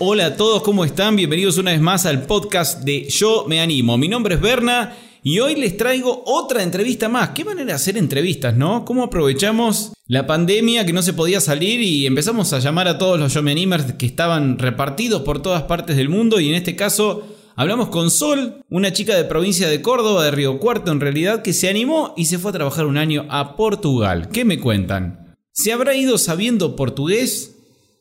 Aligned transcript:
Hola 0.00 0.26
a 0.26 0.36
todos, 0.36 0.62
¿cómo 0.62 0.84
están? 0.84 1.16
Bienvenidos 1.16 1.58
una 1.58 1.72
vez 1.72 1.80
más 1.80 2.06
al 2.06 2.22
podcast 2.22 2.84
de 2.84 3.08
Yo 3.08 3.46
Me 3.48 3.60
Animo. 3.60 3.98
Mi 3.98 4.06
nombre 4.06 4.36
es 4.36 4.40
Berna 4.40 4.96
y 5.24 5.40
hoy 5.40 5.56
les 5.56 5.76
traigo 5.76 6.22
otra 6.24 6.62
entrevista 6.62 7.08
más. 7.08 7.30
Qué 7.30 7.44
manera 7.44 7.66
de 7.66 7.72
hacer 7.72 7.98
entrevistas, 7.98 8.56
¿no? 8.56 8.84
¿Cómo 8.84 9.02
aprovechamos 9.02 9.94
la 10.06 10.24
pandemia 10.24 10.86
que 10.86 10.92
no 10.92 11.02
se 11.02 11.14
podía 11.14 11.40
salir 11.40 11.80
y 11.80 12.06
empezamos 12.06 12.52
a 12.52 12.60
llamar 12.60 12.86
a 12.86 12.96
todos 12.96 13.18
los 13.18 13.34
Yo 13.34 13.42
Me 13.42 13.50
Animers 13.50 13.94
que 13.94 14.06
estaban 14.06 14.60
repartidos 14.60 15.22
por 15.22 15.42
todas 15.42 15.64
partes 15.64 15.96
del 15.96 16.08
mundo 16.08 16.38
y 16.38 16.48
en 16.48 16.54
este 16.54 16.76
caso 16.76 17.24
hablamos 17.56 17.88
con 17.88 18.12
Sol, 18.12 18.62
una 18.70 18.92
chica 18.92 19.16
de 19.16 19.24
provincia 19.24 19.68
de 19.68 19.82
Córdoba, 19.82 20.22
de 20.22 20.30
Río 20.30 20.60
Cuarto 20.60 20.92
en 20.92 21.00
realidad, 21.00 21.42
que 21.42 21.52
se 21.52 21.68
animó 21.68 22.14
y 22.16 22.26
se 22.26 22.38
fue 22.38 22.50
a 22.52 22.54
trabajar 22.54 22.86
un 22.86 22.98
año 22.98 23.26
a 23.30 23.56
Portugal. 23.56 24.28
¿Qué 24.28 24.44
me 24.44 24.60
cuentan? 24.60 25.34
¿Se 25.50 25.72
habrá 25.72 25.96
ido 25.96 26.18
sabiendo 26.18 26.76
portugués? 26.76 27.57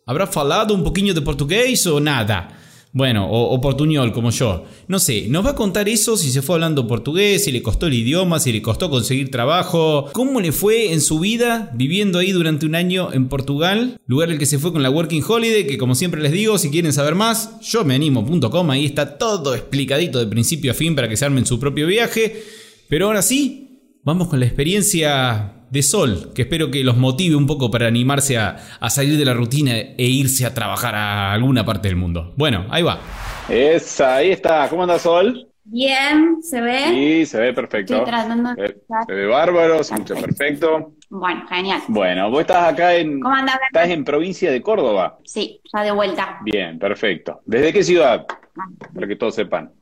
¿Habrá 0.07 0.25
falado 0.25 0.73
un 0.73 0.85
poquillo 0.85 1.13
de 1.13 1.21
portugués 1.21 1.85
o 1.85 1.99
nada? 1.99 2.57
Bueno, 2.93 3.29
o, 3.29 3.59
portuñol 3.59 4.13
como 4.13 4.31
yo. 4.31 4.63
No 4.87 4.99
sé, 4.99 5.27
nos 5.27 5.45
va 5.45 5.49
a 5.49 5.55
contar 5.55 5.89
eso 5.89 6.15
si 6.15 6.31
se 6.31 6.41
fue 6.41 6.55
hablando 6.55 6.87
portugués, 6.87 7.43
si 7.43 7.51
le 7.51 7.61
costó 7.61 7.87
el 7.87 7.93
idioma, 7.93 8.39
si 8.39 8.53
le 8.53 8.61
costó 8.61 8.89
conseguir 8.89 9.29
trabajo, 9.29 10.09
cómo 10.13 10.39
le 10.39 10.53
fue 10.53 10.93
en 10.93 11.01
su 11.01 11.19
vida 11.19 11.69
viviendo 11.75 12.19
ahí 12.19 12.31
durante 12.31 12.65
un 12.65 12.73
año 12.73 13.11
en 13.11 13.27
Portugal, 13.27 13.99
lugar 14.07 14.31
el 14.31 14.39
que 14.39 14.45
se 14.45 14.59
fue 14.59 14.71
con 14.71 14.81
la 14.81 14.89
Working 14.89 15.23
Holiday, 15.27 15.67
que 15.67 15.77
como 15.77 15.93
siempre 15.93 16.21
les 16.21 16.31
digo, 16.31 16.57
si 16.57 16.71
quieren 16.71 16.93
saber 16.93 17.15
más, 17.15 17.59
yo 17.59 17.83
me 17.83 17.93
animo.com, 17.93 18.71
ahí 18.71 18.85
está 18.85 19.17
todo 19.17 19.53
explicadito 19.55 20.19
de 20.19 20.27
principio 20.27 20.71
a 20.71 20.73
fin 20.73 20.95
para 20.95 21.09
que 21.09 21.17
se 21.17 21.25
armen 21.25 21.45
su 21.45 21.59
propio 21.59 21.85
viaje. 21.85 22.43
Pero 22.87 23.07
ahora 23.07 23.21
sí, 23.21 23.66
vamos 24.07 24.29
con 24.29 24.39
la 24.39 24.45
experiencia 24.45 25.51
de 25.69 25.83
sol, 25.83 26.31
que 26.33 26.43
espero 26.43 26.71
que 26.71 26.81
los 26.81 26.95
motive 26.95 27.35
un 27.35 27.45
poco 27.45 27.69
para 27.69 27.87
animarse 27.87 28.37
a, 28.37 28.55
salir 28.87 29.17
de 29.17 29.25
la 29.25 29.33
rutina 29.33 29.73
e 29.75 30.05
irse 30.05 30.45
a 30.45 30.53
trabajar 30.53 30.95
a 30.95 31.33
alguna 31.33 31.65
parte 31.65 31.89
del 31.89 31.97
mundo. 31.97 32.33
Bueno, 32.37 32.65
ahí 32.69 32.83
va. 32.83 33.01
Esa, 33.49 34.15
ahí 34.15 34.31
está. 34.31 34.69
¿Cómo 34.69 34.83
anda 34.83 34.97
Sol? 34.97 35.49
Bien, 35.65 36.41
¿se 36.41 36.61
ve? 36.61 36.79
Sí, 36.85 37.25
se 37.25 37.37
ve 37.37 37.53
perfecto. 37.53 38.05
se, 38.05 39.13
ve 39.13 39.25
bárbaro, 39.25 39.83
se 39.83 39.95
escucha 39.95 40.15
perfecto. 40.15 40.93
Bueno, 41.09 41.45
genial. 41.49 41.81
Bueno, 41.89 42.31
vos 42.31 42.39
estás 42.39 42.71
acá 42.71 42.95
en. 42.95 43.19
¿Cómo 43.19 43.35
andás? 43.35 43.59
Estás 43.67 43.89
en 43.89 44.05
provincia 44.05 44.49
de 44.49 44.61
Córdoba. 44.61 45.19
Sí, 45.25 45.59
ya 45.73 45.83
de 45.83 45.91
vuelta. 45.91 46.39
Bien, 46.45 46.79
perfecto. 46.79 47.41
¿Desde 47.45 47.73
qué 47.73 47.83
ciudad? 47.83 48.25
Ah. 48.29 48.69
Para 48.93 49.05
que 49.05 49.17
todos 49.17 49.35
sepan. 49.35 49.73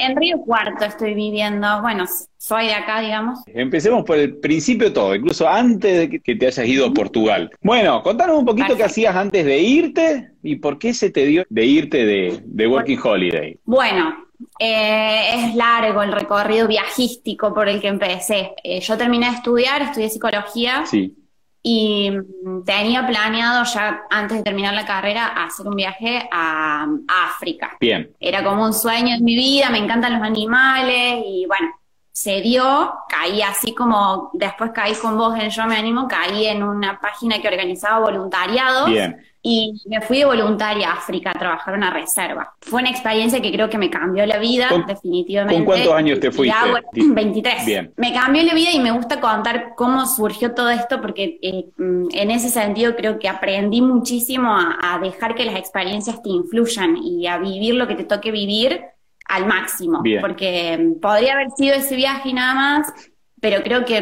En 0.00 0.16
Río 0.16 0.38
Cuarto 0.40 0.86
estoy 0.86 1.12
viviendo, 1.12 1.82
bueno, 1.82 2.06
soy 2.38 2.66
de 2.66 2.74
acá, 2.74 3.02
digamos. 3.02 3.40
Empecemos 3.46 4.02
por 4.04 4.16
el 4.16 4.38
principio 4.38 4.90
todo, 4.94 5.14
incluso 5.14 5.46
antes 5.46 6.10
de 6.10 6.20
que 6.20 6.34
te 6.34 6.46
hayas 6.46 6.66
ido 6.66 6.86
a 6.86 6.92
Portugal. 6.92 7.50
Bueno, 7.60 8.02
contanos 8.02 8.38
un 8.38 8.46
poquito 8.46 8.76
qué 8.76 8.84
hacías 8.84 9.14
antes 9.14 9.44
de 9.44 9.58
irte 9.58 10.30
y 10.42 10.56
por 10.56 10.78
qué 10.78 10.94
se 10.94 11.10
te 11.10 11.26
dio 11.26 11.44
de 11.50 11.66
irte 11.66 12.06
de, 12.06 12.66
Working 12.66 12.98
Holiday. 13.02 13.58
Bueno, 13.64 14.26
eh, 14.58 15.34
es 15.34 15.54
largo 15.54 16.02
el 16.02 16.12
recorrido 16.12 16.66
viajístico 16.66 17.52
por 17.52 17.68
el 17.68 17.78
que 17.82 17.88
empecé. 17.88 18.52
Eh, 18.64 18.80
yo 18.80 18.96
terminé 18.96 19.26
de 19.26 19.36
estudiar, 19.36 19.82
estudié 19.82 20.08
psicología. 20.08 20.86
Sí 20.86 21.14
y 21.62 22.10
mm, 22.10 22.64
tenía 22.64 23.06
planeado 23.06 23.64
ya 23.64 24.02
antes 24.10 24.38
de 24.38 24.42
terminar 24.42 24.74
la 24.74 24.86
carrera 24.86 25.26
hacer 25.26 25.66
un 25.66 25.76
viaje 25.76 26.28
a, 26.30 26.86
África. 27.26 27.76
Bien. 27.80 28.10
Era 28.18 28.42
como 28.44 28.64
un 28.64 28.72
sueño 28.72 29.14
en 29.14 29.24
mi 29.24 29.34
vida, 29.34 29.70
me 29.70 29.78
encantan 29.78 30.14
los 30.14 30.22
animales 30.22 31.22
y 31.26 31.46
bueno, 31.46 31.68
se 32.12 32.40
dio, 32.40 32.92
caí 33.08 33.42
así 33.42 33.74
como 33.74 34.30
después 34.34 34.72
caí 34.74 34.94
con 34.94 35.16
vos 35.16 35.38
en 35.38 35.50
Yo 35.50 35.66
Me 35.66 35.76
Animo, 35.76 36.08
caí 36.08 36.46
en 36.46 36.62
una 36.62 37.00
página 37.00 37.40
que 37.40 37.48
organizaba 37.48 38.00
voluntariados. 38.00 38.88
Bien 38.90 39.29
y 39.42 39.80
me 39.86 40.02
fui 40.02 40.18
de 40.18 40.26
voluntaria 40.26 40.90
a 40.90 40.94
África 40.94 41.30
a 41.30 41.38
trabajar 41.38 41.74
una 41.74 41.90
reserva. 41.90 42.54
Fue 42.60 42.80
una 42.80 42.90
experiencia 42.90 43.40
que 43.40 43.50
creo 43.50 43.70
que 43.70 43.78
me 43.78 43.88
cambió 43.88 44.26
la 44.26 44.38
vida, 44.38 44.68
definitivamente. 44.86 45.56
¿Con 45.56 45.64
cuántos 45.64 45.94
años 45.94 46.20
te 46.20 46.30
fuiste? 46.30 46.54
23. 46.92 47.64
Bien. 47.66 47.92
Me 47.96 48.12
cambió 48.12 48.42
la 48.42 48.52
vida 48.52 48.70
y 48.72 48.80
me 48.80 48.90
gusta 48.90 49.20
contar 49.20 49.74
cómo 49.76 50.06
surgió 50.06 50.52
todo 50.52 50.68
esto 50.68 51.00
porque 51.00 51.38
eh, 51.40 51.70
mm, 51.78 52.08
en 52.12 52.30
ese 52.30 52.50
sentido 52.50 52.94
creo 52.96 53.18
que 53.18 53.28
aprendí 53.28 53.80
muchísimo 53.80 54.54
a, 54.54 54.98
dejar 55.00 55.34
que 55.34 55.46
las 55.46 55.56
experiencias 55.56 56.22
te 56.22 56.28
influyan 56.28 56.96
y 56.98 57.26
a 57.26 57.38
vivir 57.38 57.74
lo 57.74 57.88
que 57.88 57.94
te 57.94 58.04
toque 58.04 58.30
vivir 58.30 58.82
al 59.26 59.46
máximo. 59.46 60.02
Porque 60.20 60.76
mm, 60.78 61.00
podría 61.00 61.32
haber 61.32 61.50
sido 61.52 61.76
ese 61.76 61.96
viaje 61.96 62.28
y 62.28 62.32
nada 62.34 62.54
más, 62.54 62.92
pero 63.40 63.62
creo 63.62 63.84
que, 63.86 64.00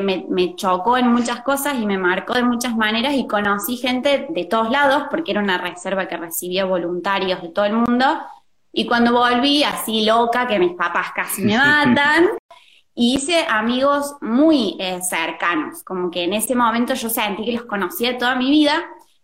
me, 0.00 0.56
chocó 0.56 0.96
en 0.96 1.08
muchas 1.08 1.42
cosas 1.42 1.78
y 1.78 1.86
me 1.86 1.98
marcó 1.98 2.32
de 2.32 2.42
muchas 2.42 2.74
maneras 2.74 3.14
y 3.14 3.26
conocí 3.26 3.76
gente 3.76 4.26
de 4.30 4.44
todos 4.46 4.70
lados, 4.70 5.04
porque 5.10 5.32
era 5.32 5.40
una 5.40 5.58
reserva 5.58 6.08
que 6.08 6.16
recibía 6.16 6.64
voluntarios 6.64 7.42
de 7.42 7.50
todo 7.50 7.66
el 7.66 7.74
mundo. 7.74 8.06
Y 8.72 8.86
cuando 8.86 9.12
volví, 9.12 9.62
así 9.64 10.04
loca, 10.04 10.46
que 10.46 10.58
mis 10.58 10.72
papás 10.72 11.08
casi 11.14 11.42
me 11.42 11.58
matan, 11.58 12.28
hice 12.94 13.44
amigos 13.48 14.16
muy 14.22 14.76
eh, 14.80 15.00
cercanos, 15.02 15.82
como 15.84 16.10
que 16.10 16.24
en 16.24 16.32
ese 16.32 16.54
momento 16.54 16.94
yo 16.94 17.10
sentí 17.10 17.44
que 17.44 17.52
los 17.52 17.64
conocía 17.64 18.16
toda 18.16 18.34
mi 18.34 18.50
vida. 18.50 18.82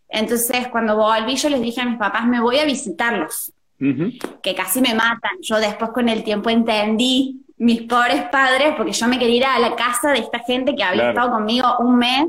Entonces, 0.09 0.69
cuando 0.69 0.97
volví, 0.97 1.37
yo 1.37 1.49
les 1.49 1.62
dije 1.62 1.81
a 1.81 1.87
mis 1.87 1.99
papás, 1.99 2.27
me 2.27 2.41
voy 2.41 2.59
a 2.59 2.65
visitarlos, 2.67 3.53
que 3.78 4.55
casi 4.55 4.83
me 4.83 4.94
matan. 4.94 5.33
Yo 5.41 5.56
después 5.56 5.93
con 5.93 6.11
el 6.11 6.23
tiempo 6.23 6.50
entendí 6.50 7.45
mis 7.59 7.83
pobres 7.83 8.22
padres, 8.31 8.75
porque 8.77 8.93
yo 8.93 9.09
me 9.09 9.19
quería 9.19 9.37
ir 9.37 9.44
a 9.44 9.59
la 9.59 9.75
casa 9.75 10.11
de 10.11 10.19
esta 10.19 10.41
gente 10.41 10.75
que 10.75 10.83
había 10.83 11.11
estado 11.11 11.31
conmigo 11.31 11.77
un 11.78 11.97
mes 11.97 12.27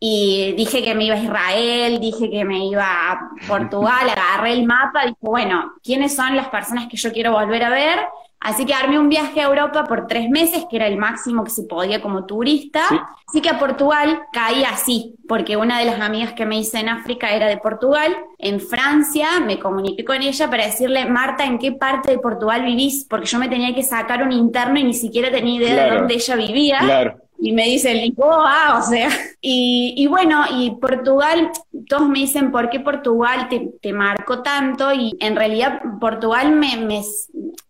y 0.00 0.52
dije 0.56 0.82
que 0.82 0.94
me 0.94 1.04
iba 1.04 1.16
a 1.16 1.22
Israel, 1.22 1.98
dije 2.00 2.30
que 2.30 2.44
me 2.44 2.66
iba 2.66 2.84
a 2.84 3.30
Portugal, 3.48 4.08
agarré 4.08 4.52
el 4.52 4.64
mapa, 4.64 5.02
dije, 5.02 5.16
bueno, 5.20 5.72
¿quiénes 5.82 6.14
son 6.14 6.36
las 6.36 6.48
personas 6.48 6.86
que 6.88 6.96
yo 6.96 7.12
quiero 7.12 7.32
volver 7.32 7.64
a 7.64 7.70
ver? 7.70 7.98
Así 8.40 8.64
que 8.64 8.74
armé 8.74 8.98
un 8.98 9.08
viaje 9.08 9.40
a 9.40 9.46
Europa 9.46 9.84
por 9.84 10.06
tres 10.06 10.30
meses, 10.30 10.64
que 10.70 10.76
era 10.76 10.86
el 10.86 10.96
máximo 10.96 11.44
que 11.44 11.50
se 11.50 11.64
podía 11.64 12.00
como 12.00 12.24
turista. 12.24 12.82
Así 13.26 13.40
que 13.40 13.50
a 13.50 13.58
Portugal 13.58 14.22
caí 14.32 14.64
así, 14.64 15.16
porque 15.26 15.56
una 15.56 15.78
de 15.78 15.84
las 15.84 16.00
amigas 16.00 16.32
que 16.34 16.46
me 16.46 16.58
hice 16.58 16.78
en 16.78 16.88
África 16.88 17.30
era 17.34 17.46
de 17.46 17.56
Portugal. 17.56 18.16
En 18.38 18.60
Francia 18.60 19.40
me 19.44 19.58
comuniqué 19.58 20.04
con 20.04 20.22
ella 20.22 20.48
para 20.48 20.66
decirle, 20.66 21.04
Marta, 21.06 21.44
¿en 21.44 21.58
qué 21.58 21.72
parte 21.72 22.12
de 22.12 22.18
Portugal 22.18 22.64
vivís? 22.64 23.06
Porque 23.08 23.26
yo 23.26 23.38
me 23.38 23.48
tenía 23.48 23.74
que 23.74 23.82
sacar 23.82 24.22
un 24.22 24.32
interno 24.32 24.78
y 24.78 24.84
ni 24.84 24.94
siquiera 24.94 25.30
tenía 25.30 25.56
idea 25.56 25.84
de 25.84 25.98
dónde 25.98 26.14
ella 26.14 26.36
vivía. 26.36 26.78
Claro 26.78 27.27
y 27.40 27.52
me 27.52 27.64
dicen 27.64 27.98
Lisboa, 27.98 28.78
o 28.78 28.82
sea, 28.82 29.08
y, 29.40 30.06
bueno, 30.08 30.44
y 30.50 30.72
Portugal, 30.72 31.50
todos 31.88 32.08
me 32.08 32.20
dicen, 32.20 32.50
¿por 32.50 32.68
qué 32.68 32.80
Portugal 32.80 33.48
te, 33.48 33.70
te 33.80 33.92
marcó 33.92 34.42
tanto? 34.42 34.92
Y 34.92 35.16
en 35.20 35.36
realidad 35.36 35.80
Portugal 36.00 36.52
me, 36.52 36.76
me, 36.76 37.02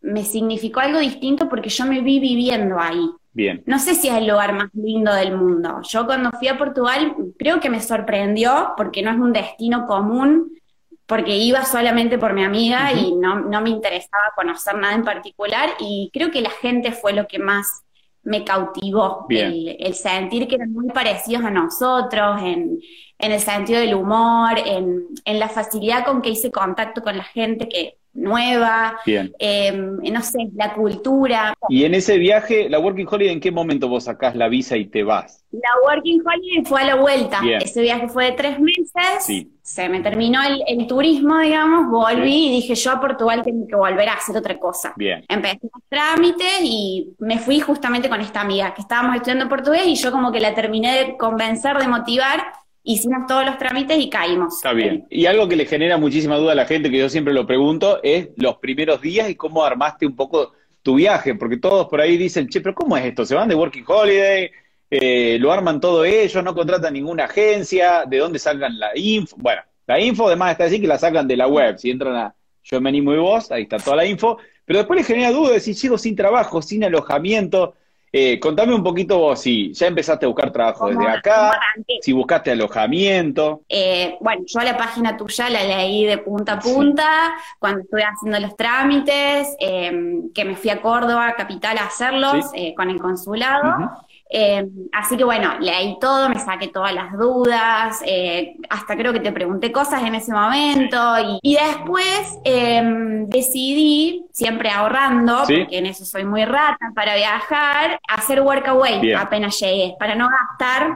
me, 0.01 0.25
significó 0.25 0.81
algo 0.81 0.99
distinto 0.99 1.49
porque 1.49 1.69
yo 1.69 1.85
me 1.85 2.01
vi 2.01 2.19
viviendo 2.19 2.79
ahí. 2.81 3.11
Bien. 3.33 3.63
No 3.67 3.79
sé 3.79 3.95
si 3.95 4.09
es 4.09 4.15
el 4.15 4.27
lugar 4.27 4.53
más 4.53 4.71
lindo 4.75 5.15
del 5.15 5.37
mundo. 5.37 5.81
Yo 5.83 6.07
cuando 6.07 6.31
fui 6.33 6.49
a 6.49 6.59
Portugal 6.59 7.15
creo 7.39 7.61
que 7.61 7.71
me 7.71 7.81
sorprendió 7.81 8.73
porque 8.77 9.03
no 9.03 9.11
es 9.11 9.19
un 9.19 9.33
destino 9.33 9.87
común, 9.87 10.59
porque 11.07 11.37
iba 11.37 11.65
solamente 11.65 12.19
por 12.19 12.33
mi 12.33 12.43
amiga 12.43 12.93
y 12.93 13.15
no, 13.15 13.41
no 13.41 13.61
me 13.61 13.71
interesaba 13.71 14.33
conocer 14.35 14.77
nada 14.77 14.95
en 14.95 15.05
particular 15.05 15.71
y 15.79 16.11
creo 16.13 16.31
que 16.31 16.41
la 16.41 16.51
gente 16.51 16.93
fue 16.93 17.13
lo 17.13 17.27
que 17.29 17.39
más 17.39 17.85
me 18.29 18.45
cautivó 18.45 19.27
el, 19.31 19.95
sentir 19.95 20.47
que 20.47 20.57
eran 20.57 20.73
muy 20.73 20.89
parecidos 20.89 21.45
a 21.45 21.51
nosotros 21.51 22.41
en, 22.43 22.79
el 23.19 23.41
sentido 23.41 23.81
del 23.81 23.95
humor, 23.95 24.59
en, 24.65 25.07
en, 25.25 25.39
la 25.41 25.49
facilidad 25.49 26.05
con 26.05 26.23
que 26.23 26.31
hice 26.31 26.53
contacto 26.53 27.03
con 27.03 27.17
la 27.17 27.25
gente 27.25 27.69
que 27.69 27.98
nueva, 28.15 28.99
em, 29.07 29.97
no 29.97 30.23
sé, 30.23 30.49
la 30.55 30.75
cultura. 30.75 31.55
Y 31.69 31.85
en 31.85 31.95
ese 31.95 32.19
viaje, 32.19 32.69
la 32.69 32.79
Working 32.79 33.07
Holiday, 33.09 33.33
¿en 33.33 33.41
qué 33.41 33.51
momento 33.51 33.89
vos 33.89 34.05
sacás 34.05 34.35
la 34.35 34.49
visa 34.49 34.77
y 34.77 34.87
te 34.87 35.03
vas? 35.03 35.45
La 35.51 35.71
Working 35.85 36.23
Holiday 36.27 36.65
fue 36.65 36.83
a 36.83 36.85
la 36.85 36.95
vuelta. 36.97 37.41
Ese 37.61 37.83
viaje 37.83 38.09
fue 38.09 38.27
de 38.27 38.33
tres 38.33 38.59
meses. 38.61 39.47
Se 39.63 39.89
me 39.89 40.01
terminó 40.01 40.41
el, 40.67 40.87
turismo, 40.87 41.39
digamos, 41.39 41.91
volví 41.91 42.47
y 42.47 42.51
dije 42.51 42.75
yo 42.75 42.93
a 42.93 43.01
Portugal 43.01 43.43
tengo 43.43 43.67
que 43.67 43.77
volver 43.77 44.09
a 44.09 44.15
hacer 44.15 44.37
otra 44.37 44.59
cosa. 44.59 44.95
Bien. 44.97 45.25
Empecé 45.29 45.61
los 45.63 45.83
trámites 45.89 46.61
y 46.63 47.15
me 47.19 47.39
fui 47.39 47.61
justamente 47.61 48.09
con 48.09 48.21
esta 48.21 48.41
amiga 48.41 48.73
que 48.75 48.81
estábamos 48.81 49.17
estudiando 49.17 49.49
portugués 49.49 49.87
y 49.87 49.95
yo 49.95 50.11
como 50.11 50.33
que 50.33 50.41
la 50.41 50.55
terminé 50.55 51.05
de 51.05 51.17
convencer, 51.17 51.77
de 51.79 51.89
motivar 51.89 52.53
hicimos 52.83 53.27
todos 53.27 53.45
los 53.45 53.59
trámites 53.59 53.99
y 53.99 54.09
caímos. 54.09 54.57
Está 54.57 54.73
bien. 54.73 55.07
Y 55.11 55.27
algo 55.27 55.49
que 55.49 55.57
le 55.57 55.67
genera 55.67 55.99
muchísima 55.99 56.37
duda 56.37 56.53
a 56.53 56.55
la 56.55 56.67
gente, 56.67 56.91
que 56.91 56.99
yo 56.99 57.09
siempre 57.09 57.35
lo 57.35 57.47
pregunto, 57.47 58.01
es 58.03 58.31
los 58.37 58.57
primeros 58.57 59.01
días 59.01 59.29
y 59.29 59.35
cómo 59.35 59.65
armaste 59.65 60.07
un 60.07 60.17
poco 60.17 60.53
tu 60.83 60.95
viaje, 60.95 61.35
porque 61.35 61.59
todos 61.59 61.87
por 61.89 62.01
ahí 62.01 62.17
dicen, 62.17 62.49
che, 62.49 62.61
pero 62.61 62.75
¿cómo 62.75 62.97
es 62.97 63.05
esto? 63.05 63.27
¿Se 63.27 63.35
van 63.35 63.49
de 63.49 63.55
Working 63.55 63.85
Holiday? 63.87 64.51
Eh, 64.91 65.37
¿Lo 65.39 65.53
arman 65.53 65.81
todo 65.81 66.05
ellos? 66.05 66.43
¿No 66.43 66.55
contratan 66.55 66.95
ninguna 66.95 67.25
agencia? 67.25 68.05
¿De 68.07 68.19
dónde 68.19 68.39
sacan 68.39 68.79
la 68.79 68.97
info? 68.97 69.37
Bueno, 69.39 69.63
la 69.87 70.01
info 70.01 70.27
además 70.27 70.53
está 70.53 70.65
así 70.65 70.81
que 70.81 70.87
la 70.87 70.99
sacan 70.99 71.29
de 71.29 71.37
la 71.37 71.47
web. 71.47 71.79
Si 71.79 71.91
entran 71.91 72.17
a 72.17 72.35
Yo 72.63 72.81
me 72.81 72.89
animo 72.89 73.13
y 73.13 73.19
vos, 73.19 73.51
ahí 73.51 73.63
está 73.63 73.79
toda 73.79 73.97
la 73.97 74.07
info. 74.07 74.39
Pero 74.65 74.79
después 74.79 74.99
les 74.99 75.07
genera 75.07 75.31
duda 75.31 75.53
de 75.53 75.61
si 75.61 75.75
llego 75.75 75.99
sin 75.99 76.15
trabajo, 76.15 76.63
sin 76.63 76.85
alojamiento. 76.85 77.75
Eh, 78.13 78.41
contame 78.41 78.75
un 78.75 78.83
poquito 78.83 79.19
vos, 79.19 79.41
si 79.41 79.73
ya 79.73 79.87
empezaste 79.87 80.25
a 80.25 80.29
buscar 80.29 80.51
trabajo 80.51 80.89
desde 80.89 81.09
acá, 81.09 81.61
si 82.01 82.13
buscaste 82.13 82.51
alojamiento. 82.51 83.63
Eh, 83.69 84.17
bueno, 84.21 84.43
yo 84.47 84.61
la 84.61 84.77
página 84.77 85.17
tuya 85.17 85.51
la 85.51 85.65
leí 85.65 86.05
de 86.05 86.19
punta 86.19 86.55
a 86.55 86.59
punta 86.59 87.35
cuando 87.59 87.81
estuve 87.81 88.03
haciendo 88.03 88.41
los 88.41 88.57
trámites, 88.57 89.55
eh, 89.61 90.23
que 90.35 90.45
me 90.45 90.57
fui 90.57 90.71
a 90.71 90.81
Córdoba, 90.81 91.35
capital, 91.37 91.79
a 91.79 91.85
hacerlos 91.85 92.51
con 92.77 92.91
el 92.91 93.01
consulado. 93.01 94.07
Eh, 94.31 94.67
así 94.93 95.17
que 95.17 95.25
bueno, 95.25 95.59
leí 95.59 95.97
todo, 96.01 96.29
me 96.29 96.39
saqué 96.39 96.69
todas 96.69 96.95
las 96.95 97.13
dudas, 97.13 98.03
eh, 98.05 98.57
hasta 98.69 98.95
creo 98.95 99.13
que 99.13 99.21
te 99.21 99.33
pregunté 99.33 99.73
cosas 99.73 100.03
en 100.03 100.15
ese 100.15 100.33
momento 100.33 100.99
y, 101.43 101.55
después 101.55 102.39
em, 102.45 103.27
decidí, 103.27 104.27
siempre 104.33 104.69
ahorrando, 104.71 105.39
porque 105.39 105.79
en 105.79 105.87
eso 105.87 106.05
soy 106.05 106.25
muy 106.25 106.45
rata 106.45 106.93
para 106.95 107.17
viajar, 107.17 107.99
hacer 108.07 108.43
workaway 108.43 109.15
apenas 109.15 109.59
llegué, 109.61 109.95
para 109.99 110.15
no 110.15 110.29
gastar 110.29 110.95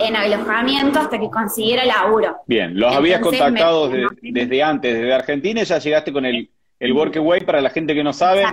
en 0.00 0.16
alojamiento 0.16 0.98
hasta 0.98 1.20
que 1.20 1.30
consiguiera 1.30 1.84
laburo. 1.84 2.38
Bien, 2.46 2.78
los 2.78 2.92
habías 2.92 3.20
contactado 3.20 3.88
desde 3.88 4.62
antes, 4.62 4.94
desde 4.94 5.14
Argentina, 5.14 5.62
y 5.62 5.64
ya 5.64 5.78
llegaste 5.78 6.12
con 6.12 6.24
el, 6.24 6.50
el 6.80 6.92
workaway 6.92 7.44
para 7.44 7.60
la 7.60 7.70
gente 7.70 7.94
que 7.94 8.02
no 8.02 8.12
sabe. 8.12 8.44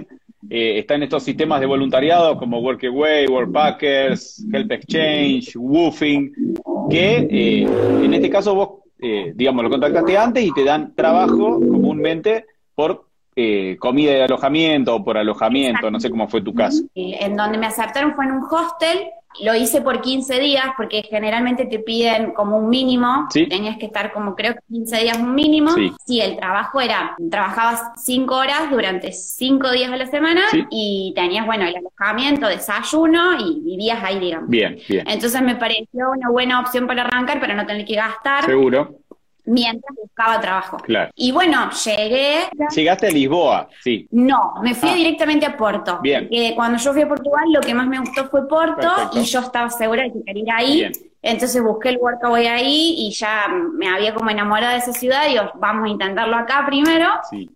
Eh, 0.49 0.79
están 0.79 1.03
estos 1.03 1.23
sistemas 1.23 1.59
de 1.59 1.65
voluntariado 1.65 2.37
como 2.37 2.59
Workaway, 2.59 3.27
Workpackers, 3.27 4.45
Help 4.51 4.71
Exchange, 4.71 5.55
Woofing, 5.57 6.55
que 6.89 7.27
eh, 7.29 7.67
en 8.03 8.13
este 8.13 8.29
caso 8.29 8.55
vos, 8.55 8.69
eh, 8.99 9.33
digamos, 9.35 9.63
lo 9.63 9.69
contactaste 9.69 10.17
antes 10.17 10.45
y 10.45 10.53
te 10.53 10.63
dan 10.63 10.95
trabajo 10.95 11.59
comúnmente 11.59 12.45
por 12.75 13.06
eh, 13.39 13.77
comida 13.79 14.17
y 14.17 14.21
alojamiento 14.21 14.95
o 14.95 15.03
por 15.03 15.17
alojamiento, 15.17 15.91
no 15.91 15.99
sé 15.99 16.09
cómo 16.09 16.27
fue 16.27 16.41
tu 16.41 16.55
caso. 16.55 16.83
En 16.95 17.35
donde 17.35 17.59
me 17.59 17.67
aceptaron 17.67 18.15
fue 18.15 18.25
en 18.25 18.31
un 18.31 18.43
hostel 18.49 19.11
lo 19.43 19.55
hice 19.55 19.81
por 19.81 20.01
15 20.01 20.39
días 20.39 20.65
porque 20.75 21.03
generalmente 21.03 21.65
te 21.65 21.79
piden 21.79 22.31
como 22.31 22.57
un 22.57 22.69
mínimo, 22.69 23.27
tenías 23.31 23.77
que 23.77 23.85
estar 23.85 24.11
como 24.11 24.35
creo 24.35 24.55
que 24.55 24.61
15 24.69 24.97
días 25.03 25.17
un 25.19 25.35
mínimo. 25.35 25.71
Sí. 26.05 26.21
el 26.21 26.37
trabajo 26.37 26.81
era, 26.81 27.15
trabajabas 27.29 27.81
5 27.97 28.35
horas 28.35 28.71
durante 28.71 29.11
5 29.11 29.71
días 29.71 29.91
a 29.91 29.97
la 29.97 30.07
semana 30.07 30.41
y 30.69 31.13
tenías, 31.15 31.45
bueno, 31.45 31.65
el 31.65 31.75
alojamiento, 31.75 32.47
desayuno 32.47 33.37
y 33.39 33.61
vivías 33.61 34.03
ahí, 34.03 34.19
digamos. 34.19 34.49
Bien, 34.49 34.77
bien. 34.87 35.07
Entonces 35.07 35.41
me 35.41 35.55
pareció 35.55 36.09
una 36.09 36.29
buena 36.29 36.59
opción 36.59 36.87
para 36.87 37.03
arrancar 37.03 37.39
para 37.39 37.53
no 37.53 37.65
tener 37.65 37.85
que 37.85 37.95
gastar. 37.95 38.45
Seguro 38.45 38.97
mientras 39.47 39.95
buscaba 39.95 40.39
trabajo. 40.39 40.77
Claro. 40.77 41.11
Y 41.15 41.31
bueno, 41.31 41.69
llegué. 41.85 42.49
Llegaste 42.75 43.07
a 43.07 43.11
Lisboa, 43.11 43.69
sí. 43.83 44.07
No, 44.11 44.55
me 44.61 44.75
fui 44.75 44.89
ah. 44.89 44.95
directamente 44.95 45.45
a 45.45 45.57
Porto. 45.57 45.99
Bien. 46.01 46.23
Porque 46.23 46.53
cuando 46.55 46.77
yo 46.77 46.93
fui 46.93 47.01
a 47.01 47.07
Portugal, 47.07 47.45
lo 47.51 47.61
que 47.61 47.73
más 47.73 47.87
me 47.87 47.99
gustó 47.99 48.27
fue 48.29 48.47
Porto 48.47 48.87
y 49.13 49.23
yo 49.23 49.39
estaba 49.39 49.69
segura 49.69 50.03
de 50.03 50.13
que 50.13 50.23
quería 50.23 50.43
ir 50.43 50.51
ahí. 50.51 50.75
Bien. 50.79 50.91
Entonces 51.21 51.61
busqué 51.63 51.89
el 51.89 51.99
voy 51.99 52.45
ahí 52.45 52.95
y 52.97 53.11
ya 53.11 53.47
me 53.49 53.89
había 53.89 54.13
como 54.13 54.29
enamorado 54.29 54.73
de 54.73 54.79
esa 54.79 54.93
ciudad 54.93 55.25
y 55.25 55.31
digo, 55.31 55.51
vamos 55.55 55.85
a 55.85 55.89
intentarlo 55.89 56.35
acá 56.37 56.63
primero. 56.65 57.09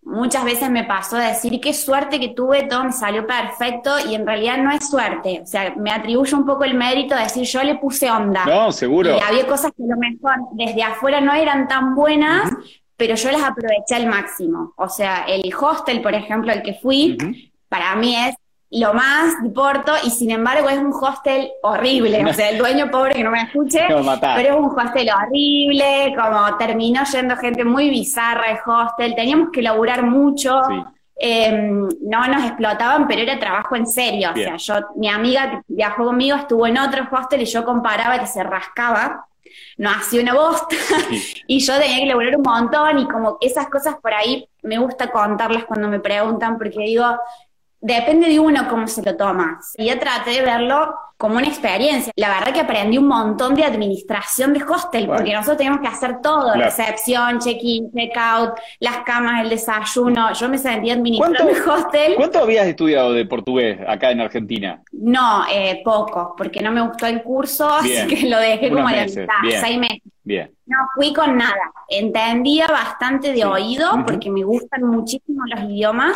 Muchas 0.04 0.44
veces 0.44 0.70
me 0.70 0.84
pasó 0.84 1.18
de 1.18 1.28
decir 1.28 1.60
qué 1.62 1.74
suerte 1.74 2.20
que 2.20 2.30
tuve, 2.30 2.64
todo 2.64 2.86
me 2.86 2.92
salió 2.92 3.26
perfecto 3.26 3.92
y 4.10 4.16
en 4.16 4.26
realidad 4.26 4.58
no 4.58 4.72
es 4.72 4.90
suerte. 4.90 5.42
O 5.44 5.46
sea, 5.46 5.74
me 5.78 5.92
atribuyo 5.92 6.38
un 6.38 6.46
poco 6.46 6.64
el 6.64 6.74
mérito 6.74 7.16
de 7.16 7.22
decir 7.22 7.44
yo 7.44 7.64
le 7.64 7.76
puse 7.76 8.10
onda. 8.10 8.46
No, 8.46 8.72
seguro. 8.72 9.16
Y 9.16 9.20
había 9.20 9.46
cosas 9.48 9.72
que 9.78 9.84
a 9.84 9.88
lo 9.88 9.98
mejor 9.98 10.36
desde 10.54 10.84
afuera 10.84 11.22
no 11.22 11.34
eran 11.34 11.68
tan 11.68 11.96
buenas, 11.96 12.52
pero 12.98 13.16
yo 13.16 13.32
las 13.32 13.44
aproveché 13.44 13.96
al 13.96 14.08
máximo. 14.08 14.74
O 14.76 14.90
sea, 14.90 15.26
el 15.28 15.54
hostel, 15.54 16.02
por 16.02 16.14
ejemplo, 16.14 16.52
el 16.52 16.64
que 16.64 16.74
fui, 16.74 17.18
para 17.70 17.96
mí 17.96 18.16
es 18.16 18.36
lo 18.72 18.94
más 18.94 19.44
de 19.44 19.50
Porto 19.50 19.92
y 20.06 20.10
sin 20.10 20.32
embargo 20.32 20.70
es 20.70 20.78
un 20.78 20.94
hostel 20.94 21.52
horrible. 21.62 22.24
O 22.26 22.34
sea, 22.34 22.50
el 22.50 22.58
dueño 22.58 22.90
pobre 22.90 23.14
que 23.14 23.24
no 23.24 23.32
me 23.32 23.42
escuche, 23.42 23.86
pero 23.88 24.00
es 24.00 24.56
un 24.56 24.80
hostel 24.80 25.10
horrible, 25.10 26.16
como 26.18 26.58
terminó 26.58 27.04
yendo 27.12 27.36
gente 27.36 27.66
muy 27.66 27.90
bizarra 27.90 28.52
el 28.52 28.60
hostel, 28.66 29.14
teníamos 29.14 29.50
que 29.52 29.62
laburar 29.62 30.04
mucho. 30.04 30.62
Em, 31.24 31.88
no 32.02 32.28
nos 32.28 32.46
explotaban, 32.46 33.08
pero 33.08 33.22
era 33.22 33.38
trabajo 33.38 33.76
en 33.76 33.86
serio. 33.86 34.32
O 34.32 34.36
sea, 34.36 34.56
yo, 34.56 34.74
mi 34.96 35.10
amiga 35.10 35.62
viajó 35.68 36.06
conmigo 36.06 36.38
estuvo 36.38 36.66
en 36.66 36.80
otro 36.80 37.08
hostel 37.12 37.42
y 37.42 37.46
yo 37.46 37.66
comparaba 37.66 38.20
que 38.20 38.26
se 38.26 38.42
rascaba, 38.42 39.28
no 39.78 39.90
hacía 39.90 40.22
una 40.22 40.34
bosta, 40.34 40.76
y 41.48 41.60
yo 41.60 41.78
tenía 41.78 41.98
que 41.98 42.06
laburar 42.06 42.38
un 42.38 42.42
montón, 42.42 43.00
y 43.00 43.08
como 43.08 43.38
esas 43.42 43.68
cosas 43.68 43.98
por 44.02 44.14
ahí 44.14 44.48
me 44.64 44.80
gusta 44.80 45.12
contarlas 45.12 45.66
cuando 45.66 45.90
me 45.90 46.00
preguntan, 46.00 46.58
porque 46.58 46.80
digo, 46.80 47.06
Depende 47.82 48.30
de 48.30 48.40
uno 48.40 48.68
cómo 48.70 48.88
se 48.88 49.02
lo 49.02 49.18
toma. 49.18 49.60
Yo 49.76 49.98
traté 49.98 50.32
de 50.32 50.42
verlo 50.44 50.94
como 51.18 51.38
una 51.38 51.48
experiencia. 51.48 52.12
La 52.16 52.30
verdad 52.30 52.54
que 52.54 52.60
aprendí 52.60 52.98
un 52.98 53.08
montón 53.08 53.56
de 53.56 53.64
administración 53.64 54.54
de 54.54 54.64
hostel, 54.64 55.08
porque 55.08 55.34
nosotros 55.34 55.58
teníamos 55.58 55.82
que 55.82 55.88
hacer 55.88 56.22
todo, 56.22 56.54
recepción, 56.54 57.40
check-in, 57.40 57.92
check-out, 57.92 58.54
las 58.80 58.98
camas, 59.00 59.44
el 59.44 59.50
desayuno. 59.50 60.32
Yo 60.34 60.50
me 60.50 60.60
sentía 60.60 60.94
administrando 60.94 61.50
el 61.50 61.70
hostel. 61.70 62.16
¿Cuánto 62.16 62.40
habías 62.40 62.68
estudiado 62.68 63.14
de 63.14 63.26
portugués 63.26 63.80
acá 63.88 64.12
en 64.12 64.22
Argentina? 64.22 64.82
No, 64.92 65.46
eh, 65.52 65.82
poco, 65.84 66.36
porque 66.38 66.62
no 66.62 66.72
me 66.72 66.82
gustó 66.82 67.08
el 67.08 67.24
curso, 67.24 67.68
así 67.68 68.08
que 68.08 68.28
lo 68.28 68.40
dejé 68.40 68.70
como 68.70 68.88
a 68.88 68.92
la 68.92 69.06
mitad, 69.06 69.26
seis 69.60 69.80
meses. 69.80 70.02
Bien. 70.24 70.52
No 70.68 70.78
fui 70.96 71.14
con 71.14 71.36
nada. 71.36 71.72
Entendía 71.88 72.68
bastante 72.68 73.34
de 73.34 73.44
oído, 73.44 73.92
porque 74.06 74.30
me 74.30 74.44
gustan 74.44 74.84
muchísimo 74.84 75.44
los 75.48 75.64
idiomas 75.64 76.14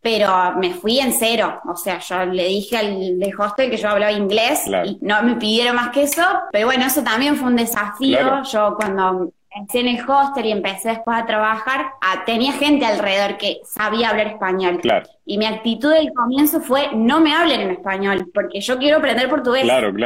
pero 0.00 0.56
me 0.56 0.72
fui 0.72 0.98
en 0.98 1.12
cero. 1.12 1.60
O 1.66 1.76
sea, 1.76 1.98
yo 1.98 2.24
le 2.24 2.46
dije 2.46 2.76
al 2.76 3.18
de 3.18 3.32
hostel 3.36 3.70
que 3.70 3.76
yo 3.76 3.88
hablaba 3.88 4.12
inglés 4.12 4.64
y 4.84 4.98
no 5.02 5.22
me 5.22 5.36
pidieron 5.36 5.76
más 5.76 5.90
que 5.90 6.02
eso. 6.02 6.22
Pero 6.52 6.66
bueno, 6.66 6.86
eso 6.86 7.02
también 7.02 7.36
fue 7.36 7.48
un 7.48 7.56
desafío. 7.56 8.42
Yo 8.44 8.74
cuando 8.76 9.32
empecé 9.50 9.80
en 9.80 9.88
el 9.88 10.08
hostel 10.08 10.46
y 10.46 10.52
empecé 10.52 10.90
después 10.90 11.18
a 11.18 11.26
trabajar, 11.26 11.86
ah, 12.00 12.22
tenía 12.24 12.52
gente 12.52 12.86
alrededor 12.86 13.36
que 13.36 13.60
sabía 13.64 14.10
hablar 14.10 14.28
español. 14.28 14.80
Y 15.26 15.38
mi 15.38 15.46
actitud 15.46 15.92
del 15.92 16.12
comienzo 16.12 16.60
fue, 16.60 16.90
no 16.94 17.20
me 17.20 17.34
hablen 17.34 17.60
en 17.60 17.70
español, 17.72 18.30
porque 18.32 18.60
yo 18.60 18.78
quiero 18.78 18.98
aprender 18.98 19.28
portugués. 19.28 19.64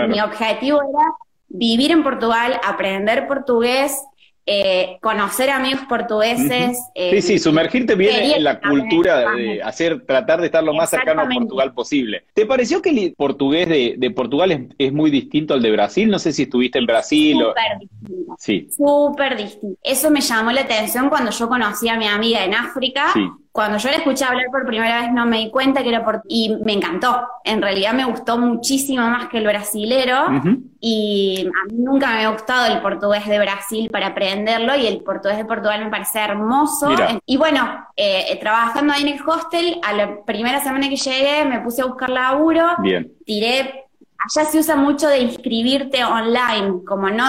Mi 0.09 0.21
objetivo 0.21 0.81
era 0.81 1.15
vivir 1.49 1.93
en 1.93 2.03
Portugal, 2.03 2.61
aprender 2.65 3.29
portugués 3.29 4.03
eh, 4.47 4.99
conocer 5.01 5.51
amigos 5.51 5.83
portugueses. 5.89 6.79
sí, 6.95 7.23
sí, 7.23 7.39
sumergirte 7.39 7.95
bien 7.95 8.33
en 8.37 8.45
la 8.45 8.61
cultura, 8.61 9.33
de 9.33 9.63
hacer, 9.63 10.05
tratar 10.05 10.41
de 10.41 10.47
estar 10.47 10.63
lo 10.63 10.75
más 10.75 10.91
cercano 10.91 11.23
a 11.23 11.29
Portugal 11.29 11.73
posible. 11.73 12.25
¿Te 12.35 12.45
pareció 12.47 12.83
que 12.83 12.91
el 12.91 13.15
portugués 13.17 13.69
de, 13.69 14.11
Portugal 14.11 14.69
es, 14.79 14.93
muy 14.93 15.11
distinto 15.11 15.55
al 15.55 15.63
de 15.63 15.71
Brasil? 15.71 16.11
No 16.11 16.19
sé 16.19 16.33
si 16.33 16.43
estuviste 16.43 16.79
en 16.79 16.87
Brasil. 16.87 17.39
Súper 17.39 17.79
distinto. 17.79 18.37
Sí. 18.39 18.69
Súper 18.71 19.37
distinto. 19.37 19.79
Eso 19.83 20.11
me 20.11 20.21
llamó 20.21 20.53
la 20.53 20.63
atención 20.63 21.09
cuando 21.09 21.31
yo 21.31 21.49
conocí 21.49 21.89
a 21.89 21.97
mi 21.97 22.07
amiga 22.07 22.45
en 22.45 22.55
África. 22.55 23.13
Sí 23.13 23.29
cuando 23.55 23.79
yo 23.79 23.89
la 23.89 23.99
escuché 23.99 24.25
hablar 24.25 24.47
por 24.51 24.67
primera 24.67 25.03
vez 25.03 25.13
no 25.13 25.27
me 25.27 25.39
di 25.39 25.49
cuenta 25.49 25.85
que 25.85 25.91
era 25.91 26.05
por... 26.05 26.23
Y 26.27 26.57
me 26.65 26.73
encantó. 26.73 27.25
En 27.45 27.63
realidad 27.63 27.93
me 27.93 28.05
gustó 28.05 28.37
muchísimo 28.37 29.07
más 29.07 29.29
que 29.29 29.39
el 29.39 29.47
brasilero. 29.47 30.27
Y 30.81 31.47
a 31.47 31.73
mí 31.73 31.79
nunca 31.79 32.09
me 32.09 32.25
ha 32.25 32.31
gustado 32.31 32.67
el 32.67 32.83
portugués 32.83 33.29
de 33.29 33.39
Brasil 33.39 33.89
para 33.93 34.09
aprenderlo. 34.09 34.75
Y 34.75 34.89
el 34.89 35.05
portugués 35.05 35.39
de 35.39 35.45
Portugal 35.45 35.85
me 35.85 35.89
parece 35.89 36.19
hermoso. 36.19 36.97
Y 37.27 37.37
bueno, 37.37 37.87
eh, 37.95 38.37
trabajando 38.41 38.93
ahí 38.93 39.03
en 39.03 39.11
el 39.11 39.21
hostel, 39.25 39.79
a 39.85 39.93
la 39.93 40.25
primera 40.25 40.59
semana 40.59 40.89
que 40.89 40.97
llegué 40.97 41.45
me 41.45 41.61
puse 41.61 41.83
a 41.83 41.85
buscar 41.85 42.11
laburo. 42.11 42.67
Bien. 42.79 43.13
Tiré 43.25 43.84
allá 44.25 44.45
se 44.51 44.59
usa 44.59 44.77
mucho 44.77 45.09
de 45.09 45.21
inscribirte 45.21 46.05
online, 46.05 46.85
como 46.87 47.11
no, 47.11 47.25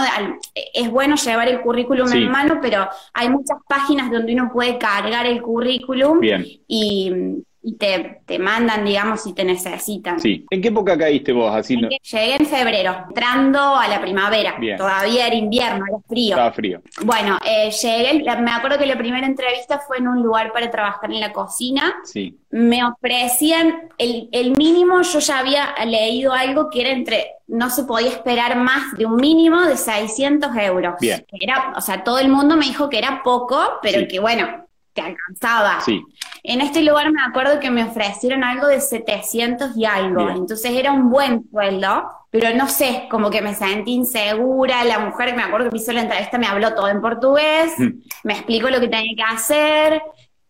es 0.74 0.90
bueno 0.90 1.16
llevar 1.16 1.48
el 1.48 1.62
currículum 1.62 2.12
en 2.12 2.32
mano, 2.32 2.60
pero 2.62 2.88
hay 3.14 3.30
muchas 3.30 3.58
páginas 3.68 4.12
donde 4.12 4.34
uno 4.34 4.50
puede 4.52 4.78
cargar 4.78 5.26
el 5.26 5.42
currículum 5.42 6.20
y, 6.68 7.44
y 7.68 7.78
te, 7.78 8.22
te 8.28 8.38
mandan, 8.38 8.86
digamos, 8.86 9.24
si 9.24 9.34
te 9.34 9.44
necesitan. 9.44 10.20
Sí. 10.20 10.46
¿En 10.52 10.62
qué 10.62 10.68
época 10.68 10.96
caíste 10.96 11.32
vos? 11.32 11.54
Así 11.54 11.76
no... 11.76 11.90
Llegué 11.90 12.36
en 12.36 12.46
febrero, 12.46 12.96
entrando 13.08 13.76
a 13.76 13.88
la 13.88 14.00
primavera. 14.00 14.56
Todavía 14.78 15.26
era 15.26 15.36
invierno, 15.36 15.84
era 15.88 15.98
frío. 16.08 16.36
Estaba 16.36 16.52
frío. 16.52 16.82
Bueno, 17.04 17.40
eh, 17.44 17.72
llegué, 17.72 18.24
me 18.40 18.52
acuerdo 18.52 18.78
que 18.78 18.86
la 18.86 18.98
primera 18.98 19.26
entrevista 19.26 19.80
fue 19.80 19.98
en 19.98 20.08
un 20.08 20.22
lugar 20.22 20.54
para 20.54 20.70
trabajar 20.70 21.12
en 21.12 21.20
la 21.20 21.34
cocina. 21.34 21.96
Sí. 22.04 22.38
Me 22.52 22.86
ofrecían 22.86 23.90
el, 23.98 24.30
el 24.32 24.52
mínimo, 24.56 25.02
yo 25.02 25.18
ya 25.18 25.40
había 25.40 25.74
leído 25.86 26.34
algo 26.34 26.70
que 26.70 26.82
era 26.82 26.92
entre 26.92 27.26
no 27.48 27.70
se 27.70 27.84
podía 27.84 28.10
esperar 28.10 28.58
más 28.58 28.98
de 28.98 29.06
un 29.06 29.16
mínimo 29.18 29.62
de 29.62 29.78
600 29.78 30.52
euros. 30.58 30.96
Bien. 31.00 31.26
Era, 31.32 31.74
o 31.76 31.82
sea, 31.82 32.04
todo 32.04 32.20
el 32.20 32.30
mundo 32.30 32.58
me 32.58 32.66
dijo 32.66 32.90
que 32.90 32.98
era 32.98 33.22
poco, 33.24 33.60
pero 33.82 34.08
que 34.08 34.20
bueno, 34.20 34.65
te 34.96 35.02
alcanzaba. 35.02 35.82
Sí. 35.82 36.02
En 36.42 36.62
este 36.62 36.82
lugar 36.82 37.12
me 37.12 37.22
acuerdo 37.22 37.60
que 37.60 37.70
me 37.70 37.84
ofrecieron 37.84 38.44
algo 38.44 38.68
de 38.68 38.80
700 38.80 39.76
y 39.76 39.86
algo, 39.86 40.30
entonces 40.30 40.72
era 40.72 40.94
un 40.94 41.10
buen 41.10 41.44
sueldo, 41.52 42.08
pero 42.32 42.56
no 42.56 42.70
sé, 42.70 43.08
como 43.12 43.30
que 43.30 43.42
me 43.42 43.54
sentí 43.54 43.94
insegura, 43.94 44.84
la 44.86 45.00
mujer 45.00 45.30
que 45.30 45.36
me 45.36 45.44
acuerdo 45.44 45.70
que 45.70 45.76
me 45.76 45.82
hizo 45.82 45.92
la 45.92 46.02
entrevista 46.02 46.38
me 46.38 46.48
habló 46.48 46.74
todo 46.74 46.88
en 46.88 47.02
portugués, 47.02 47.74
mm. 47.78 47.90
me 48.24 48.34
explicó 48.34 48.70
lo 48.70 48.80
que 48.80 48.88
tenía 48.88 49.16
que 49.16 49.34
hacer, 49.36 50.02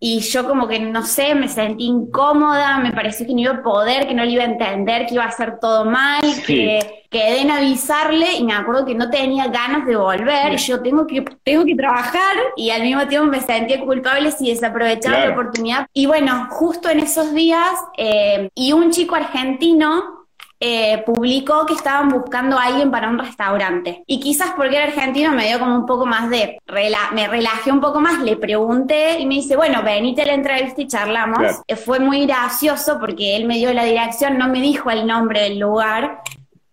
y 0.07 0.19
yo 0.19 0.47
como 0.47 0.67
que, 0.67 0.79
no 0.79 1.01
sé, 1.01 1.33
me 1.33 1.47
sentí 1.47 1.85
incómoda, 1.85 2.77
me 2.77 2.91
pareció 2.91 3.25
que 3.25 3.33
no 3.33 3.39
iba 3.39 3.53
a 3.53 3.63
poder, 3.63 4.07
que 4.07 4.13
no 4.13 4.23
le 4.23 4.33
iba 4.33 4.43
a 4.43 4.45
entender, 4.45 5.07
que 5.07 5.15
iba 5.15 5.23
a 5.23 5.29
hacer 5.29 5.57
todo 5.59 5.83
mal, 5.83 6.21
que 6.45 7.07
quedé 7.09 7.41
en 7.41 7.49
avisarle 7.49 8.33
y 8.37 8.43
me 8.43 8.53
acuerdo 8.53 8.85
que 8.85 8.93
no 8.93 9.09
tenía 9.09 9.47
ganas 9.47 9.87
de 9.87 9.95
volver. 9.95 10.53
Y 10.53 10.57
yo 10.57 10.79
tengo 10.83 11.07
que, 11.07 11.25
tengo 11.41 11.65
que 11.65 11.73
trabajar 11.73 12.35
y 12.55 12.69
al 12.69 12.83
mismo 12.83 13.07
tiempo 13.07 13.31
me 13.31 13.41
sentía 13.41 13.83
culpable 13.83 14.31
si 14.31 14.51
desaprovechaba 14.51 15.25
la 15.25 15.31
oportunidad. 15.31 15.87
Y 15.91 16.05
bueno, 16.05 16.49
justo 16.51 16.87
en 16.87 16.99
esos 16.99 17.33
días, 17.33 17.73
eh, 17.97 18.47
y 18.53 18.73
un 18.73 18.91
chico 18.91 19.15
argentino 19.15 20.14
eh, 20.59 21.03
publicó 21.05 21.65
que 21.65 21.73
estaban 21.73 22.09
buscando 22.09 22.57
a 22.57 22.63
alguien 22.63 22.89
para 22.89 23.09
un 23.09 23.19
restaurante. 23.19 24.03
Y 24.07 24.19
quizás 24.19 24.51
porque 24.55 24.77
era 24.77 24.85
argentino 24.85 25.31
me 25.31 25.47
dio 25.47 25.59
como 25.59 25.75
un 25.75 25.85
poco 25.85 26.05
más 26.05 26.29
de, 26.29 26.59
me 27.13 27.27
relajé 27.27 27.71
un 27.71 27.81
poco 27.81 27.99
más, 27.99 28.19
le 28.19 28.37
pregunté 28.37 29.19
y 29.19 29.25
me 29.25 29.35
dice, 29.35 29.55
bueno, 29.55 29.83
venite 29.83 30.21
a 30.21 30.25
la 30.25 30.33
entrevista 30.33 30.81
y 30.81 30.87
charlamos. 30.87 31.61
Eh, 31.67 31.75
fue 31.75 31.99
muy 31.99 32.25
gracioso 32.25 32.97
porque 32.99 33.35
él 33.35 33.45
me 33.45 33.57
dio 33.57 33.73
la 33.73 33.83
dirección, 33.83 34.37
no 34.37 34.47
me 34.47 34.61
dijo 34.61 34.89
el 34.89 35.05
nombre 35.05 35.41
del 35.41 35.59
lugar. 35.59 36.21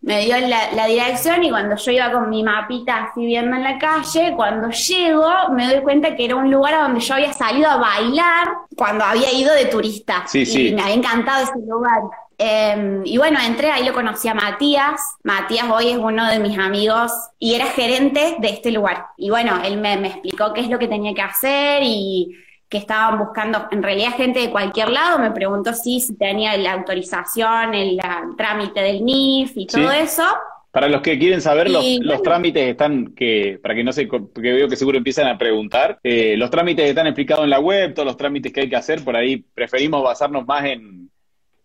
Me 0.01 0.25
dio 0.25 0.37
la, 0.37 0.73
la 0.73 0.87
dirección 0.87 1.45
y 1.45 1.51
cuando 1.51 1.77
yo 1.77 1.93
iba 1.93 2.11
con 2.11 2.29
mi 2.29 2.43
mapita 2.43 3.05
así 3.05 3.25
viendo 3.25 3.57
en 3.57 3.63
la 3.63 3.79
calle, 3.79 4.33
cuando 4.35 4.69
llego 4.71 5.31
me 5.53 5.73
doy 5.73 5.81
cuenta 5.81 6.17
que 6.17 6.25
era 6.25 6.35
un 6.35 6.51
lugar 6.51 6.75
a 6.75 6.83
donde 6.83 6.99
yo 6.99 7.15
había 7.15 7.33
salido 7.33 7.71
a 7.71 7.77
bailar 7.77 8.49
cuando 8.77 9.05
había 9.05 9.33
ido 9.33 9.55
de 9.55 9.67
turista. 9.67 10.25
Sí, 10.27 10.45
sí. 10.45 10.69
Y 10.69 10.75
me 10.75 10.83
había 10.83 10.95
encantado 10.95 11.45
ese 11.45 11.67
lugar. 11.69 12.01
Em, 12.39 13.03
y 13.05 13.19
bueno, 13.19 13.39
entré, 13.45 13.71
ahí 13.71 13.85
lo 13.85 13.93
conocí 13.93 14.29
a 14.29 14.35
Matías. 14.35 15.01
Matías 15.23 15.67
hoy 15.71 15.89
es 15.89 15.97
uno 15.97 16.29
de 16.29 16.39
mis 16.39 16.59
amigos 16.59 17.13
y 17.39 17.55
era 17.55 17.67
gerente 17.67 18.37
de 18.39 18.49
este 18.49 18.71
lugar. 18.71 19.07
Y 19.17 19.31
bueno, 19.31 19.61
él 19.65 19.79
me, 19.79 19.95
explicó 20.07 20.53
qué 20.53 20.61
es 20.61 20.69
lo 20.69 20.79
que 20.79 20.89
tenía 20.89 21.15
que 21.15 21.23
hacer 21.23 21.83
y 21.85 22.35
que 22.69 22.79
estaban 22.79 23.19
buscando, 23.19 23.69
en 23.71 23.83
realidad 23.83 24.17
gente 24.17 24.41
de 24.41 24.51
cualquier 24.51 24.89
lado, 24.89 25.19
me 25.19 25.31
preguntó 25.31 25.75
si, 25.75 26.01
si 26.01 26.17
tenía 26.17 26.57
la 26.57 26.73
autorización, 26.73 27.75
el, 27.75 28.01
trámite 28.39 28.81
del 28.81 29.05
NIF 29.05 29.53
y 29.57 29.67
todo 29.67 29.93
eso. 29.93 30.25
Para 30.71 30.89
los 30.89 31.03
que 31.03 31.19
quieren 31.19 31.43
saber, 31.43 31.69
los, 31.69 31.85
los, 32.01 32.23
trámites 32.23 32.67
están, 32.67 33.15
que 33.15 33.61
para 33.63 33.75
que 33.75 33.85
no 33.85 33.93
sé, 33.93 34.07
porque 34.07 34.53
veo 34.53 34.69
que 34.69 34.77
seguro 34.77 34.97
empiezan 34.97 35.29
a 35.29 35.37
preguntar, 35.37 36.01
eh, 36.03 36.35
los 36.39 36.49
trámites 36.49 36.89
están 36.89 37.07
explicados 37.07 37.45
en 37.45 37.51
la 37.51 37.61
web, 37.61 37.93
todos 37.93 38.07
los 38.07 38.17
trámites 38.17 38.55
que 38.55 38.63
hay 38.63 38.71
que 38.71 38.77
hacer, 38.77 39.05
por 39.05 39.15
ahí 39.15 39.45
preferimos 39.55 40.03
basarnos 40.03 40.47
más 40.47 40.65
en, 40.65 41.02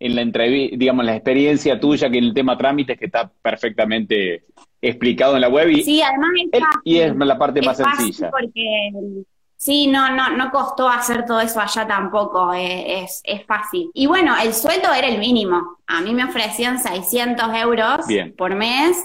en 0.00 0.14
la 0.14 0.22
entrevista, 0.22 0.76
digamos, 0.76 1.04
la 1.04 1.14
experiencia 1.16 1.80
tuya 1.80 2.08
que 2.10 2.18
en 2.18 2.24
el 2.24 2.34
tema 2.34 2.56
trámites 2.56 2.98
que 2.98 3.06
está 3.06 3.30
perfectamente 3.42 4.44
explicado 4.80 5.34
en 5.34 5.40
la 5.40 5.48
web 5.48 5.70
y, 5.70 5.82
sí, 5.82 6.02
además 6.02 6.30
es 6.52 6.62
y 6.84 6.98
es 6.98 7.16
la 7.16 7.38
parte 7.38 7.62
más 7.62 7.76
sencilla. 7.76 8.30
Porque 8.30 8.92
sí, 9.56 9.88
no, 9.88 10.10
no, 10.10 10.30
no 10.30 10.50
costó 10.52 10.88
hacer 10.88 11.24
todo 11.24 11.40
eso 11.40 11.60
allá 11.60 11.86
tampoco, 11.86 12.52
eh, 12.54 13.02
es, 13.02 13.20
es, 13.24 13.44
fácil. 13.44 13.90
Y 13.92 14.06
bueno, 14.06 14.36
el 14.40 14.54
sueldo 14.54 14.92
era 14.92 15.08
el 15.08 15.18
mínimo. 15.18 15.78
A 15.86 16.00
mí 16.00 16.14
me 16.14 16.24
ofrecían 16.24 16.78
600 16.78 17.48
euros 17.56 18.06
por 18.36 18.54
mes, 18.54 18.96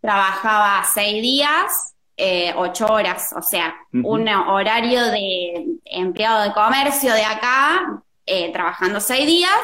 trabajaba 0.00 0.82
seis 0.84 1.20
días, 1.20 1.94
eh, 2.16 2.54
ocho 2.56 2.86
horas, 2.86 3.34
o 3.36 3.42
sea, 3.42 3.74
un 3.92 4.28
horario 4.28 5.04
de 5.04 5.66
empleado 5.84 6.42
de 6.42 6.52
comercio 6.52 7.12
de 7.12 7.24
acá, 7.24 8.02
eh, 8.24 8.50
trabajando 8.50 9.00
seis 9.00 9.26
días 9.26 9.58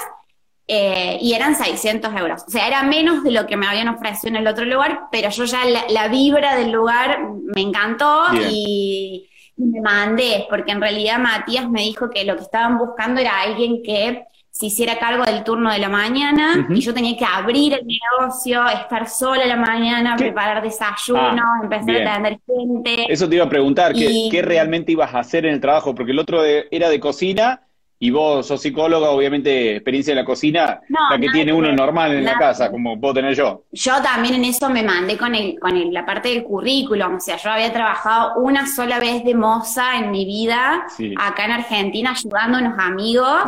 eh, 0.66 1.18
y 1.20 1.34
eran 1.34 1.54
600 1.54 2.14
euros. 2.16 2.44
O 2.46 2.50
sea, 2.50 2.66
era 2.66 2.82
menos 2.82 3.22
de 3.22 3.32
lo 3.32 3.46
que 3.46 3.56
me 3.56 3.66
habían 3.66 3.88
ofrecido 3.88 4.30
en 4.30 4.36
el 4.36 4.46
otro 4.46 4.64
lugar, 4.64 5.08
pero 5.12 5.28
yo 5.28 5.44
ya 5.44 5.60
la, 5.64 6.08
vibra 6.08 6.56
del 6.56 6.72
lugar 6.72 7.18
me 7.54 7.60
encantó 7.60 8.24
y, 8.50 9.28
me 9.56 9.80
mandé, 9.80 10.46
porque 10.50 10.72
en 10.72 10.80
realidad 10.80 11.18
Matías 11.18 11.68
me 11.70 11.82
dijo 11.82 12.10
que 12.10 12.24
lo 12.24 12.34
que 12.34 12.42
estaban 12.42 12.76
buscando 12.76 13.20
era 13.20 13.40
alguien 13.40 13.82
que 13.84 14.24
se 14.50 14.66
hiciera 14.66 14.98
cargo 14.98 15.24
del 15.24 15.44
turno 15.44 15.72
de 15.72 15.78
la 15.78 15.88
mañana 15.88 16.66
y 16.70 16.80
yo 16.80 16.92
tenía 16.92 17.16
que 17.16 17.24
abrir 17.24 17.74
el 17.74 17.86
negocio, 17.86 18.66
estar 18.68 19.08
sola 19.08 19.46
la 19.46 19.56
mañana, 19.56 20.16
preparar 20.16 20.62
desayuno, 20.62 21.42
ah, 21.42 21.60
empezar 21.62 22.02
a 22.02 22.12
atender 22.12 22.40
gente. 22.46 23.12
Eso 23.12 23.28
te 23.28 23.36
iba 23.36 23.44
a 23.44 23.48
preguntar, 23.48 23.92
¿qué, 23.92 24.42
realmente 24.42 24.92
ibas 24.92 25.14
a 25.14 25.20
hacer 25.20 25.46
en 25.46 25.54
el 25.54 25.60
trabajo? 25.60 25.94
Porque 25.94 26.12
el 26.12 26.18
otro 26.18 26.42
era 26.44 26.88
de 26.88 27.00
cocina 27.00 27.62
y 27.98 28.10
vos 28.10 28.46
sos 28.46 28.60
psicóloga, 28.60 29.10
obviamente 29.10 29.76
experiencia 29.76 30.12
en 30.12 30.18
la 30.18 30.24
cocina, 30.24 30.80
la 30.88 31.18
que 31.18 31.28
tiene 31.30 31.52
uno 31.52 31.72
normal 31.72 32.12
en 32.12 32.24
la 32.24 32.36
casa, 32.36 32.70
como 32.70 33.00
puedo 33.00 33.14
tener 33.14 33.34
yo. 33.34 33.64
Yo 33.72 34.02
también 34.02 34.34
en 34.34 34.44
eso 34.44 34.68
me 34.68 34.82
mandé 34.82 35.16
con 35.16 35.34
el, 35.34 35.58
con 35.58 35.92
la 35.92 36.04
parte 36.04 36.28
del 36.28 36.44
currículum, 36.44 37.16
o 37.16 37.20
sea, 37.20 37.36
yo 37.36 37.50
había 37.50 37.72
trabajado 37.72 38.40
una 38.40 38.66
sola 38.66 38.98
vez 38.98 39.24
de 39.24 39.34
moza 39.34 39.98
en 39.98 40.10
mi 40.10 40.24
vida 40.24 40.86
acá 41.18 41.44
en 41.44 41.52
Argentina 41.52 42.10
ayudando 42.10 42.58
a 42.58 42.60
unos 42.60 42.78
amigos 42.78 43.42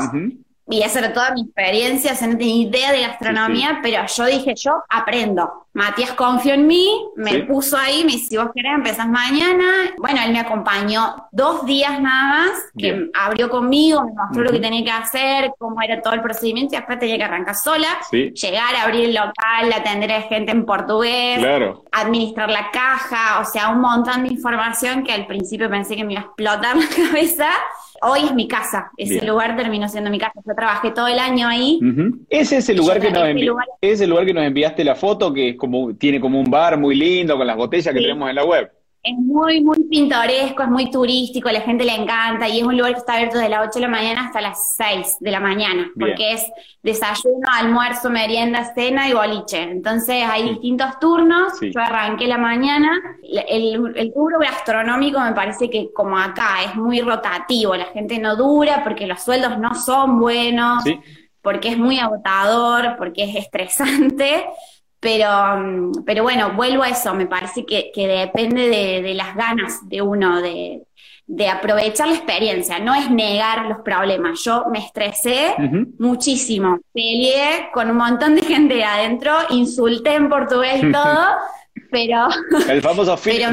y 0.69 0.83
esa 0.83 0.99
era 0.99 1.13
toda 1.13 1.31
mi 1.33 1.43
experiencia, 1.43 2.13
o 2.13 2.17
sea, 2.17 2.27
no 2.27 2.37
tenía 2.37 2.67
idea 2.67 2.93
de 2.93 3.03
gastronomía, 3.03 3.79
pero 3.83 4.05
yo 4.07 4.25
dije, 4.27 4.55
yo 4.57 4.83
aprendo. 4.89 5.67
Matías 5.75 6.13
confió 6.13 6.55
en 6.55 6.67
mí, 6.67 6.89
me 7.17 7.41
puso 7.41 7.77
ahí, 7.77 8.03
me 8.05 8.13
dice, 8.13 8.29
si 8.29 8.37
vos 8.39 8.49
querés, 8.55 8.73
empezás 8.75 9.07
mañana. 9.07 9.93
Bueno, 9.99 10.21
él 10.25 10.33
me 10.33 10.41
acompañó 10.41 11.29
dos 11.31 11.67
días 11.67 12.01
nada 12.01 12.29
más, 12.29 12.51
que 12.77 13.11
abrió 13.13 13.51
conmigo, 13.51 14.03
me 14.03 14.13
mostró 14.13 14.43
lo 14.43 14.51
que 14.51 14.59
tenía 14.59 14.83
que 14.83 14.91
hacer, 14.91 15.53
cómo 15.59 15.81
era 15.83 16.01
todo 16.01 16.15
el 16.15 16.23
procedimiento, 16.23 16.75
y 16.75 16.79
después 16.79 16.99
tenía 16.99 17.19
que 17.19 17.25
arrancar 17.25 17.55
sola, 17.55 17.89
llegar, 18.11 18.75
a 18.75 18.85
abrir 18.85 19.05
el 19.05 19.15
local, 19.15 19.73
atender 19.73 20.11
a 20.13 20.23
gente 20.23 20.51
en 20.51 20.65
portugués, 20.65 21.45
administrar 21.93 22.51
la 22.51 22.71
caja, 22.71 23.41
o 23.41 23.45
sea, 23.45 23.69
un 23.69 23.83
montón 23.83 24.25
de 24.25 24.33
información 24.33 25.05
que 25.05 25.13
al 25.13 25.27
principio 25.27 25.69
pensé 25.69 25.95
que 25.95 26.05
me 26.05 26.15
iba 26.15 26.23
a 26.23 26.25
explotar 26.25 26.77
la 26.77 26.89
cabeza. 26.89 27.51
Hoy 28.03 28.21
es 28.25 28.35
mi 28.35 28.49
casa, 28.49 28.91
ese 28.97 29.25
lugar 29.25 29.57
terminó 29.57 29.89
siendo 29.89 30.11
mi 30.11 30.19
casa. 30.19 30.41
Yo 30.45 30.55
trabajé 30.55 30.91
todo 30.91 31.09
el 31.09 31.19
año 31.19 31.49
ahí. 31.49 31.81
¿Es 32.29 32.53
ese 32.53 32.75
lugar 32.75 33.01
que 33.01 33.11
nos 33.11 33.25
¿Es 33.81 34.01
el 34.01 34.11
lugar 34.11 34.27
que 34.27 34.35
nos 34.35 34.45
enviaste 34.45 34.85
la 34.85 34.95
foto 34.95 35.33
que 35.33 35.51
es 35.51 35.57
como 35.57 35.95
tiene 35.95 36.21
como 36.21 36.41
un 36.41 36.51
bar 36.51 36.79
muy 36.79 36.95
lindo 36.95 37.37
con 37.37 37.47
las 37.47 37.57
botellas 37.57 37.95
que 37.95 38.01
tenemos 38.01 38.29
en 38.29 38.37
la 38.37 38.45
web? 38.45 38.71
Es 39.07 39.17
muy, 39.19 39.63
muy 39.63 39.85
pintoresco, 39.85 40.65
es 40.65 40.69
muy 40.69 40.91
turístico, 40.91 41.49
la 41.51 41.61
gente 41.61 41.85
le 41.85 41.95
encanta 41.95 42.49
y 42.49 42.59
es 42.59 42.65
un 42.65 42.77
lugar 42.77 42.93
que 42.93 42.99
está 42.99 43.15
abierto 43.15 43.39
de 43.39 43.49
las 43.49 43.69
8 43.69 43.75
de 43.75 43.81
la 43.81 43.89
mañana 43.89 44.27
hasta 44.27 44.41
las 44.41 44.75
6 44.77 45.19
de 45.21 45.31
la 45.31 45.39
mañana, 45.39 45.91
porque 45.99 46.33
es 46.33 46.45
desayuno, 46.83 47.47
almuerzo, 47.53 48.11
merienda, 48.11 48.75
cena 48.75 49.09
y 49.09 49.13
boliche. 49.13 49.63
Entonces 49.63 50.25
hay 50.29 50.49
distintos 50.49 50.99
turnos, 50.99 51.53
yo 51.61 51.81
arranqué 51.81 52.27
la 52.27 52.39
mañana, 52.39 52.91
el, 53.23 53.93
el 53.97 54.13
rubro 54.13 54.41
gastronómico 54.41 55.21
me 55.21 55.33
parece 55.33 55.71
que 55.71 55.93
como 55.93 56.19
acá 56.19 56.65
es 56.65 56.75
muy 56.75 57.01
rotativo, 57.01 57.77
la 57.77 57.87
gente 57.87 58.19
no 58.19 58.35
dura 58.35 58.83
porque 58.83 59.07
los 59.07 59.23
sueldos 59.23 59.57
no 59.59 59.75
son 59.75 60.19
buenos, 60.19 60.83
porque 61.43 61.69
es 61.69 61.79
muy 61.79 62.01
agotador, 62.01 62.97
porque 62.99 63.23
es 63.23 63.37
estresante. 63.37 64.47
Pero, 65.07 65.31
mm, 65.57 66.05
pero 66.05 66.25
bueno, 66.25 66.55
vuelvo 66.57 66.83
a 66.83 66.89
eso, 66.89 67.15
me 67.15 67.27
parece 67.27 67.65
que, 67.65 67.93
depende 67.95 68.69
de, 68.69 69.15
las 69.15 69.37
ganas 69.37 69.89
de 69.89 70.03
uno 70.03 70.43
de, 70.43 70.83
aprovechar 71.49 72.09
la 72.09 72.15
experiencia, 72.15 72.81
no 72.81 72.93
es 72.93 73.09
negar 73.09 73.67
los 73.67 73.79
problemas. 73.85 74.43
Yo 74.43 74.65
me 74.69 74.81
estresé 74.81 75.55
muchísimo, 76.01 76.81
peleé 76.93 77.69
con 77.73 77.89
un 77.89 77.99
montón 77.99 78.35
de 78.35 78.43
gente 78.43 78.83
adentro, 78.83 79.33
insulté 79.51 80.15
en 80.17 80.29
portugués 80.29 80.83
y 80.83 80.91
todo, 80.93 81.25
pero. 81.97 82.29
El 82.69 82.83
famoso 82.83 83.17
filio. 83.17 83.49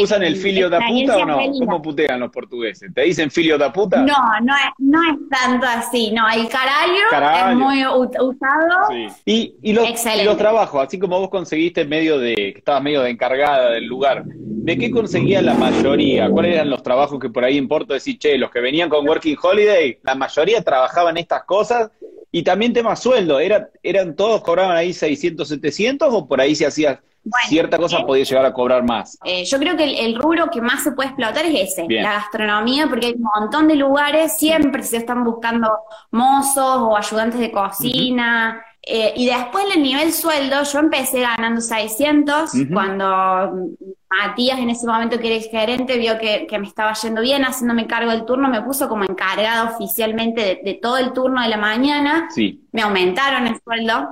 ¿Usan 0.00 0.22
el 0.22 0.36
filio 0.36 0.70
da 0.70 0.80
puta 0.88 1.18
o 1.18 1.26
no? 1.26 1.38
¿Cómo 1.58 1.82
putean 1.82 2.20
los 2.20 2.30
portugueses? 2.30 2.92
¿Te 2.94 3.02
dicen 3.02 3.30
filio 3.30 3.58
da 3.58 3.70
puta? 3.72 4.00
No, 4.02 4.16
no 4.42 4.54
es, 4.54 4.72
no 4.78 5.00
es 5.10 5.18
tanto 5.28 5.66
así. 5.66 6.10
No, 6.10 6.28
el 6.30 6.48
caralho, 6.48 7.50
es 7.50 7.56
muy 7.56 7.84
usado. 7.86 8.90
Y, 9.26 9.54
y, 9.62 9.72
los, 9.74 9.86
y, 9.86 10.24
los, 10.24 10.36
trabajos, 10.38 10.82
así 10.86 10.98
como 10.98 11.18
vos 11.20 11.28
conseguiste 11.28 11.84
medio 11.84 12.18
de. 12.18 12.34
que 12.34 12.58
estabas 12.58 12.82
medio 12.82 13.02
de 13.02 13.10
encargada 13.10 13.70
del 13.72 13.84
lugar. 13.84 14.24
¿de 14.62 14.78
qué 14.78 14.92
conseguía 14.92 15.42
la 15.42 15.54
mayoría? 15.54 16.30
¿Cuáles 16.30 16.54
eran 16.54 16.70
los 16.70 16.84
trabajos 16.84 17.18
que 17.18 17.28
por 17.28 17.42
ahí 17.42 17.56
importa 17.56 17.94
decir, 17.94 18.16
che, 18.18 18.38
los 18.38 18.48
que 18.48 18.60
venían 18.60 18.88
con 18.88 19.06
Working 19.06 19.36
Holiday, 19.42 19.98
la 20.04 20.14
mayoría 20.14 20.62
trabajaban 20.62 21.16
estas 21.16 21.42
cosas? 21.42 21.90
Y 22.34 22.42
también 22.42 22.72
tema 22.72 22.96
sueldo, 22.96 23.38
¿eran, 23.38 23.68
eran 23.82 24.16
todos 24.16 24.40
cobraban 24.40 24.74
ahí 24.74 24.94
600, 24.94 25.46
700 25.46 26.08
o 26.10 26.26
por 26.26 26.40
ahí 26.40 26.54
se 26.54 26.66
hacía 26.66 27.02
cierta 27.46 27.78
cosa 27.78 27.98
eh, 27.98 28.04
podía 28.06 28.24
llegar 28.24 28.46
a 28.46 28.52
cobrar 28.54 28.82
más? 28.82 29.18
Eh, 29.24 29.44
yo 29.44 29.58
creo 29.58 29.76
que 29.76 29.84
el, 30.04 30.16
rubro 30.16 30.48
que 30.50 30.62
más 30.62 30.82
se 30.82 30.92
puede 30.92 31.10
explotar 31.10 31.44
es 31.44 31.72
ese, 31.72 31.86
la 31.88 32.14
gastronomía, 32.14 32.86
porque 32.88 33.08
hay 33.08 33.12
un 33.12 33.28
montón 33.38 33.68
de 33.68 33.76
lugares, 33.76 34.38
siempre 34.38 34.82
se 34.82 34.96
están 34.96 35.24
buscando 35.24 35.68
mozos 36.10 36.78
o 36.78 36.96
ayudantes 36.96 37.38
de 37.38 37.52
cocina. 37.52 38.64
Eh, 38.84 39.12
y 39.16 39.26
después 39.26 39.64
el 39.74 39.82
nivel 39.82 40.12
sueldo, 40.12 40.64
yo 40.64 40.78
empecé 40.80 41.20
ganando 41.20 41.60
600 41.60 42.50
cuando 42.72 43.68
Matías 44.10 44.58
en 44.58 44.70
ese 44.70 44.86
momento 44.86 45.20
que 45.20 45.36
era 45.36 45.48
gerente 45.48 45.98
vio 45.98 46.18
que, 46.18 46.46
me 46.58 46.66
estaba 46.66 46.92
yendo 46.94 47.20
bien 47.20 47.44
haciéndome 47.44 47.86
cargo 47.86 48.10
del 48.10 48.24
turno, 48.24 48.48
me 48.48 48.60
puso 48.62 48.88
como 48.88 49.04
encargada 49.04 49.72
oficialmente 49.74 50.60
de, 50.64 50.74
todo 50.74 50.98
el 50.98 51.12
turno 51.12 51.42
de 51.42 51.48
la 51.48 51.58
mañana, 51.58 52.28
sí. 52.30 52.66
me 52.72 52.82
aumentaron 52.82 53.46
el 53.46 53.60
sueldo 53.62 54.08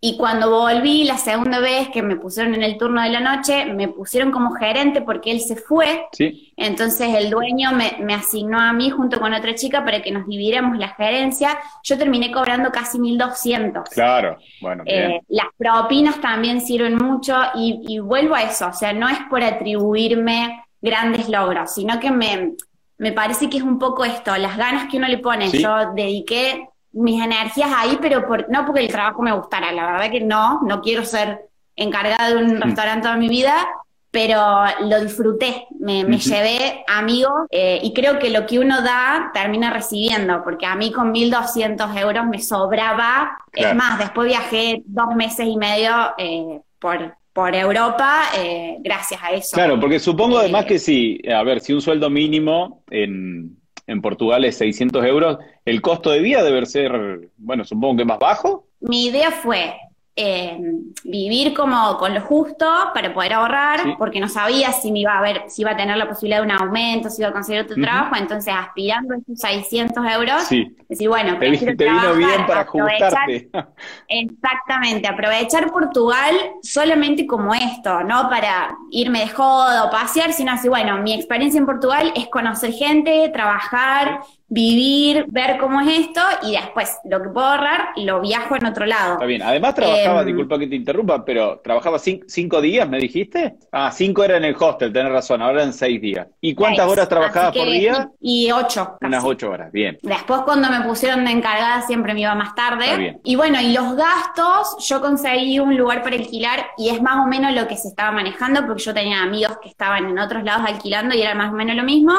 y 0.00 0.16
cuando 0.16 0.48
volví 0.50 1.02
la 1.02 1.18
segunda 1.18 1.58
vez 1.58 1.88
que 1.88 2.02
me 2.02 2.14
pusieron 2.14 2.54
en 2.54 2.62
el 2.62 2.78
turno 2.78 3.02
de 3.02 3.10
la 3.10 3.18
noche, 3.18 3.64
me 3.64 3.88
pusieron 3.88 4.30
como 4.30 4.52
gerente 4.52 5.02
porque 5.02 5.32
él 5.32 5.40
se 5.40 5.56
fue. 5.56 6.06
Sí. 6.12 6.52
Entonces 6.56 7.14
el 7.16 7.30
dueño 7.30 7.72
me, 7.72 8.14
asignó 8.14 8.60
a 8.60 8.72
mí 8.72 8.90
junto 8.90 9.18
con 9.18 9.34
otra 9.34 9.56
chica 9.56 9.84
para 9.84 10.00
que 10.00 10.12
nos 10.12 10.26
dividiéramos 10.28 10.78
la 10.78 10.90
gerencia. 10.90 11.58
Yo 11.82 11.98
terminé 11.98 12.30
cobrando 12.30 12.70
casi 12.70 12.98
1.200. 12.98 13.88
Claro, 13.90 14.38
bueno. 14.60 14.84
Eh, 14.86 15.20
las 15.28 15.46
propinas 15.56 16.20
también 16.20 16.60
sirven 16.60 16.96
mucho 16.96 17.36
y, 17.56 17.80
y 17.88 17.98
vuelvo 17.98 18.36
a 18.36 18.42
eso. 18.42 18.68
O 18.68 18.72
sea, 18.72 18.92
no 18.92 19.08
es 19.08 19.18
por 19.28 19.42
atribuirme 19.42 20.64
grandes 20.80 21.28
logros, 21.28 21.74
sino 21.74 21.98
que 21.98 22.12
me, 22.12 22.52
me 22.98 23.10
parece 23.10 23.50
que 23.50 23.56
es 23.56 23.64
un 23.64 23.80
poco 23.80 24.04
esto, 24.04 24.36
las 24.36 24.56
ganas 24.56 24.88
que 24.88 24.96
uno 24.96 25.08
le 25.08 25.18
pone. 25.18 25.50
Yo 25.50 25.92
dediqué 25.92 26.68
mis 26.92 27.22
energías 27.22 27.70
ahí, 27.74 27.98
pero 28.00 28.26
por, 28.26 28.48
no 28.50 28.64
porque 28.64 28.80
el 28.80 28.88
trabajo 28.88 29.22
me 29.22 29.32
gustara, 29.32 29.72
la 29.72 29.92
verdad 29.92 30.10
que 30.10 30.20
no, 30.20 30.60
no 30.62 30.80
quiero 30.80 31.04
ser 31.04 31.48
encargada 31.76 32.30
de 32.30 32.36
un 32.36 32.58
mm. 32.58 32.62
restaurante 32.62 33.02
toda 33.02 33.16
mi 33.16 33.28
vida, 33.28 33.68
pero 34.10 34.40
lo 34.80 35.00
disfruté, 35.00 35.66
me, 35.78 36.04
llevé 36.04 36.82
amigos 36.88 37.46
eh, 37.50 37.78
y 37.82 37.92
creo 37.92 38.18
que 38.18 38.30
lo 38.30 38.46
que 38.46 38.58
uno 38.58 38.80
da 38.80 39.30
termina 39.34 39.70
recibiendo, 39.70 40.42
porque 40.42 40.64
a 40.66 40.74
mí 40.76 40.90
con 40.90 41.12
1.200 41.12 41.96
euros 42.00 42.26
me 42.26 42.40
sobraba, 42.40 43.38
es 43.52 43.74
más, 43.74 43.98
después 43.98 44.28
viajé 44.28 44.82
dos 44.86 45.14
meses 45.14 45.46
y 45.46 45.56
medio 45.56 45.92
eh, 46.16 46.60
por, 46.78 47.16
por 47.34 47.54
Europa 47.54 48.22
eh, 48.36 48.78
gracias 48.80 49.20
a 49.22 49.30
eso. 49.32 49.54
Claro, 49.54 49.78
porque 49.78 50.00
supongo 50.00 50.38
además 50.38 50.64
que 50.64 50.78
si, 50.78 51.20
a 51.30 51.42
ver, 51.42 51.60
si 51.60 51.74
un 51.74 51.82
sueldo 51.82 52.08
mínimo 52.08 52.82
en 52.90 53.58
en 53.88 54.02
Portugal 54.02 54.44
es 54.44 54.56
600 54.58 55.04
euros, 55.04 55.38
¿el 55.64 55.80
costo 55.80 56.10
de 56.10 56.20
vida 56.20 56.44
debe 56.44 56.64
ser, 56.66 57.30
bueno, 57.38 57.64
supongo 57.64 57.96
que 57.96 58.04
más 58.04 58.18
bajo? 58.18 58.66
Mi 58.80 59.06
idea 59.06 59.32
fue 59.32 59.74
eh, 60.20 60.58
vivir 61.04 61.54
como 61.54 61.96
con 61.96 62.12
lo 62.12 62.20
justo 62.20 62.66
para 62.92 63.14
poder 63.14 63.34
ahorrar, 63.34 63.96
porque 63.98 64.18
no 64.18 64.28
sabía 64.28 64.72
si 64.72 64.90
me 64.90 64.98
iba 64.98 65.16
a 65.16 65.22
ver, 65.22 65.44
si 65.46 65.62
iba 65.62 65.70
a 65.70 65.76
tener 65.76 65.96
la 65.96 66.08
posibilidad 66.08 66.38
de 66.40 66.46
un 66.46 66.50
aumento, 66.50 67.08
si 67.08 67.22
iba 67.22 67.28
a 67.28 67.32
conseguir 67.32 67.62
otro 67.62 67.76
trabajo, 67.80 68.16
entonces 68.16 68.52
aspirando 68.52 69.14
a 69.14 69.18
esos 69.18 69.38
600 69.38 70.04
euros, 70.12 70.48
decir, 70.88 71.08
bueno, 71.08 71.38
te, 71.38 71.56
te 71.56 71.84
vino 71.84 72.14
bien 72.14 72.46
para 72.48 72.62
ajustarte. 72.62 73.48
Exactamente, 74.08 75.06
aprovechar 75.06 75.70
Portugal 75.70 76.34
solamente 76.62 77.24
como 77.24 77.54
esto, 77.54 78.02
no 78.02 78.28
para 78.28 78.76
irme 78.90 79.20
de 79.20 79.28
jodo 79.28 79.88
pasear, 79.88 80.32
sino 80.32 80.50
así, 80.50 80.68
bueno, 80.68 80.98
mi 80.98 81.14
experiencia 81.14 81.58
en 81.60 81.66
Portugal 81.66 82.12
es 82.16 82.26
conocer 82.26 82.72
gente, 82.72 83.30
trabajar, 83.32 84.22
vivir, 84.48 85.26
ver 85.28 85.58
cómo 85.58 85.80
es 85.82 86.06
esto 86.06 86.20
y 86.42 86.52
después 86.52 86.98
lo 87.04 87.22
que 87.22 87.28
puedo 87.28 87.46
ahorrar 87.46 87.88
lo 87.96 88.20
viajo 88.20 88.56
en 88.56 88.66
otro 88.66 88.86
lado. 88.86 89.14
Está 89.14 89.26
bien. 89.26 89.42
Además 89.42 89.74
trabajaba, 89.74 90.20
em, 90.22 90.26
disculpa 90.26 90.58
que 90.58 90.66
te 90.66 90.76
interrumpa, 90.76 91.24
pero 91.24 91.60
trabajaba 91.62 91.98
cinco, 91.98 92.60
días, 92.60 92.88
¿me 92.88 92.98
dijiste? 92.98 93.56
Ah, 93.70 93.90
cinco 93.92 94.24
era 94.24 94.38
en 94.38 94.44
el 94.44 94.56
hostel, 94.58 94.92
tenés 94.92 95.12
razón, 95.12 95.42
ahora 95.42 95.62
eran 95.62 95.72
seis 95.72 96.00
días. 96.00 96.26
¿Y 96.40 96.54
cuántas 96.54 96.86
horas 96.88 97.08
trabajabas 97.08 97.54
por 97.54 97.66
día? 97.66 98.10
Y, 98.20 98.50
ocho. 98.50 98.96
Unas 99.00 99.24
ocho 99.24 99.50
horas, 99.50 99.70
bien. 99.70 99.98
Después 100.02 100.40
cuando 100.42 100.70
me 100.70 100.80
pusieron 100.80 101.24
de 101.24 101.30
encargada 101.30 101.82
siempre 101.82 102.14
me 102.14 102.22
iba 102.22 102.34
más 102.34 102.54
tarde. 102.54 103.18
Y 103.24 103.36
bueno, 103.36 103.60
y 103.60 103.72
los 103.72 103.96
gastos, 103.96 104.86
yo 104.88 105.00
conseguí 105.00 105.58
un 105.58 105.76
lugar 105.76 106.02
para 106.02 106.16
alquilar 106.16 106.66
y 106.78 106.88
es 106.88 107.02
más 107.02 107.16
o 107.16 107.26
menos 107.26 107.52
lo 107.54 107.68
que 107.68 107.76
se 107.76 107.88
estaba 107.88 108.12
manejando 108.12 108.66
porque 108.66 108.82
yo 108.82 108.94
tenía 108.94 109.22
amigos 109.22 109.58
que 109.62 109.68
estaban 109.68 110.06
en 110.06 110.18
otros 110.18 110.42
lados 110.42 110.66
alquilando 110.66 111.14
y 111.14 111.22
era 111.22 111.34
más 111.34 111.52
o 111.52 111.56
menos 111.56 111.76
lo 111.76 111.82
mismo, 111.82 112.14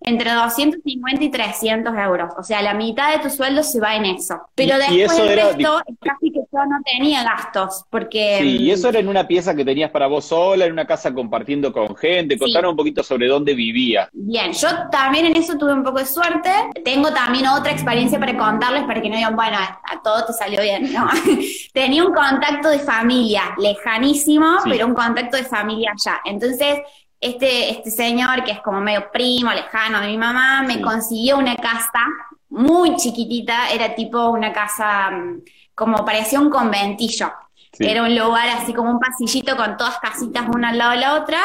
entre 0.00 0.32
250 0.32 1.24
y 1.24 1.30
300 1.30 1.65
euros. 1.68 2.32
O 2.38 2.42
sea, 2.42 2.62
la 2.62 2.74
mitad 2.74 3.12
de 3.12 3.20
tu 3.20 3.30
sueldo 3.30 3.62
se 3.62 3.80
va 3.80 3.96
en 3.96 4.06
eso. 4.06 4.40
Pero 4.54 4.76
después 4.78 5.16
del 5.16 5.36
resto, 5.36 5.82
casi 6.00 6.30
que 6.32 6.40
yo 6.40 6.66
no 6.66 6.76
tenía 6.84 7.22
gastos, 7.24 7.84
porque... 7.90 8.38
Sí, 8.40 8.56
y 8.62 8.70
eso 8.70 8.88
era 8.88 8.98
en 8.98 9.08
una 9.08 9.26
pieza 9.26 9.54
que 9.54 9.64
tenías 9.64 9.90
para 9.90 10.06
vos 10.06 10.26
sola, 10.26 10.66
en 10.66 10.72
una 10.72 10.86
casa 10.86 11.12
compartiendo 11.12 11.72
con 11.72 11.96
gente. 11.96 12.38
Contanos 12.38 12.72
un 12.72 12.76
poquito 12.76 13.02
sobre 13.02 13.28
dónde 13.28 13.54
vivía. 13.54 14.08
Bien, 14.12 14.52
yo 14.52 14.68
también 14.90 15.26
en 15.26 15.36
eso 15.36 15.56
tuve 15.56 15.72
un 15.72 15.82
poco 15.82 15.98
de 15.98 16.06
suerte. 16.06 16.50
Tengo 16.84 17.12
también 17.12 17.46
otra 17.46 17.72
experiencia 17.72 18.18
para 18.18 18.36
contarles, 18.36 18.84
para 18.84 19.00
que 19.00 19.08
no 19.08 19.16
digan, 19.16 19.36
bueno, 19.36 19.56
a 19.58 20.02
todo 20.02 20.24
te 20.26 20.32
salió 20.32 20.60
bien, 20.60 20.92
¿no? 20.92 21.08
Tenía 21.72 22.04
un 22.04 22.14
contacto 22.14 22.68
de 22.68 22.78
familia 22.78 23.54
lejanísimo, 23.58 24.58
pero 24.64 24.86
un 24.86 24.94
contacto 24.94 25.36
de 25.36 25.44
familia 25.44 25.92
allá. 25.92 26.20
Entonces, 26.24 26.80
este, 27.20 27.70
este 27.70 27.90
señor, 27.90 28.44
que 28.44 28.52
es 28.52 28.60
como 28.60 28.80
medio 28.80 29.10
primo, 29.10 29.52
lejano 29.52 30.00
de 30.00 30.08
mi 30.08 30.18
mamá, 30.18 30.62
me 30.62 30.80
consiguió 30.80 31.38
una 31.38 31.56
casa 31.56 32.04
muy 32.48 32.96
chiquitita, 32.96 33.70
era 33.70 33.94
tipo 33.94 34.28
una 34.28 34.52
casa 34.52 35.10
mm, 35.10 35.42
como 35.74 36.04
parecía 36.04 36.40
un 36.40 36.50
conventillo. 36.50 37.32
Era 37.78 38.02
un 38.02 38.16
lugar 38.16 38.48
así 38.48 38.72
como 38.72 38.90
un 38.90 38.98
pasillito 38.98 39.54
con 39.54 39.76
todas 39.76 39.98
casitas 39.98 40.46
una 40.54 40.70
al 40.70 40.78
lado 40.78 40.92
de 40.92 40.96
la 40.96 41.14
otra. 41.14 41.38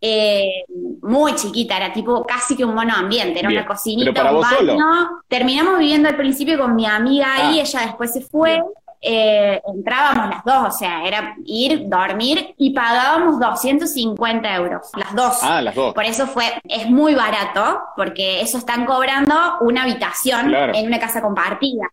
Eh, 0.00 0.64
muy 1.02 1.34
chiquita, 1.34 1.76
era 1.76 1.92
tipo 1.92 2.24
casi 2.24 2.56
que 2.56 2.64
un 2.64 2.74
mono 2.74 2.92
ambiente, 2.94 3.38
era 3.38 3.48
una 3.48 3.66
cocinita, 3.66 4.32
un 4.32 4.40
baño. 4.40 5.20
Terminamos 5.28 5.78
viviendo 5.78 6.08
al 6.08 6.16
principio 6.16 6.58
con 6.58 6.74
mi 6.74 6.86
amiga 6.86 7.34
ahí, 7.34 7.60
ah. 7.60 7.62
ella 7.62 7.80
después 7.82 8.12
se 8.12 8.22
fue. 8.22 8.62
Eh, 9.04 9.60
entrábamos 9.66 10.30
las 10.30 10.44
dos, 10.44 10.68
o 10.68 10.78
sea, 10.78 11.04
era 11.04 11.34
ir, 11.44 11.88
dormir 11.88 12.54
y 12.56 12.70
pagábamos 12.70 13.40
250 13.40 14.54
euros, 14.54 14.90
las 14.94 15.12
dos. 15.14 15.38
Ah, 15.42 15.60
las 15.60 15.74
dos. 15.74 15.92
Por 15.92 16.04
eso 16.04 16.28
fue, 16.28 16.44
es 16.64 16.88
muy 16.88 17.16
barato, 17.16 17.80
porque 17.96 18.40
eso 18.40 18.58
están 18.58 18.86
cobrando 18.86 19.34
una 19.62 19.82
habitación 19.82 20.54
en 20.54 20.86
una 20.86 21.00
casa 21.00 21.20
compartida 21.20 21.90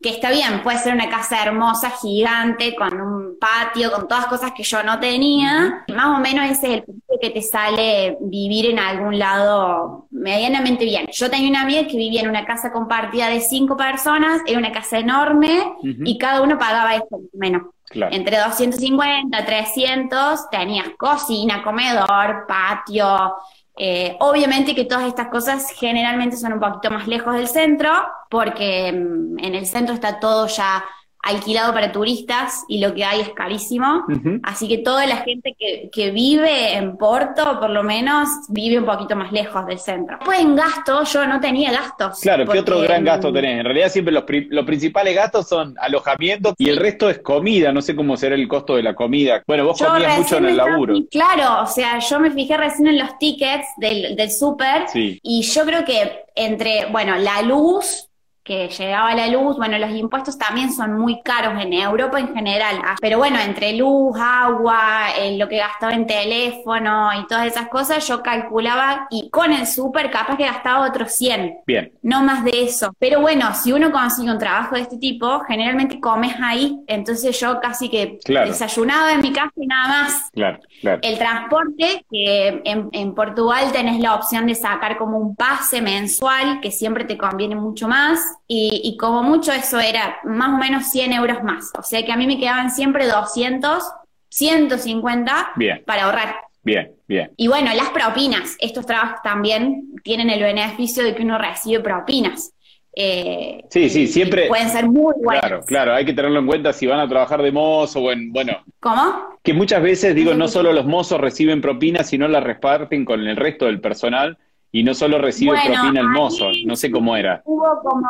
que 0.00 0.10
está 0.10 0.30
bien, 0.30 0.62
puede 0.62 0.78
ser 0.78 0.94
una 0.94 1.08
casa 1.08 1.42
hermosa, 1.42 1.90
gigante, 1.90 2.76
con 2.76 3.00
un 3.00 3.36
patio, 3.40 3.90
con 3.90 4.06
todas 4.06 4.26
cosas 4.26 4.52
que 4.56 4.62
yo 4.62 4.82
no 4.84 5.00
tenía. 5.00 5.84
Más 5.88 6.18
o 6.18 6.20
menos 6.20 6.44
ese 6.48 6.66
es 6.68 6.74
el 6.74 6.82
precio 6.84 7.18
que 7.20 7.30
te 7.30 7.42
sale 7.42 8.16
vivir 8.20 8.66
en 8.66 8.78
algún 8.78 9.18
lado 9.18 10.06
medianamente 10.10 10.84
bien. 10.84 11.06
Yo 11.10 11.28
tenía 11.28 11.50
una 11.50 11.62
amiga 11.62 11.86
que 11.88 11.96
vivía 11.96 12.20
en 12.20 12.28
una 12.28 12.44
casa 12.44 12.70
compartida 12.70 13.28
de 13.28 13.40
cinco 13.40 13.76
personas, 13.76 14.42
era 14.46 14.58
una 14.58 14.70
casa 14.72 14.98
enorme 14.98 15.74
y 15.82 16.16
cada 16.16 16.42
uno 16.42 16.58
pagaba 16.58 16.94
eso 16.94 17.20
menos. 17.32 17.62
Entre 17.90 18.36
250, 18.36 19.44
300, 19.44 20.50
tenías 20.50 20.88
cocina, 20.98 21.62
comedor, 21.62 22.44
patio, 22.46 23.34
eh, 23.78 24.16
obviamente 24.20 24.74
que 24.74 24.84
todas 24.84 25.06
estas 25.06 25.28
cosas 25.28 25.70
generalmente 25.70 26.36
son 26.36 26.54
un 26.54 26.60
poquito 26.60 26.90
más 26.90 27.06
lejos 27.06 27.34
del 27.34 27.48
centro, 27.48 27.90
porque 28.28 28.92
mm, 28.92 29.38
en 29.38 29.54
el 29.54 29.66
centro 29.66 29.94
está 29.94 30.20
todo 30.20 30.46
ya 30.48 30.84
alquilado 31.22 31.72
para 31.72 31.92
turistas 31.92 32.64
y 32.68 32.80
lo 32.80 32.94
que 32.94 33.04
hay 33.04 33.20
es 33.20 33.30
carísimo. 33.30 34.04
Así 34.42 34.68
que 34.68 34.78
toda 34.78 35.06
la 35.06 35.18
gente 35.18 35.54
que, 35.58 35.90
que, 35.92 36.10
vive 36.10 36.74
en 36.74 36.96
Porto, 36.96 37.58
por 37.60 37.70
lo 37.70 37.82
menos, 37.82 38.28
vive 38.48 38.78
un 38.78 38.86
poquito 38.86 39.16
más 39.16 39.32
lejos 39.32 39.66
del 39.66 39.78
centro. 39.78 40.18
Pues 40.24 40.40
en 40.40 40.56
gastos, 40.56 41.12
yo 41.12 41.26
no 41.26 41.40
tenía 41.40 41.72
gastos. 41.72 42.20
Claro, 42.20 42.46
¿qué 42.46 42.60
otro 42.60 42.80
gran 42.80 43.04
gasto 43.04 43.32
tenés? 43.32 43.60
En 43.60 43.64
realidad 43.64 43.90
siempre 43.90 44.12
los, 44.12 44.24
los 44.50 44.64
principales 44.64 45.14
gastos 45.14 45.48
son 45.48 45.74
alojamiento 45.80 46.54
y 46.56 46.68
el 46.68 46.76
resto 46.76 47.10
es 47.10 47.18
comida. 47.18 47.72
No 47.72 47.82
sé 47.82 47.94
cómo 47.94 48.16
será 48.16 48.34
el 48.34 48.48
costo 48.48 48.76
de 48.76 48.82
la 48.82 48.94
comida. 48.94 49.42
Bueno, 49.46 49.64
vos 49.64 49.82
comías 49.82 50.18
mucho 50.18 50.38
en 50.38 50.46
el 50.46 50.56
laburo. 50.56 50.94
Claro, 51.10 51.62
o 51.62 51.66
sea, 51.66 51.98
yo 51.98 52.20
me 52.20 52.30
fijé 52.30 52.56
recién 52.56 52.88
en 52.88 52.98
los 52.98 53.18
tickets 53.18 53.66
del, 53.76 54.16
del 54.16 54.30
súper 54.30 54.86
y 54.94 55.42
yo 55.42 55.64
creo 55.64 55.84
que 55.84 56.24
entre, 56.34 56.86
bueno, 56.86 57.16
la 57.16 57.42
luz, 57.42 58.07
que 58.48 58.66
llegaba 58.68 59.14
la 59.14 59.26
luz, 59.26 59.58
bueno, 59.58 59.76
los 59.76 59.90
impuestos 59.90 60.38
también 60.38 60.72
son 60.72 60.98
muy 60.98 61.20
caros 61.20 61.62
en 61.62 61.74
Europa 61.74 62.18
en 62.18 62.34
general, 62.34 62.80
ah, 62.82 62.96
pero 62.98 63.18
bueno, 63.18 63.38
entre 63.38 63.76
luz, 63.76 64.18
agua, 64.18 65.10
eh, 65.18 65.36
lo 65.36 65.46
que 65.50 65.58
gastaba 65.58 65.92
en 65.92 66.06
teléfono 66.06 67.10
y 67.20 67.26
todas 67.26 67.46
esas 67.46 67.68
cosas, 67.68 68.08
yo 68.08 68.22
calculaba 68.22 69.06
y 69.10 69.28
con 69.28 69.52
el 69.52 69.66
súper 69.66 70.10
capaz 70.10 70.38
que 70.38 70.46
gastaba 70.46 70.88
otros 70.88 71.12
100. 71.12 71.58
Bien. 71.66 71.92
No 72.00 72.22
más 72.22 72.42
de 72.42 72.62
eso. 72.62 72.94
Pero 72.98 73.20
bueno, 73.20 73.54
si 73.54 73.70
uno 73.70 73.92
consigue 73.92 74.32
un 74.32 74.38
trabajo 74.38 74.76
de 74.76 74.80
este 74.80 74.96
tipo, 74.96 75.40
generalmente 75.40 76.00
comes 76.00 76.34
ahí, 76.42 76.80
entonces 76.86 77.38
yo 77.38 77.60
casi 77.60 77.90
que 77.90 78.18
desayunaba 78.24 79.12
en 79.12 79.20
mi 79.20 79.30
casa 79.30 79.52
y 79.56 79.66
nada 79.66 79.88
más. 79.88 80.30
Claro, 80.32 80.58
claro. 80.80 81.00
El 81.02 81.18
transporte, 81.18 82.06
que 82.10 82.62
en, 82.64 82.88
en 82.92 83.14
Portugal 83.14 83.72
tenés 83.72 84.00
la 84.00 84.14
opción 84.14 84.46
de 84.46 84.54
sacar 84.54 84.96
como 84.96 85.18
un 85.18 85.36
pase 85.36 85.82
mensual, 85.82 86.60
que 86.62 86.70
siempre 86.70 87.04
te 87.04 87.18
conviene 87.18 87.54
mucho 87.54 87.88
más 87.88 88.37
y, 88.46 88.96
como 88.98 89.22
mucho 89.22 89.52
eso 89.52 89.78
era 89.78 90.18
más 90.24 90.50
o 90.50 90.56
menos 90.56 90.90
100 90.90 91.12
euros 91.12 91.42
más. 91.42 91.70
O 91.78 91.82
sea 91.82 92.04
que 92.04 92.12
a 92.12 92.16
mí 92.16 92.26
me 92.26 92.38
quedaban 92.38 92.70
siempre 92.70 93.06
200, 93.06 93.82
150 94.30 95.52
para 95.84 96.04
ahorrar. 96.04 96.36
Bien, 96.62 96.92
bien. 97.06 97.30
Y 97.36 97.48
bueno, 97.48 97.70
las 97.74 97.90
propinas. 97.90 98.56
Estos 98.58 98.86
trabajos 98.86 99.20
también 99.22 99.94
tienen 100.02 100.30
el 100.30 100.42
beneficio 100.42 101.04
de 101.04 101.14
que 101.14 101.22
uno 101.22 101.38
recibe 101.38 101.80
propinas. 101.80 102.52
Eh, 102.94 103.64
sí, 103.70 103.88
sí, 103.90 104.06
siempre. 104.06 104.48
Pueden 104.48 104.70
ser 104.70 104.86
muy 104.86 105.14
buenos. 105.22 105.40
Claro, 105.40 105.64
claro, 105.64 105.94
hay 105.94 106.04
que 106.04 106.12
tenerlo 106.12 106.40
en 106.40 106.46
cuenta 106.46 106.72
si 106.72 106.86
van 106.86 107.00
a 107.00 107.08
trabajar 107.08 107.42
de 107.42 107.52
mozo 107.52 108.00
o 108.00 108.10
en. 108.10 108.32
Bueno. 108.32 108.64
¿Cómo? 108.80 109.38
Que 109.42 109.52
muchas 109.52 109.82
veces, 109.82 110.14
digo, 110.14 110.34
no 110.34 110.48
solo 110.48 110.72
los 110.72 110.84
mozos 110.84 111.20
reciben 111.20 111.60
propinas, 111.60 112.08
sino 112.08 112.26
las 112.28 112.42
reparten 112.42 113.04
con 113.04 113.26
el 113.26 113.36
resto 113.36 113.66
del 113.66 113.80
personal 113.80 114.38
y 114.70 114.82
no 114.82 114.94
solo 114.94 115.18
recibe 115.18 115.58
propina 115.64 116.00
el 116.00 116.08
mozo, 116.08 116.50
no 116.64 116.76
sé 116.76 116.90
cómo 116.90 117.16
era. 117.16 117.42
Hubo 117.44 117.80
como, 117.82 118.08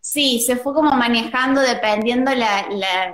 sí, 0.00 0.40
se 0.40 0.56
fue 0.56 0.72
como 0.72 0.92
manejando 0.92 1.60
dependiendo 1.60 2.32
la, 2.34 2.66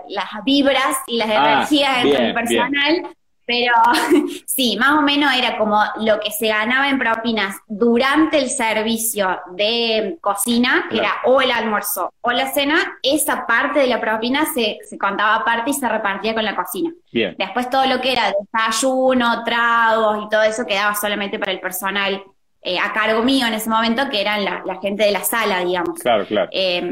las 0.08 0.44
vibras 0.44 0.98
y 1.06 1.16
las 1.16 1.28
ah, 1.30 1.52
energías 1.52 2.04
del 2.04 2.34
personal, 2.34 3.16
pero 3.46 3.72
sí, 4.46 4.76
más 4.78 4.98
o 4.98 5.02
menos 5.02 5.32
era 5.34 5.56
como 5.56 5.80
lo 6.00 6.20
que 6.20 6.30
se 6.32 6.48
ganaba 6.48 6.90
en 6.90 6.98
propinas 6.98 7.56
durante 7.66 8.38
el 8.38 8.50
servicio 8.50 9.40
de 9.52 10.18
cocina, 10.20 10.86
que 10.90 10.98
era 10.98 11.12
o 11.24 11.40
el 11.40 11.52
almuerzo 11.52 12.12
o 12.20 12.32
la 12.32 12.52
cena, 12.52 12.98
esa 13.02 13.46
parte 13.46 13.78
de 13.78 13.86
la 13.86 14.00
propina 14.00 14.44
se, 14.52 14.78
se 14.84 14.98
contaba 14.98 15.36
aparte 15.36 15.70
y 15.70 15.74
se 15.74 15.88
repartía 15.88 16.34
con 16.34 16.44
la 16.44 16.56
cocina. 16.56 16.90
Bien. 17.10 17.36
Después 17.38 17.70
todo 17.70 17.86
lo 17.86 18.00
que 18.00 18.12
era 18.12 18.32
desayuno, 18.52 19.44
tragos 19.44 20.24
y 20.26 20.28
todo 20.28 20.42
eso 20.42 20.66
quedaba 20.66 20.94
solamente 20.94 21.38
para 21.38 21.52
el 21.52 21.60
personal 21.60 22.22
eh, 22.62 22.78
a 22.78 22.92
cargo 22.92 23.22
mío 23.22 23.46
en 23.46 23.54
ese 23.54 23.70
momento, 23.70 24.08
que 24.10 24.20
eran 24.20 24.44
la, 24.44 24.78
gente 24.82 25.04
de 25.04 25.12
la 25.12 25.22
sala, 25.22 25.64
digamos. 25.64 25.98
Claro, 26.00 26.26
claro. 26.26 26.48
Eh, 26.52 26.82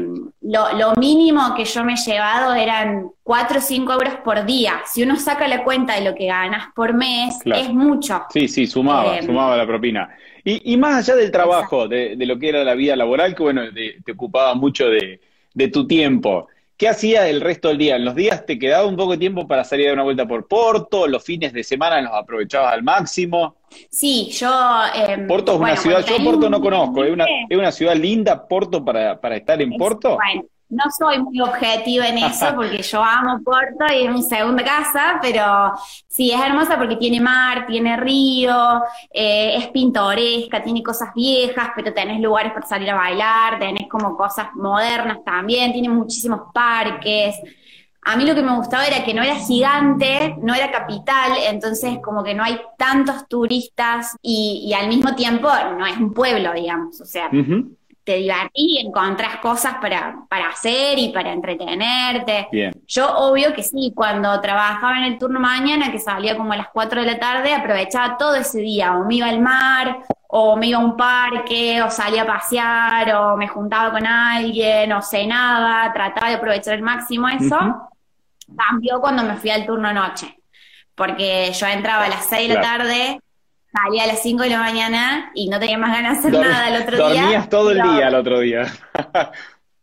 lo, 0.41 0.93
mínimo 0.97 1.53
que 1.55 1.65
yo 1.65 1.83
me 1.83 1.93
he 1.93 1.97
llevado 1.97 2.53
eran 2.53 3.09
4 3.23 3.57
o 3.57 3.61
5 3.61 3.93
euros 3.93 4.13
por 4.23 4.45
día. 4.45 4.81
Si 4.85 5.03
uno 5.03 5.17
saca 5.17 5.47
la 5.47 5.63
cuenta 5.63 5.95
de 5.95 6.05
lo 6.05 6.15
que 6.15 6.27
ganas 6.27 6.67
por 6.73 6.93
mes, 6.93 7.35
es 7.45 7.69
mucho. 7.69 8.23
Sí, 8.29 8.47
sí, 8.47 8.67
sumaba, 8.67 9.17
eh, 9.17 9.23
sumaba 9.23 9.57
la 9.57 9.67
propina. 9.67 10.09
Y, 10.43 10.77
más 10.77 10.97
allá 10.97 11.15
del 11.15 11.31
trabajo, 11.31 11.87
de, 11.87 12.15
lo 12.19 12.37
que 12.37 12.49
era 12.49 12.63
la 12.63 12.75
vida 12.75 12.95
laboral, 12.95 13.35
que 13.35 13.41
bueno, 13.41 13.63
te 13.73 14.11
ocupaba 14.11 14.53
mucho 14.53 14.87
de, 14.87 15.19
de 15.55 15.67
tu 15.69 15.87
tiempo. 15.87 16.47
¿Qué 16.77 16.89
hacía 16.89 17.29
el 17.29 17.39
resto 17.39 17.69
del 17.69 17.77
día? 17.77 17.95
¿En 17.95 18.03
los 18.03 18.15
días 18.15 18.45
te 18.45 18.59
quedaba 18.59 18.85
un 18.85 18.97
poco 18.97 19.13
de 19.13 19.17
tiempo 19.17 19.47
para 19.47 19.63
salir 19.63 19.85
a 19.85 19.89
dar 19.89 19.93
una 19.95 20.03
vuelta 20.03 20.27
por 20.27 20.45
Porto? 20.45 21.07
¿Los 21.07 21.23
fines 21.23 21.53
de 21.53 21.63
semana 21.63 22.01
los 22.01 22.13
aprovechabas 22.13 22.73
al 22.73 22.83
máximo? 22.83 23.55
Sí, 23.89 24.29
yo... 24.31 24.49
Eh, 24.93 25.25
Porto 25.25 25.53
es 25.53 25.59
una 25.59 25.77
ciudad, 25.77 26.05
yo 26.05 26.23
Porto 26.23 26.49
no 26.49 26.59
conozco, 26.59 27.05
¿es 27.05 27.13
una, 27.13 27.25
¿es 27.49 27.57
una 27.57 27.71
ciudad 27.71 27.95
linda 27.95 28.45
Porto 28.45 28.83
para, 28.83 29.19
para 29.21 29.37
estar 29.37 29.61
en 29.61 29.71
Porto? 29.77 30.15
Bueno, 30.15 30.43
no 30.75 30.91
soy 30.91 31.21
muy 31.21 31.39
objetiva 31.41 32.07
en 32.07 32.17
eso 32.19 32.47
porque 32.55 32.81
yo 32.81 33.03
amo 33.03 33.39
Puerto 33.43 33.85
y 33.93 34.05
es 34.05 34.11
mi 34.11 34.23
segunda 34.23 34.63
casa, 34.63 35.19
pero 35.21 35.73
sí, 36.07 36.31
es 36.31 36.41
hermosa 36.41 36.77
porque 36.77 36.97
tiene 36.97 37.19
mar, 37.19 37.65
tiene 37.65 37.97
río, 37.97 38.81
eh, 39.11 39.55
es 39.57 39.67
pintoresca, 39.67 40.61
tiene 40.61 40.83
cosas 40.83 41.09
viejas, 41.15 41.69
pero 41.75 41.93
tenés 41.93 42.19
lugares 42.19 42.53
para 42.53 42.65
salir 42.65 42.89
a 42.89 42.95
bailar, 42.95 43.59
tenés 43.59 43.87
como 43.89 44.15
cosas 44.15 44.47
modernas 44.55 45.19
también, 45.25 45.71
tiene 45.71 45.89
muchísimos 45.89 46.41
parques. 46.53 47.35
A 48.07 48.15
mí 48.15 48.25
lo 48.25 48.35
que 48.35 48.43
me 48.43 48.55
gustaba 48.55 48.85
era 48.85 49.03
que 49.03 49.15
no 49.15 49.23
era 49.23 49.35
gigante, 49.35 50.35
no 50.41 50.53
era 50.53 50.71
capital, 50.71 51.31
entonces 51.49 51.97
como 52.03 52.23
que 52.23 52.35
no 52.35 52.43
hay 52.43 52.59
tantos 52.77 53.27
turistas 53.27 54.15
y, 54.21 54.71
al 54.79 54.87
mismo 54.87 55.15
tiempo 55.15 55.49
no 55.77 55.87
es 55.87 55.97
un 55.97 56.13
pueblo, 56.13 56.53
digamos, 56.53 57.01
o 57.01 57.05
sea, 57.05 57.31
te 58.05 58.17
divertís 58.17 58.51
y 58.53 58.85
encontrás 58.85 59.37
cosas 59.37 59.77
para, 59.81 60.15
para 60.29 60.49
hacer 60.49 60.97
y 60.99 61.09
para 61.09 61.33
entretenerte. 61.33 62.47
Yo 62.87 63.11
obvio 63.17 63.51
que 63.53 63.63
sí, 63.63 63.93
cuando 63.95 64.39
trabajaba 64.41 64.99
en 64.99 65.05
el 65.05 65.17
turno 65.17 65.39
mañana, 65.39 65.91
que 65.91 65.97
salía 65.97 66.37
como 66.37 66.53
a 66.53 66.57
las 66.57 66.67
4 66.69 67.01
de 67.01 67.07
la 67.07 67.19
tarde, 67.19 67.53
aprovechaba 67.53 68.15
todo 68.17 68.35
ese 68.35 68.59
día, 68.59 68.95
o 68.95 69.05
me 69.05 69.15
iba 69.15 69.27
al 69.27 69.41
mar, 69.41 70.03
o 70.27 70.55
me 70.55 70.67
iba 70.67 70.77
a 70.77 70.85
un 70.85 70.95
parque, 70.95 71.81
o 71.81 71.89
salía 71.89 72.21
a 72.21 72.27
pasear, 72.27 73.15
o 73.15 73.37
me 73.37 73.47
juntaba 73.47 73.91
con 73.91 74.05
alguien, 74.05 74.93
o 74.93 75.01
cenaba, 75.01 75.91
trataba 75.91 76.29
de 76.29 76.35
aprovechar 76.35 76.75
al 76.75 76.83
máximo 76.83 77.27
eso. 77.27 77.57
Cambió 78.55 79.01
cuando 79.01 79.23
me 79.23 79.35
fui 79.37 79.49
al 79.49 79.65
turno 79.65 79.91
noche, 79.91 80.37
porque 80.93 81.51
yo 81.51 81.65
entraba 81.65 82.05
a 82.05 82.09
las 82.09 82.27
6 82.27 82.49
de 82.49 82.53
la 82.53 82.61
tarde 82.61 83.19
salía 83.75 84.03
a 84.03 84.07
las 84.07 84.21
5 84.21 84.43
de 84.43 84.49
la 84.49 84.59
mañana 84.59 85.31
y 85.33 85.49
no 85.49 85.59
tenía 85.59 85.77
más 85.77 85.91
ganas 85.91 86.21
de 86.21 86.29
hacer 86.29 86.39
nada 86.39 86.69
el 86.69 86.81
otro 86.81 87.09
día. 87.09 87.21
Dormías 87.21 87.49
todo 87.49 87.71
el 87.71 87.81
día 87.81 88.07
el 88.07 88.15
otro 88.15 88.39
día. 88.39 88.65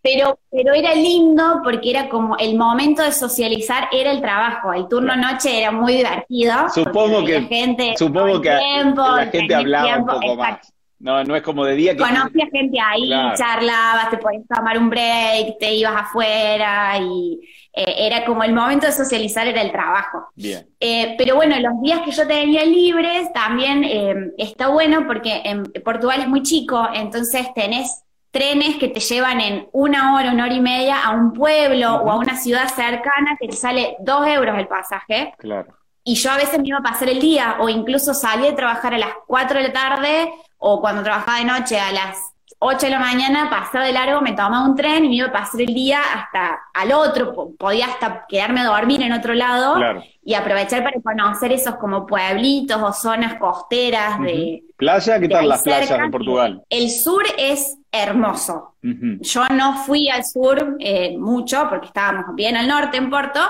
pero, 0.03 0.39
pero 0.51 0.75
era 0.75 0.95
lindo 0.95 1.61
porque 1.63 1.91
era 1.91 2.09
como 2.09 2.37
el 2.39 2.57
momento 2.57 3.03
de 3.03 3.13
socializar 3.13 3.89
era 3.93 4.11
el 4.11 4.21
trabajo. 4.21 4.73
El 4.73 4.89
turno 4.89 5.15
noche 5.17 5.59
era 5.59 5.71
muy 5.71 5.95
divertido. 5.95 6.55
Supongo 6.75 7.25
que 7.25 7.41
la 7.41 7.47
gente, 7.47 7.95
supongo 7.97 8.41
que 8.41 8.51
la 8.51 9.27
gente 9.31 9.55
hablaba 9.55 9.97
un 9.99 10.07
poco 10.07 10.37
más. 10.37 10.73
No, 11.03 11.25
no 11.25 11.35
es 11.35 11.43
como 11.43 11.65
de 11.65 11.75
día 11.75 11.97
que... 11.97 11.99
Conocías 11.99 12.49
gente 12.53 12.79
ahí, 12.81 13.11
charlabas, 13.37 14.11
te 14.11 14.19
podías 14.19 14.47
tomar 14.47 14.79
un 14.79 14.89
break, 14.89 15.59
te 15.59 15.75
ibas 15.75 15.97
afuera 15.97 16.97
y 17.01 17.41
eh, 17.73 18.07
era 18.07 18.25
como 18.25 18.45
el 18.45 18.53
momento 18.55 18.87
de 18.87 18.93
socializar 18.93 19.49
era 19.49 19.63
el 19.63 19.73
trabajo. 19.73 20.29
Bien. 20.37 20.65
Eh, 20.79 21.17
pero 21.19 21.35
bueno, 21.35 21.59
los 21.59 21.83
días 21.83 22.03
que 22.03 22.13
yo 22.13 22.25
tenía 22.29 22.65
libres 22.65 23.33
también 23.33 23.83
eh, 23.83 24.15
está 24.39 24.69
bueno 24.69 25.05
porque 25.09 25.43
en 25.45 25.65
Portugal 25.85 26.21
es 26.21 26.29
muy 26.29 26.43
chico, 26.43 26.89
entonces 26.95 27.53
tenés 27.53 28.05
trenes 28.31 28.77
que 28.77 28.87
te 28.87 29.01
llevan 29.01 29.41
en 29.41 29.69
una 29.73 30.15
hora, 30.15 30.31
una 30.31 30.45
hora 30.45 30.55
y 30.55 30.61
media 30.61 31.03
a 31.03 31.11
un 31.11 31.33
pueblo 31.33 31.97
o 31.97 32.13
a 32.13 32.17
una 32.17 32.37
ciudad 32.37 32.69
cercana 32.69 33.37
que 33.41 33.49
te 33.49 33.57
sale 33.57 33.97
dos 33.99 34.25
euros 34.29 34.57
el 34.57 34.69
pasaje. 34.69 35.35
Claro. 35.37 35.77
Y 36.05 36.15
yo 36.15 36.31
a 36.31 36.37
veces 36.37 36.61
me 36.61 36.69
iba 36.69 36.79
a 36.79 36.83
pasar 36.83 37.09
el 37.09 37.21
día 37.21 37.57
o 37.59 37.69
incluso 37.69 38.15
salía 38.15 38.51
de 38.51 38.57
trabajar 38.57 38.95
a 38.95 38.99
las 38.99 39.11
4 39.27 39.59
de 39.59 39.69
la 39.69 39.73
tarde 39.73 40.33
o 40.65 40.81
cuando 40.81 41.03
trabajaba 41.03 41.39
de 41.39 41.45
noche 41.45 41.79
a 41.79 41.93
las 41.93 42.33
8 42.61 42.87
de 42.87 42.91
la 42.91 43.01
mañana, 43.01 43.51
pasaba 43.51 43.85
de 43.85 43.93
largo, 43.93 44.21
me 44.21 44.33
tomaba 44.33 44.65
un 44.65 44.77
tren 44.77 45.05
y 45.05 45.09
me 45.09 45.15
iba 45.17 45.27
a 45.27 45.33
pasar 45.33 45.61
el 45.61 45.75
día 45.75 46.01
hasta 46.15 46.61
al 46.73 46.93
otro, 46.93 47.51
podía 47.59 47.87
hasta 47.87 48.25
quedarme 48.29 48.61
a 48.61 48.67
dormir 48.67 49.03
en 49.03 49.13
otro 49.13 49.35
lado 49.35 49.81
y 50.25 50.35
aprovechar 50.35 50.85
para 50.85 51.01
conocer 51.01 51.51
esos 51.51 51.75
como 51.77 52.07
pueblitos 52.07 52.81
o 52.81 52.93
zonas 52.93 53.35
costeras 53.41 54.21
de... 54.21 54.63
¿Playa? 54.77 55.19
¿Qué 55.19 55.29
tal 55.29 55.49
las 55.49 55.63
playas 55.63 55.89
de 55.89 56.09
Portugal? 56.09 56.63
El 56.71 56.91
sur 56.91 57.25
es 57.37 57.79
hermoso. 57.91 58.77
Yo 58.81 59.45
no 59.53 59.79
fui 59.85 60.09
al 60.09 60.25
sur 60.25 60.77
eh, 60.79 61.19
mucho 61.19 61.67
porque 61.69 61.87
estábamos 61.87 62.37
bien 62.37 62.57
al 62.57 62.69
norte 62.69 62.99
en 62.99 63.11
Porto. 63.11 63.41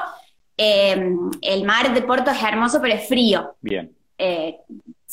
Eh, 0.56 1.14
el 1.42 1.64
mar 1.64 1.92
de 1.92 2.00
Porto 2.00 2.30
es 2.30 2.42
hermoso, 2.42 2.80
pero 2.80 2.94
es 2.94 3.06
frío. 3.06 3.56
Bien. 3.60 3.92
Eh, 4.16 4.56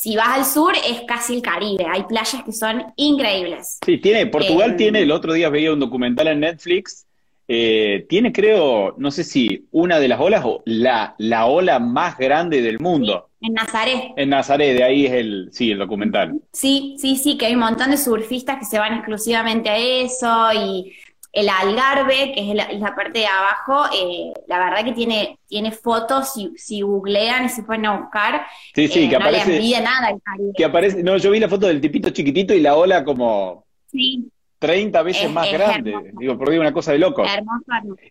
si 0.00 0.16
vas 0.16 0.28
al 0.28 0.46
sur 0.46 0.72
es 0.88 1.02
casi 1.06 1.34
el 1.34 1.42
Caribe, 1.42 1.84
hay 1.86 2.04
playas 2.04 2.42
que 2.42 2.52
son 2.52 2.82
increíbles. 2.96 3.78
Sí, 3.84 3.98
tiene, 3.98 4.24
Portugal 4.28 4.70
eh, 4.70 4.74
tiene, 4.76 5.02
el 5.02 5.10
otro 5.10 5.34
día 5.34 5.50
veía 5.50 5.74
un 5.74 5.78
documental 5.78 6.28
en 6.28 6.40
Netflix, 6.40 7.06
eh, 7.46 8.06
tiene 8.08 8.32
creo, 8.32 8.94
no 8.96 9.10
sé 9.10 9.24
si 9.24 9.66
una 9.72 10.00
de 10.00 10.08
las 10.08 10.18
olas 10.18 10.42
o 10.46 10.62
la, 10.64 11.14
la 11.18 11.44
ola 11.44 11.80
más 11.80 12.16
grande 12.16 12.62
del 12.62 12.80
mundo. 12.80 13.28
en 13.42 13.52
Nazaret. 13.52 14.12
En 14.16 14.30
Nazaret, 14.30 14.74
de 14.74 14.84
ahí 14.84 15.04
es 15.04 15.12
el, 15.12 15.50
sí, 15.52 15.70
el 15.70 15.78
documental. 15.78 16.40
Sí, 16.50 16.96
sí, 16.96 17.16
sí, 17.16 17.36
que 17.36 17.44
hay 17.44 17.52
un 17.52 17.60
montón 17.60 17.90
de 17.90 17.98
surfistas 17.98 18.58
que 18.58 18.64
se 18.64 18.78
van 18.78 18.94
exclusivamente 18.94 19.68
a 19.68 19.76
eso 19.76 20.50
y 20.54 20.94
el 21.32 21.48
Algarve, 21.48 22.32
que 22.34 22.50
es 22.50 22.80
la, 22.80 22.94
parte 22.94 23.20
de 23.20 23.26
abajo, 23.26 23.84
eh, 23.94 24.32
la 24.48 24.58
verdad 24.58 24.84
que 24.84 24.92
tiene, 24.92 25.38
tiene 25.46 25.70
fotos, 25.70 26.32
si, 26.32 26.52
si 26.56 26.82
googlean 26.82 27.46
y 27.46 27.48
se 27.48 27.62
pueden 27.62 27.86
a 27.86 28.00
buscar, 28.00 28.46
sí, 28.74 28.88
sí, 28.88 29.08
que 29.08 29.18
no 29.18 29.24
aparece, 29.24 29.60
le 29.60 29.80
nada 29.80 30.10
el 30.10 30.20
Caribe. 30.22 30.52
Que 30.56 30.64
aparece, 30.64 31.02
no, 31.02 31.16
yo 31.18 31.30
vi 31.30 31.38
la 31.38 31.48
foto 31.48 31.66
del 31.66 31.80
tipito 31.80 32.10
chiquitito 32.10 32.52
y 32.52 32.60
la 32.60 32.76
ola 32.76 33.04
como 33.04 33.64
sí. 33.86 34.30
30 34.58 35.02
veces 35.02 35.30
más 35.30 35.50
grande. 35.50 35.94
Digo, 36.18 36.36
por 36.36 36.50
Dios, 36.50 36.60
una 36.60 36.72
cosa 36.72 36.92
de 36.92 36.98
loco. 36.98 37.24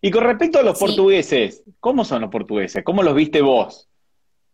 Y 0.02 0.10
con 0.10 0.24
respecto 0.24 0.60
a 0.60 0.64
los 0.64 0.80
portugueses, 0.80 1.64
¿cómo 1.80 2.04
son 2.04 2.22
los 2.22 2.32
portugueses? 2.32 2.84
¿Cómo 2.84 3.04
los 3.04 3.14
viste 3.14 3.42
vos? 3.42 3.89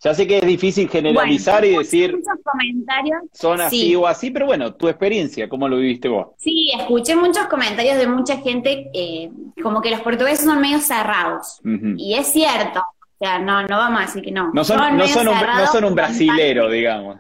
Ya 0.06 0.14
sé 0.14 0.28
que 0.28 0.38
es 0.38 0.46
difícil 0.46 0.88
generalizar 0.88 1.66
y 1.66 1.76
decir 1.76 2.16
muchos 2.16 2.40
comentarios. 2.44 3.24
son 3.34 3.60
así 3.60 3.96
o 3.96 4.06
así, 4.06 4.30
pero 4.30 4.46
bueno, 4.46 4.76
tu 4.76 4.88
experiencia, 4.88 5.50
¿cómo 5.50 5.68
lo 5.68 5.78
viviste 5.78 6.08
vos? 6.08 6.28
Sí, 6.38 6.70
escuché 6.78 7.16
muchos 7.16 7.48
comentarios 7.48 7.98
de 7.98 8.06
mucha 8.06 8.38
gente 8.38 8.92
eh, 8.94 9.32
como 9.64 9.82
que 9.82 9.90
los 9.90 10.02
portugueses 10.02 10.46
son 10.46 10.62
medio 10.62 10.80
cerrados. 10.80 11.60
Y 11.98 12.14
es 12.14 12.28
cierto, 12.28 12.82
o 12.82 13.18
sea, 13.18 13.40
no, 13.40 13.64
no 13.64 13.78
vamos 13.78 14.02
a 14.02 14.06
decir 14.06 14.22
que 14.22 14.32
no. 14.32 14.52
No 14.54 14.64
son, 14.64 14.78
no 14.96 15.08
son, 15.08 15.28
un, 15.28 15.34
no 15.34 15.68
son 15.72 15.86
un 15.86 15.96
brasilero, 15.96 16.70
digamos. 16.70 17.18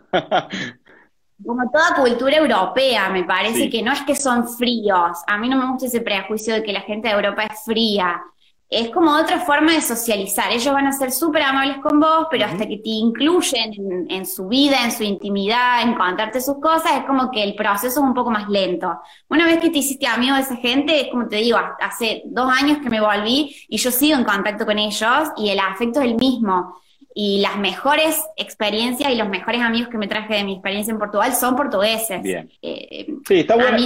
como 1.43 1.67
toda 1.71 1.95
cultura 1.95 2.38
europea, 2.38 3.10
me 3.10 3.24
parece 3.24 3.67
que 3.67 3.82
no 3.82 3.93
es 3.93 4.02
que 4.02 4.15
son 4.15 4.48
fríos. 4.48 5.17
A 5.26 5.39
mí 5.39 5.50
no 5.50 5.58
me 5.58 5.71
gusta 5.71 5.88
ese 5.88 6.02
prejuicio 6.02 6.54
de 6.54 6.62
que 6.62 6.71
la 6.71 6.82
gente 6.82 7.08
de 7.08 7.15
Europa 7.15 7.45
es 7.45 7.63
fría. 7.65 8.21
Es 8.69 8.89
como 8.89 9.15
otra 9.15 9.39
forma 9.39 9.73
de 9.73 9.82
socializar. 9.82 10.51
Ellos 10.51 10.73
van 10.73 10.88
a 10.88 10.91
ser 10.91 11.12
súper 11.12 11.43
amables 11.43 11.78
con 11.84 11.99
vos, 11.99 12.28
pero 12.32 12.45
hasta 12.45 12.67
que 12.67 12.78
te 12.78 12.89
incluyen 12.89 14.08
en, 14.10 14.25
su 14.25 14.47
vida, 14.47 14.84
en 14.84 14.91
su 14.91 15.04
intimidad, 15.04 15.84
en 15.84 15.93
contarte 15.93 16.41
sus 16.41 16.60
cosas, 16.60 16.93
es 16.97 17.06
como 17.06 17.30
que 17.30 17.43
el 17.43 17.56
proceso 17.56 17.99
es 17.99 18.06
un 18.06 18.13
poco 18.13 18.32
más 18.32 18.49
lento. 18.49 18.99
Una 19.30 19.45
vez 19.45 19.60
que 19.60 19.69
te 19.69 19.78
hiciste 19.78 20.08
amigo 20.08 20.36
de 20.36 20.41
esa 20.41 20.56
gente, 20.56 20.99
es 20.99 21.08
como 21.12 21.28
te 21.28 21.38
digo, 21.38 21.60
hace 21.80 22.23
dos 22.25 22.51
años 22.51 22.80
que 22.80 22.89
me 22.89 22.99
volví 22.99 23.56
y 23.69 23.78
yo 23.78 23.91
sigo 23.91 24.17
en 24.17 24.23
contacto 24.23 24.65
con 24.65 24.80
ellos 24.80 25.30
y 25.38 25.49
el 25.49 25.60
afecto 25.60 25.99
es 25.99 26.08
el 26.08 26.15
mismo 26.15 26.75
y 27.17 27.39
las 27.39 27.58
mejores 27.58 28.21
experiencias 28.36 29.10
y 29.10 29.15
los 29.15 29.30
mejores 29.30 29.62
amigos 29.62 29.88
que 29.88 29.97
me 29.97 30.06
traje 30.06 30.34
de 30.34 30.43
mi 30.43 30.51
experiencia 30.56 30.91
en 30.91 30.99
Portugal 30.99 31.34
son 31.34 31.56
portugueses. 31.56 32.21
Bien. 32.21 32.51
Eh, 32.62 33.08
sí, 33.25 33.39
está 33.39 33.56
bueno, 33.56 33.78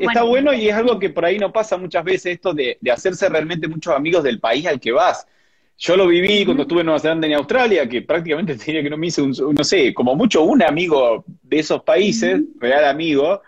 está, 0.00 0.22
bueno, 0.24 0.52
y 0.52 0.68
es 0.68 0.74
algo 0.74 0.98
que 0.98 1.08
por 1.10 1.24
ahí 1.24 1.38
no 1.38 1.52
pasa 1.52 1.76
muchas 1.76 2.02
veces, 2.02 2.34
esto 2.34 2.52
de, 2.52 2.76
hacerse 2.92 3.28
realmente 3.28 3.68
muchos 3.68 3.94
amigos 3.94 4.24
del 4.24 4.40
país 4.40 4.66
al 4.66 4.80
que 4.80 4.90
vas. 4.90 5.28
Yo 5.78 5.96
lo 5.96 6.08
viví 6.08 6.44
cuando 6.44 6.64
estuve 6.64 6.80
en 6.80 6.86
Nueva 6.86 6.98
Zelanda 6.98 7.28
y 7.28 7.30
en 7.30 7.38
Australia, 7.38 7.88
que 7.88 8.02
prácticamente 8.02 8.56
tenía 8.66 8.82
que 8.82 8.90
no 8.90 8.96
me 8.96 9.06
hice, 9.06 9.22
un, 9.22 9.32
no 9.54 9.62
sé, 9.62 9.94
como 9.94 10.16
mucho 10.16 10.42
un 10.42 10.60
amigo 10.64 11.24
de 11.40 11.60
esos 11.60 11.84
países, 11.84 12.40
real 12.58 12.84
amigo, 12.86 13.42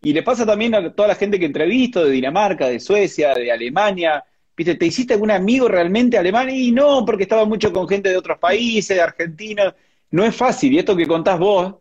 y 0.00 0.14
le 0.14 0.22
pasa 0.22 0.46
también 0.46 0.74
a 0.74 0.94
toda 0.94 1.08
la 1.08 1.14
gente 1.14 1.38
que 1.38 1.44
entrevisto 1.44 2.06
de 2.06 2.12
Dinamarca, 2.12 2.66
de 2.68 2.80
Suecia, 2.80 3.34
de 3.34 3.52
Alemania, 3.52 4.24
¿Viste? 4.58 4.74
¿Te 4.74 4.86
hiciste 4.86 5.14
algún 5.14 5.30
amigo 5.30 5.68
realmente 5.68 6.18
alemán? 6.18 6.50
Y 6.50 6.72
no, 6.72 7.04
porque 7.04 7.22
estaba 7.22 7.44
mucho 7.44 7.72
con 7.72 7.86
gente 7.86 8.08
de 8.08 8.16
otros 8.16 8.38
países, 8.38 8.96
de 8.96 9.00
Argentina. 9.00 9.72
No 10.10 10.24
es 10.24 10.34
fácil. 10.34 10.72
Y 10.72 10.80
esto 10.80 10.96
que 10.96 11.06
contás 11.06 11.38
vos, 11.38 11.76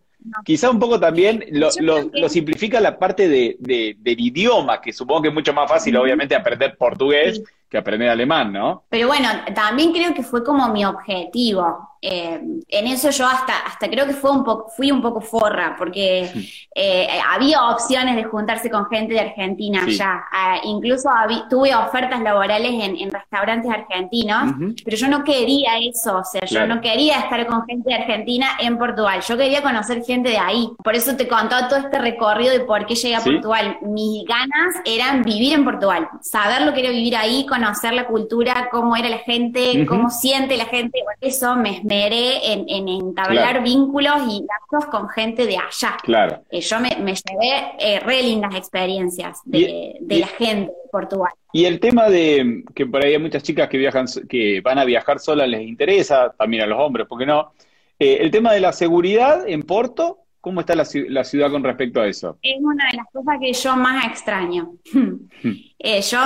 quizá 0.45 0.69
un 0.69 0.77
poco 0.77 0.99
también 0.99 1.43
lo, 1.49 1.71
simplifica 2.29 2.79
la 2.79 2.99
parte 2.99 3.27
de, 3.27 3.57
del 3.59 4.19
idioma, 4.19 4.79
que 4.79 4.93
supongo 4.93 5.23
que 5.23 5.27
es 5.29 5.33
mucho 5.33 5.53
más 5.53 5.67
fácil, 5.67 5.97
obviamente, 5.97 6.35
aprender 6.35 6.77
portugués 6.77 7.41
que 7.67 7.77
aprender 7.77 8.09
alemán, 8.09 8.53
¿no? 8.53 8.85
Pero 8.89 9.07
bueno, 9.07 9.27
también 9.53 9.91
creo 9.91 10.13
que 10.13 10.23
fue 10.23 10.43
como 10.43 10.69
mi 10.69 10.85
objetivo. 10.85 11.96
Eh, 12.01 12.41
en 12.67 12.87
eso 12.87 13.09
yo 13.09 13.25
hasta, 13.25 13.59
hasta 13.65 13.89
creo 13.89 14.05
que 14.05 14.13
fue 14.13 14.31
un 14.31 14.43
poco, 14.43 14.69
fui 14.75 14.91
un 14.91 15.01
poco 15.01 15.21
forra, 15.21 15.75
porque 15.77 16.29
eh, 16.75 17.07
había 17.29 17.67
opciones 17.67 18.15
de 18.15 18.23
juntarse 18.23 18.69
con 18.69 18.87
gente 18.87 19.13
de 19.13 19.21
Argentina 19.21 19.85
ya. 19.87 20.25
Ah, 20.31 20.57
incluso 20.63 21.09
tuve 21.49 21.75
ofertas 21.75 22.21
laborales 22.21 22.71
en, 22.73 23.09
restaurantes 23.09 23.71
argentinos, 23.71 24.53
pero 24.83 24.97
yo 24.97 25.07
no 25.07 25.23
quería 25.23 25.77
eso, 25.79 26.17
o 26.17 26.23
sea, 26.23 26.45
yo 26.45 26.67
no 26.67 26.81
quería 26.81 27.19
estar 27.19 27.45
con 27.47 27.65
gente 27.65 27.89
de 27.89 27.95
Argentina 27.95 28.47
en 28.59 28.77
Portugal, 28.77 29.21
yo 29.27 29.37
quería 29.37 29.61
conocer 29.61 30.03
gente 30.03 30.29
de 30.29 30.37
ahí. 30.37 30.69
Por 30.83 30.95
eso 30.95 31.15
te 31.15 31.27
contó 31.27 31.55
todo 31.67 31.79
este 31.79 31.99
recorrido 31.99 32.51
de 32.51 32.61
por 32.61 32.85
qué 32.85 32.95
llegué 32.95 33.15
a 33.15 33.21
Portugal. 33.21 33.77
Mis 33.81 34.25
ganas 34.25 34.75
eran 34.85 35.23
vivir 35.23 35.53
en 35.53 35.63
Portugal, 35.63 36.09
saber 36.21 36.61
lo 36.61 36.73
que 36.73 36.81
era 36.81 36.89
vivir 36.89 37.15
ahí, 37.15 37.45
conocer 37.45 37.93
la 37.93 38.07
cultura, 38.07 38.69
cómo 38.71 38.95
era 38.95 39.09
la 39.09 39.19
gente, 39.19 39.85
cómo 39.87 40.09
siente 40.09 40.57
la 40.57 40.65
gente. 40.65 40.99
Por 41.03 41.15
eso 41.21 41.55
me 41.55 41.81
esmeré 41.87 42.53
en, 42.53 42.87
entablar 42.87 43.63
vínculos 43.63 44.15
y 44.29 44.45
lazos 44.45 44.89
con 44.89 45.09
gente 45.09 45.45
de 45.45 45.57
allá. 45.57 45.97
Claro. 46.03 46.43
Eh, 46.49 46.61
yo 46.61 46.79
me, 46.79 46.89
llevé 46.89 47.71
eh, 47.79 47.99
re 47.99 48.21
lindas 48.23 48.55
experiencias 48.55 49.39
de, 49.45 49.97
la 50.01 50.27
gente 50.27 50.71
de 50.71 50.89
Portugal. 50.91 51.31
Y 51.53 51.65
el 51.65 51.79
tema 51.79 52.09
de 52.09 52.63
que 52.75 52.85
por 52.85 53.03
ahí 53.03 53.13
hay 53.13 53.19
muchas 53.19 53.43
chicas 53.43 53.69
que 53.69 53.77
viajan, 53.77 54.05
que 54.29 54.61
van 54.61 54.77
a 54.77 54.85
viajar 54.85 55.19
solas 55.19 55.47
les 55.47 55.61
interesa, 55.61 56.33
también 56.37 56.63
a 56.63 56.67
los 56.67 56.79
hombres, 56.79 57.07
¿por 57.07 57.17
qué 57.19 57.25
no? 57.25 57.53
Eh, 57.99 58.17
el 58.21 58.29
tema 58.31 58.53
de 58.53 58.59
la 58.59 58.73
seguridad 58.73 59.47
en 59.47 59.63
Porto, 59.63 60.19
¿Cómo 60.41 60.61
está 60.61 60.75
la, 60.75 60.85
ciudad 60.85 61.51
con 61.51 61.63
respecto 61.63 62.01
a 62.01 62.07
eso? 62.07 62.37
Es 62.41 62.57
una 62.61 62.85
de 62.91 62.97
las 62.97 63.07
cosas 63.11 63.37
que 63.39 63.53
yo 63.53 63.75
más 63.75 64.05
extraño. 64.05 64.73
Eh, 65.79 66.01
yo 66.01 66.17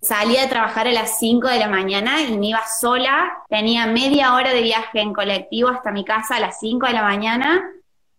salía 0.00 0.42
de 0.42 0.48
trabajar 0.48 0.88
a 0.88 0.92
las 0.92 1.20
5 1.20 1.46
de 1.46 1.60
la 1.60 1.68
mañana 1.68 2.20
y 2.20 2.36
me 2.36 2.48
iba 2.48 2.62
sola, 2.80 3.30
tenía 3.48 3.86
media 3.86 4.34
hora 4.34 4.52
de 4.52 4.60
viaje 4.60 5.00
en 5.00 5.12
colectivo 5.12 5.68
hasta 5.68 5.92
mi 5.92 6.04
casa 6.04 6.34
a 6.34 6.40
las 6.40 6.58
5 6.58 6.84
de 6.84 6.92
la 6.94 7.04
mañana 7.04 7.62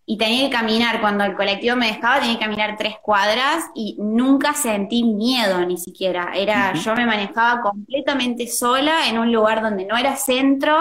y 0.06 0.16
tenía 0.16 0.48
que 0.48 0.50
caminar, 0.50 1.00
cuando 1.00 1.22
el 1.22 1.36
colectivo 1.36 1.76
me 1.76 1.86
dejaba, 1.86 2.18
tenía 2.18 2.34
que 2.34 2.44
caminar 2.44 2.76
tres 2.76 2.96
cuadras 3.00 3.66
y 3.76 3.96
nunca 4.00 4.54
sentí 4.54 5.04
miedo 5.04 5.64
ni 5.64 5.76
siquiera. 5.76 6.32
Era, 6.34 6.72
yo 6.72 6.96
me 6.96 7.06
manejaba 7.06 7.60
completamente 7.60 8.48
sola 8.48 9.08
en 9.08 9.18
un 9.18 9.32
lugar 9.32 9.62
donde 9.62 9.84
no 9.84 9.96
era 9.96 10.16
centro, 10.16 10.76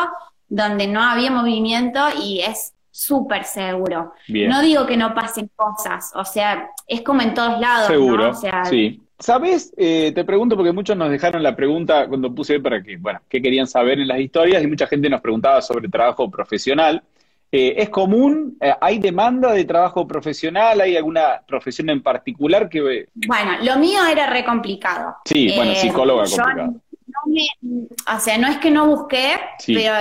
donde 0.48 0.88
no 0.88 1.04
había 1.04 1.30
movimiento 1.30 2.00
y 2.20 2.40
es 2.40 2.74
súper 3.00 3.46
seguro. 3.46 4.14
No 4.28 4.62
digo 4.62 4.86
que 4.86 4.98
no 4.98 5.14
pasen 5.14 5.50
cosas, 5.56 6.12
o 6.16 6.26
sea, 6.26 6.70
es 6.88 7.02
como 7.02 7.22
en 7.22 7.34
todos 7.34 7.60
lados. 7.60 7.88
Seguro, 7.88 8.32
O 8.32 8.34
sea, 8.34 8.66
sí. 8.66 9.02
¿Sabes? 9.18 9.74
Eh, 9.76 10.14
te 10.16 10.24
pregunto 10.24 10.56
porque 10.56 10.72
muchos 10.72 10.96
nos 10.96 11.10
dejaron 11.10 11.44
la 11.44 11.54
pregunta 11.54 12.08
cuando 12.08 12.34
puse 12.34 12.60
para 12.62 12.82
que, 12.82 12.96
bueno, 12.96 13.20
qué 13.28 13.42
querían 13.42 13.68
saber 13.68 14.00
en 14.00 14.08
las 14.08 14.20
historias 14.20 14.64
y 14.64 14.68
mucha 14.68 14.88
gente 14.88 15.10
nos 15.10 15.20
preguntaba 15.20 15.62
sobre 15.62 15.90
trabajo 15.90 16.30
profesional. 16.32 17.04
Eh, 17.52 17.76
¿Es 17.78 17.90
común? 17.90 18.58
Eh, 18.62 18.74
¿Hay 18.80 19.00
demanda 19.00 19.52
de 19.52 19.66
trabajo 19.66 20.08
profesional? 20.08 20.80
¿Hay 20.80 20.96
alguna 20.96 21.42
profesión 21.46 21.90
en 21.90 22.02
particular 22.02 22.70
que...? 22.70 23.08
Bueno, 23.28 23.52
lo 23.62 23.78
mío 23.78 24.06
era 24.06 24.28
re 24.28 24.46
complicado. 24.46 25.16
Sí, 25.26 25.52
bueno, 25.56 25.74
psicóloga 25.76 26.24
complicado. 26.24 26.76
No 27.08 27.34
me, 27.34 27.88
o 28.16 28.20
sea, 28.20 28.38
no 28.38 28.48
es 28.48 28.58
que 28.58 28.72
no 28.72 28.86
busqué, 28.86 29.40
pero 29.66 29.94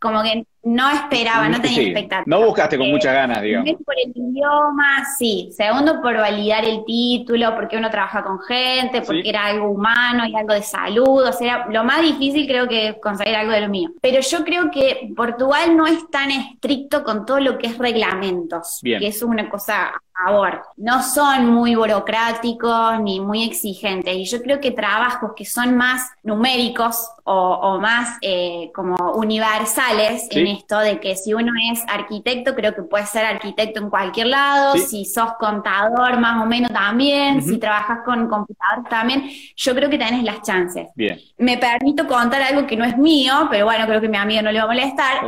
como 0.00 0.22
que 0.22 0.44
no 0.66 0.90
esperaba, 0.90 1.48
no 1.48 1.60
tenía 1.60 1.80
expectativa. 1.80 2.24
No 2.26 2.44
buscaste 2.44 2.76
con 2.76 2.90
muchas 2.90 3.14
ganas, 3.14 3.40
digamos. 3.40 3.70
Por 3.84 3.94
el 4.04 4.10
idioma, 4.14 5.04
sí. 5.16 5.48
Segundo, 5.52 6.02
por 6.02 6.16
validar 6.16 6.64
el 6.64 6.84
título, 6.84 7.54
porque 7.54 7.76
uno 7.76 7.88
trabaja 7.88 8.24
con 8.24 8.40
gente, 8.40 9.00
porque 9.02 9.28
era 9.28 9.46
algo 9.46 9.70
humano 9.70 10.26
y 10.26 10.34
algo 10.34 10.54
de 10.54 10.62
salud. 10.62 11.22
O 11.24 11.32
sea, 11.32 11.66
lo 11.70 11.84
más 11.84 12.02
difícil 12.02 12.48
creo 12.48 12.66
que 12.66 12.88
es 12.88 12.96
conseguir 13.00 13.36
algo 13.36 13.52
de 13.52 13.60
lo 13.60 13.68
mío. 13.68 13.90
Pero 14.00 14.20
yo 14.20 14.44
creo 14.44 14.68
que 14.72 15.12
Portugal 15.16 15.76
no 15.76 15.86
es 15.86 16.10
tan 16.10 16.32
estricto 16.32 17.04
con 17.04 17.24
todo 17.24 17.38
lo 17.38 17.58
que 17.58 17.68
es 17.68 17.78
reglamentos, 17.78 18.80
Bien. 18.82 18.98
que 18.98 19.06
es 19.06 19.22
una 19.22 19.48
cosa 19.48 19.92
favor. 20.24 20.62
No 20.76 21.02
son 21.02 21.46
muy 21.46 21.74
burocráticos 21.74 23.00
ni 23.00 23.20
muy 23.20 23.44
exigentes. 23.44 24.16
Y 24.16 24.24
yo 24.24 24.42
creo 24.42 24.60
que 24.60 24.70
trabajos 24.70 25.32
que 25.36 25.44
son 25.44 25.76
más 25.76 26.10
numéricos 26.22 27.08
o, 27.24 27.78
más 27.80 28.18
eh, 28.20 28.70
como 28.74 29.12
universales 29.12 30.28
en 30.30 30.55
esto 30.56 30.78
de 30.78 31.00
que 31.00 31.16
si 31.16 31.34
uno 31.34 31.52
es 31.72 31.82
arquitecto, 31.88 32.54
creo 32.54 32.74
que 32.74 32.82
puede 32.82 33.06
ser 33.06 33.24
arquitecto 33.24 33.80
en 33.80 33.90
cualquier 33.90 34.28
lado. 34.28 34.76
Si 34.76 35.04
sos 35.04 35.34
contador, 35.38 36.18
más 36.18 36.42
o 36.42 36.46
menos 36.46 36.72
también. 36.72 37.42
Si 37.42 37.58
trabajas 37.58 38.00
con 38.04 38.28
computador 38.28 38.84
también. 38.88 39.28
Yo 39.56 39.74
creo 39.74 39.90
que 39.90 39.98
tenés 39.98 40.22
las 40.22 40.42
chances. 40.42 40.88
Bien. 40.94 41.18
Me 41.38 41.58
permito 41.58 42.06
contar 42.06 42.42
algo 42.42 42.66
que 42.66 42.76
no 42.76 42.84
es 42.84 42.96
mío, 42.96 43.48
pero 43.50 43.64
bueno, 43.64 43.86
creo 43.86 44.00
que 44.00 44.08
mi 44.08 44.16
amigo 44.16 44.42
no 44.42 44.52
le 44.52 44.58
va 44.58 44.64
a 44.64 44.68
molestar. 44.68 45.26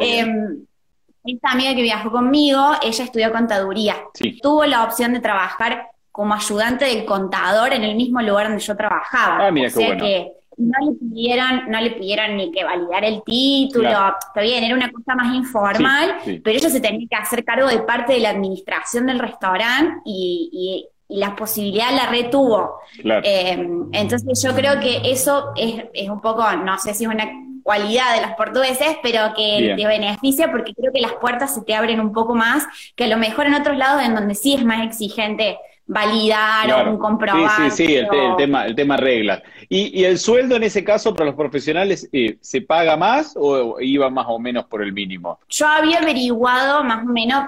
Esta 1.25 1.51
amiga 1.51 1.75
que 1.75 1.83
viajó 1.83 2.11
conmigo, 2.11 2.73
ella 2.83 3.05
estudió 3.05 3.31
contaduría. 3.33 3.97
Tuvo 4.41 4.65
la 4.65 4.85
opción 4.85 5.13
de 5.13 5.21
trabajar 5.21 5.89
como 6.11 6.35
ayudante 6.35 6.87
del 6.87 7.05
contador 7.05 7.73
en 7.73 7.85
el 7.85 7.95
mismo 7.95 8.21
lugar 8.23 8.49
donde 8.49 8.63
yo 8.63 8.77
trabajaba. 8.77 9.47
Ah, 9.47 9.51
mira, 9.51 9.69
o 9.69 9.71
sea 9.71 9.97
que 9.97 10.33
no 10.59 10.91
le 10.91 10.97
pidieron, 10.97 11.71
no 11.71 11.81
le 11.81 11.91
pidieron 11.93 12.37
ni 12.37 12.51
que 12.51 12.65
validar 12.65 13.05
el 13.05 13.23
título, 13.25 13.89
está 13.89 14.41
bien, 14.43 14.65
era 14.65 14.75
una 14.75 14.91
cosa 14.91 15.15
más 15.15 15.35
informal, 15.35 16.17
pero 16.25 16.57
ella 16.57 16.69
se 16.69 16.81
tenía 16.81 17.07
que 17.09 17.17
hacer 17.17 17.45
cargo 17.45 17.69
de 17.69 17.79
parte 17.81 18.15
de 18.15 18.21
la 18.21 18.31
administración 18.31 19.07
del 19.07 19.19
restaurante 19.19 20.01
y, 20.05 20.87
la 21.11 21.35
posibilidad 21.35 21.91
la 21.97 22.11
retuvo. 22.11 22.81
Eh, 23.03 23.67
entonces 23.93 24.43
yo 24.43 24.55
creo 24.55 24.79
que 24.79 25.11
eso 25.11 25.53
es, 25.57 25.85
es 25.95 26.11
un 26.11 26.21
poco, 26.21 26.45
no 26.53 26.77
sé 26.77 26.93
si 26.93 27.05
es 27.05 27.11
una 27.11 27.25
cualidad 27.63 28.15
de 28.15 28.27
los 28.27 28.31
portugueses, 28.37 28.97
pero 29.03 29.35
que 29.37 29.75
te 29.77 29.87
beneficia 29.87 30.51
porque 30.51 30.75
creo 30.75 30.93
que 30.93 31.01
las 31.01 31.13
puertas 31.15 31.55
se 31.55 31.63
te 31.63 31.75
abren 31.75 32.01
un 32.01 32.13
poco 32.13 32.35
más 32.35 32.67
que 32.97 33.05
a 33.05 33.09
lo 33.09 33.19
mejor 33.19 33.47
en 33.47 33.53
otros 33.53 33.77
lados 33.77 34.03
en 34.03 34.15
donde 34.15 34.35
sí 34.35 34.55
es 34.55 34.65
más 34.65 34.87
exigente 34.87 35.59
validar 35.89 36.87
o 36.87 36.91
un 36.93 36.99
comprobante. 36.99 37.71
Sí, 37.71 37.77
sí, 37.77 37.87
sí, 37.87 37.97
el, 37.97 38.09
tema, 38.37 38.67
el 38.67 38.75
tema 38.75 38.97
reglas. 38.99 39.43
¿Y, 39.69 40.05
el 40.05 40.19
sueldo 40.19 40.57
en 40.57 40.63
ese 40.63 40.85
caso 40.85 41.15
para 41.15 41.27
los 41.27 41.35
profesionales 41.35 42.09
eh, 42.13 42.37
se 42.41 42.61
paga 42.61 42.97
más 42.97 43.35
o, 43.37 43.81
iba 43.81 44.11
más 44.11 44.27
o 44.29 44.39
menos 44.39 44.67
por 44.67 44.83
el 44.83 44.93
mínimo? 44.93 45.41
Yo 45.49 45.67
había 45.67 45.99
averiguado 45.99 46.85
más 46.85 47.05
o 47.05 47.09
menos, 47.09 47.47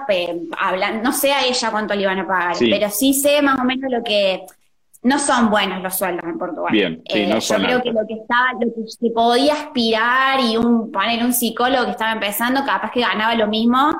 no 1.03 1.13
sé 1.13 1.31
a 1.31 1.45
ella 1.45 1.71
cuánto 1.71 1.93
le 1.93 2.01
iban 2.01 2.19
a 2.19 2.27
pagar, 2.27 2.55
pero 2.59 2.89
sí 2.89 3.13
sé 3.13 3.41
más 3.41 3.59
o 3.59 3.63
menos 3.63 3.91
lo 3.91 4.03
que 4.03 4.43
no 5.03 5.17
son 5.19 5.49
buenos 5.49 5.81
los 5.81 5.95
sueldos 5.95 6.23
en 6.25 6.37
Portugal. 6.37 6.71
Bien, 6.71 7.03
sí, 7.07 7.25
no 7.27 7.37
eh, 7.37 7.41
Yo 7.41 7.55
creo 7.55 7.81
que 7.81 7.91
lo 7.91 8.07
que 8.07 8.13
estaba, 8.15 8.53
lo 8.53 8.73
que 8.73 8.87
se 8.87 9.09
podía 9.11 9.53
aspirar 9.53 10.39
y 10.39 10.57
un 10.57 10.91
poner 10.91 11.23
un 11.23 11.33
psicólogo 11.33 11.85
que 11.85 11.91
estaba 11.91 12.11
empezando, 12.11 12.63
capaz 12.65 12.91
que 12.91 13.01
ganaba 13.01 13.35
lo 13.35 13.47
mismo 13.47 13.91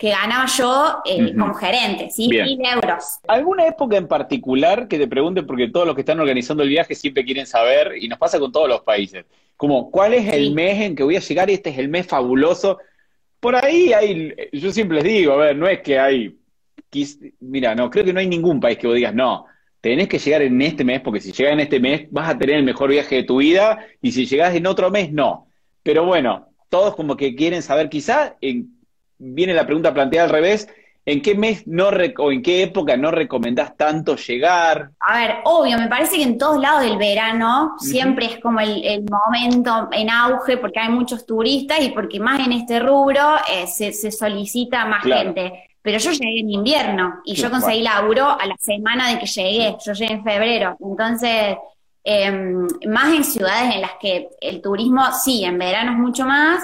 que 0.00 0.08
ganaba 0.08 0.46
yo 0.46 1.02
eh, 1.04 1.34
como 1.36 1.52
gerente, 1.52 2.08
¿sí? 2.08 2.26
Mil 2.26 2.58
euros. 2.64 3.18
¿Alguna 3.28 3.66
época 3.66 3.98
en 3.98 4.08
particular 4.08 4.88
que 4.88 4.98
te 4.98 5.06
pregunte, 5.06 5.42
porque 5.42 5.68
todos 5.68 5.86
los 5.86 5.94
que 5.94 6.00
están 6.00 6.18
organizando 6.18 6.62
el 6.62 6.70
viaje 6.70 6.94
siempre 6.94 7.22
quieren 7.22 7.46
saber, 7.46 7.98
y 8.00 8.08
nos 8.08 8.18
pasa 8.18 8.40
con 8.40 8.50
todos 8.50 8.66
los 8.66 8.80
países, 8.80 9.26
como, 9.58 9.90
¿cuál 9.90 10.14
es 10.14 10.32
el 10.32 10.52
mes 10.52 10.80
en 10.80 10.96
que 10.96 11.02
voy 11.02 11.16
a 11.16 11.20
llegar 11.20 11.50
y 11.50 11.52
este 11.52 11.68
es 11.68 11.76
el 11.76 11.90
mes 11.90 12.06
fabuloso? 12.06 12.78
Por 13.40 13.54
ahí 13.54 13.92
hay, 13.92 14.34
yo 14.54 14.72
siempre 14.72 15.02
les 15.02 15.04
digo, 15.04 15.34
a 15.34 15.36
ver, 15.36 15.56
no 15.56 15.68
es 15.68 15.80
que 15.82 15.98
hay, 15.98 16.34
mira, 17.40 17.74
no, 17.74 17.90
creo 17.90 18.02
que 18.02 18.14
no 18.14 18.20
hay 18.20 18.26
ningún 18.26 18.58
país 18.58 18.78
que 18.78 18.86
vos 18.86 18.96
digas, 18.96 19.14
no, 19.14 19.44
tenés 19.82 20.08
que 20.08 20.18
llegar 20.18 20.40
en 20.40 20.62
este 20.62 20.82
mes, 20.82 21.02
porque 21.02 21.20
si 21.20 21.30
llegas 21.30 21.52
en 21.52 21.60
este 21.60 21.78
mes 21.78 22.08
vas 22.10 22.30
a 22.30 22.38
tener 22.38 22.56
el 22.56 22.64
mejor 22.64 22.88
viaje 22.88 23.16
de 23.16 23.24
tu 23.24 23.36
vida, 23.36 23.84
y 24.00 24.12
si 24.12 24.24
llegás 24.24 24.54
en 24.54 24.66
otro 24.66 24.90
mes, 24.90 25.12
no. 25.12 25.48
Pero 25.82 26.06
bueno, 26.06 26.48
todos 26.70 26.96
como 26.96 27.18
que 27.18 27.34
quieren 27.34 27.60
saber 27.60 27.90
quizá 27.90 28.38
en 28.40 28.79
viene 29.20 29.54
la 29.54 29.66
pregunta 29.66 29.94
planteada 29.94 30.26
al 30.26 30.32
revés. 30.32 30.68
¿En 31.06 31.22
qué 31.22 31.34
mes 31.34 31.66
no 31.66 31.88
o 32.18 32.30
en 32.30 32.42
qué 32.42 32.62
época 32.62 32.96
no 32.96 33.10
recomendás 33.10 33.76
tanto 33.76 34.16
llegar? 34.16 34.90
A 35.00 35.18
ver, 35.18 35.36
obvio, 35.44 35.78
me 35.78 35.88
parece 35.88 36.16
que 36.16 36.22
en 36.22 36.36
todos 36.36 36.60
lados 36.60 36.82
del 36.82 36.98
verano 36.98 37.74
siempre 37.78 38.26
es 38.26 38.38
como 38.38 38.60
el, 38.60 39.04
momento 39.10 39.88
en 39.92 40.10
auge 40.10 40.58
porque 40.58 40.78
hay 40.78 40.90
muchos 40.90 41.24
turistas 41.24 41.80
y 41.80 41.88
porque 41.88 42.20
más 42.20 42.40
en 42.40 42.52
este 42.52 42.80
rubro 42.80 43.22
eh, 43.50 43.66
se, 43.66 43.92
solicita 44.12 44.84
más 44.84 45.02
gente. 45.02 45.70
Pero 45.82 45.98
yo 45.98 46.10
llegué 46.10 46.40
en 46.40 46.50
invierno 46.50 47.20
y 47.24 47.34
yo 47.34 47.50
conseguí 47.50 47.80
laburo 47.80 48.28
a 48.28 48.46
la 48.46 48.56
semana 48.58 49.08
de 49.08 49.18
que 49.18 49.26
llegué. 49.26 49.76
Yo 49.84 49.94
llegué 49.94 50.12
en 50.12 50.22
febrero. 50.22 50.76
Entonces, 50.78 51.56
em, 52.04 52.66
más 52.86 53.14
en 53.14 53.24
ciudades 53.24 53.74
en 53.74 53.80
las 53.80 53.92
que 53.98 54.28
el 54.42 54.60
turismo, 54.60 55.02
sí, 55.12 55.44
en 55.44 55.58
verano 55.58 55.92
es 55.92 55.98
mucho 55.98 56.26
más, 56.26 56.62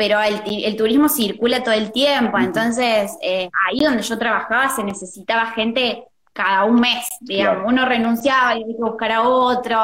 pero 0.00 0.18
el, 0.18 0.76
turismo 0.76 1.10
circula 1.10 1.62
todo 1.62 1.74
el 1.74 1.92
tiempo, 1.92 2.38
entonces 2.38 3.18
eh, 3.20 3.50
ahí 3.68 3.80
donde 3.80 4.02
yo 4.02 4.16
trabajaba 4.16 4.70
se 4.70 4.82
necesitaba 4.82 5.48
gente 5.48 6.04
cada 6.32 6.64
un 6.64 6.80
mes, 6.80 7.06
digamos, 7.20 7.64
uno 7.70 7.84
renunciaba 7.84 8.56
y 8.56 8.62
había 8.62 8.76
que 8.76 8.82
buscar 8.82 9.12
a 9.12 9.28
otro, 9.28 9.78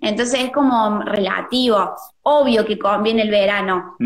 entonces 0.00 0.44
es 0.44 0.52
como 0.52 1.00
relativo, 1.02 1.96
obvio 2.22 2.64
que 2.64 2.78
conviene 2.78 3.22
el 3.22 3.30
verano, 3.30 3.96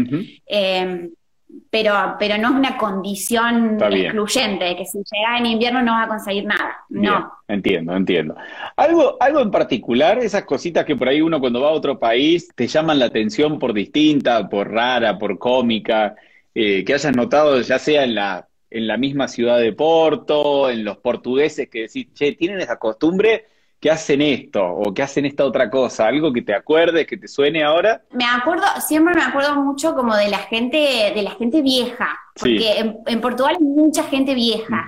pero, 1.71 2.17
pero 2.19 2.37
no 2.37 2.49
es 2.49 2.55
una 2.55 2.77
condición 2.77 3.79
excluyente, 3.81 4.65
de 4.65 4.77
que 4.77 4.85
si 4.85 4.99
llegas 4.99 5.39
en 5.39 5.47
invierno 5.47 5.83
no 5.83 5.93
vas 5.93 6.07
a 6.07 6.09
conseguir 6.09 6.45
nada. 6.45 6.79
No. 6.89 7.33
entiendo, 7.47 7.95
entiendo. 7.95 8.35
Algo, 8.77 9.17
algo 9.21 9.41
en 9.41 9.53
particular, 9.53 10.19
esas 10.19 10.45
cositas 10.45 10.85
que 10.85 10.97
por 10.97 11.09
ahí 11.09 11.21
uno 11.21 11.39
cuando 11.39 11.61
va 11.61 11.69
a 11.69 11.73
otro 11.73 11.99
país 11.99 12.49
te 12.57 12.67
llaman 12.67 12.99
la 12.99 13.07
atención 13.07 13.61
por 13.61 13.73
distinta, 13.73 14.49
por 14.49 14.71
rara, 14.71 15.17
por 15.17 15.39
cómica, 15.39 16.17
eh, 16.53 16.85
que 16.85 16.95
hayas 16.95 17.15
notado 17.15 17.61
ya 17.61 17.79
sea 17.79 18.03
en 18.03 18.17
la, 18.17 18.49
en 18.69 18.89
la 18.89 18.97
misma 18.97 19.29
ciudad 19.29 19.59
de 19.61 19.73
Porto, 19.73 20.69
en 20.71 20.85
los 20.85 20.99
portugueses 20.99 21.69
que 21.69 21.83
decís, 21.83 22.13
che, 22.15 22.33
tienen 22.33 22.61
esa 22.61 22.79
costumbre 22.81 23.45
que 23.81 23.91
hacen 23.91 24.21
esto 24.21 24.63
o 24.63 24.93
que 24.93 25.03
hacen 25.03 25.25
esta 25.25 25.45
otra 25.45 25.71
cosa, 25.71 26.07
algo 26.07 26.33
que 26.33 26.43
te 26.43 26.55
acuerdes, 26.55 27.07
que 27.07 27.17
te 27.17 27.27
suene 27.27 27.65
ahora. 27.65 28.03
Me 28.13 28.27
acuerdo, 28.27 28.65
siempre 28.87 29.15
me 29.15 29.23
acuerdo 29.23 29.57
mucho 29.57 29.95
como 29.95 30.15
de 30.15 30.29
la 30.29 30.39
gente, 30.39 31.13
de 31.15 31.23
la 31.23 31.31
gente 31.33 31.63
vieja, 31.63 32.19
porque 32.41 32.95
en, 33.07 33.21
Portugal 33.21 33.57
hay 33.59 33.65
mucha 33.65 34.03
gente 34.05 34.35
vieja. 34.35 34.85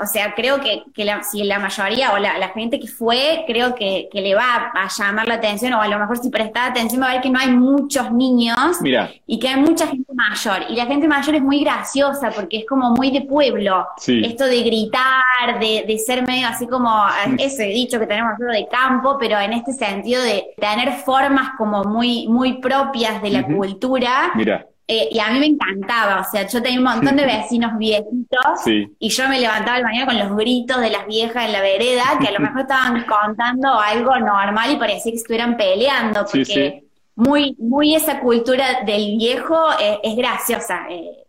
O 0.00 0.06
sea, 0.06 0.34
creo 0.34 0.58
que, 0.58 1.04
la, 1.04 1.22
si 1.22 1.44
la 1.44 1.58
mayoría 1.58 2.12
o 2.12 2.18
la, 2.18 2.48
gente 2.48 2.80
que 2.80 2.88
fue, 2.88 3.44
creo 3.46 3.74
que, 3.74 4.08
le 4.14 4.34
va 4.34 4.72
a, 4.74 4.88
llamar 4.88 5.28
la 5.28 5.34
atención, 5.34 5.74
o 5.74 5.82
a 5.82 5.88
lo 5.88 5.98
mejor 5.98 6.16
si 6.16 6.30
presta 6.30 6.66
atención 6.66 7.02
va 7.02 7.10
a 7.10 7.12
ver 7.12 7.20
que 7.20 7.28
no 7.28 7.38
hay 7.38 7.50
muchos 7.50 8.10
niños 8.10 8.78
y 9.26 9.38
que 9.38 9.48
hay 9.48 9.60
mucha 9.60 9.86
gente 9.86 10.10
mayor. 10.14 10.70
Y 10.70 10.76
la 10.76 10.86
gente 10.86 11.06
mayor 11.06 11.34
es 11.34 11.42
muy 11.42 11.62
graciosa 11.62 12.30
porque 12.30 12.58
es 12.58 12.66
como 12.66 12.92
muy 12.92 13.10
de 13.10 13.20
pueblo. 13.20 13.86
Esto 13.98 14.46
de 14.46 14.62
gritar, 14.62 15.60
de, 15.60 15.98
ser 15.98 16.26
medio 16.26 16.48
así 16.48 16.66
como 16.66 16.90
ese 17.38 17.64
dicho 17.64 17.98
que 17.98 18.06
tenemos 18.06 18.32
nosotros 18.32 18.56
de 18.56 18.68
campo, 18.68 19.18
pero 19.20 19.38
en 19.38 19.52
este 19.52 19.74
sentido 19.74 20.22
de 20.22 20.54
tener 20.58 20.90
formas 21.04 21.50
como 21.58 21.84
muy, 21.84 22.26
muy 22.28 22.54
propias 22.54 23.20
de 23.20 23.30
la 23.30 23.44
cultura. 23.44 24.32
Mira 24.34 24.66
eh, 24.94 25.08
y 25.10 25.18
a 25.20 25.30
mí 25.30 25.38
me 25.38 25.46
encantaba, 25.46 26.20
o 26.20 26.30
sea, 26.30 26.46
yo 26.46 26.62
tenía 26.62 26.78
un 26.78 26.84
montón 26.84 27.16
de 27.16 27.24
vecinos 27.38 27.78
viejitos 27.78 28.66
y 28.66 29.08
yo 29.08 29.26
me 29.26 29.40
levantaba 29.40 29.78
el 29.78 29.84
mañana 29.84 30.04
con 30.04 30.18
los 30.18 30.36
gritos 30.36 30.82
de 30.82 30.90
las 30.90 31.06
viejas 31.06 31.46
en 31.46 31.52
la 31.52 31.62
vereda, 31.62 32.18
que 32.20 32.28
a 32.28 32.32
lo 32.32 32.40
mejor 32.40 32.60
estaban 32.60 33.06
contando 33.26 33.72
algo 33.80 34.18
normal 34.18 34.70
y 34.70 34.76
parecía 34.76 35.10
que 35.10 35.16
estuvieran 35.16 35.56
peleando, 35.56 36.26
porque 36.30 36.84
muy, 37.14 37.56
muy 37.58 37.94
esa 37.94 38.20
cultura 38.20 38.82
del 38.84 39.16
viejo 39.16 39.56
eh, 39.80 39.98
es 40.02 40.14
graciosa. 40.14 40.86
Eh, 40.90 41.24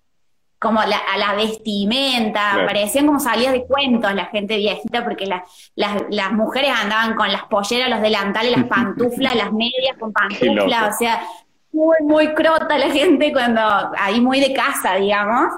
como 0.60 0.82
la, 0.82 0.97
a 0.97 1.17
la 1.17 1.36
vestimenta, 1.36 2.63
parecían 2.65 3.06
como 3.06 3.19
salidas 3.19 3.52
de 3.52 3.65
cuentos 3.65 4.13
la 4.13 4.28
gente 4.28 4.56
viejita, 4.56 5.04
porque 5.04 5.26
las 5.26 6.32
mujeres 6.32 6.71
andaban 6.73 7.15
con 7.15 7.30
las 7.30 7.43
polleras, 7.43 7.89
los 7.89 8.02
delantales, 8.02 8.52
las 8.52 8.63
pantuflas, 8.69 9.36
las 9.36 9.52
medias 9.54 9.97
con 9.97 10.12
pantuflas, 10.12 10.95
o 10.95 10.97
sea, 10.97 11.21
muy, 11.73 11.97
muy 12.01 12.33
crota 12.33 12.77
la 12.77 12.89
gente 12.89 13.33
cuando, 13.33 13.62
ahí 13.97 14.21
muy 14.21 14.39
de 14.39 14.53
casa, 14.53 14.95
digamos, 14.95 15.53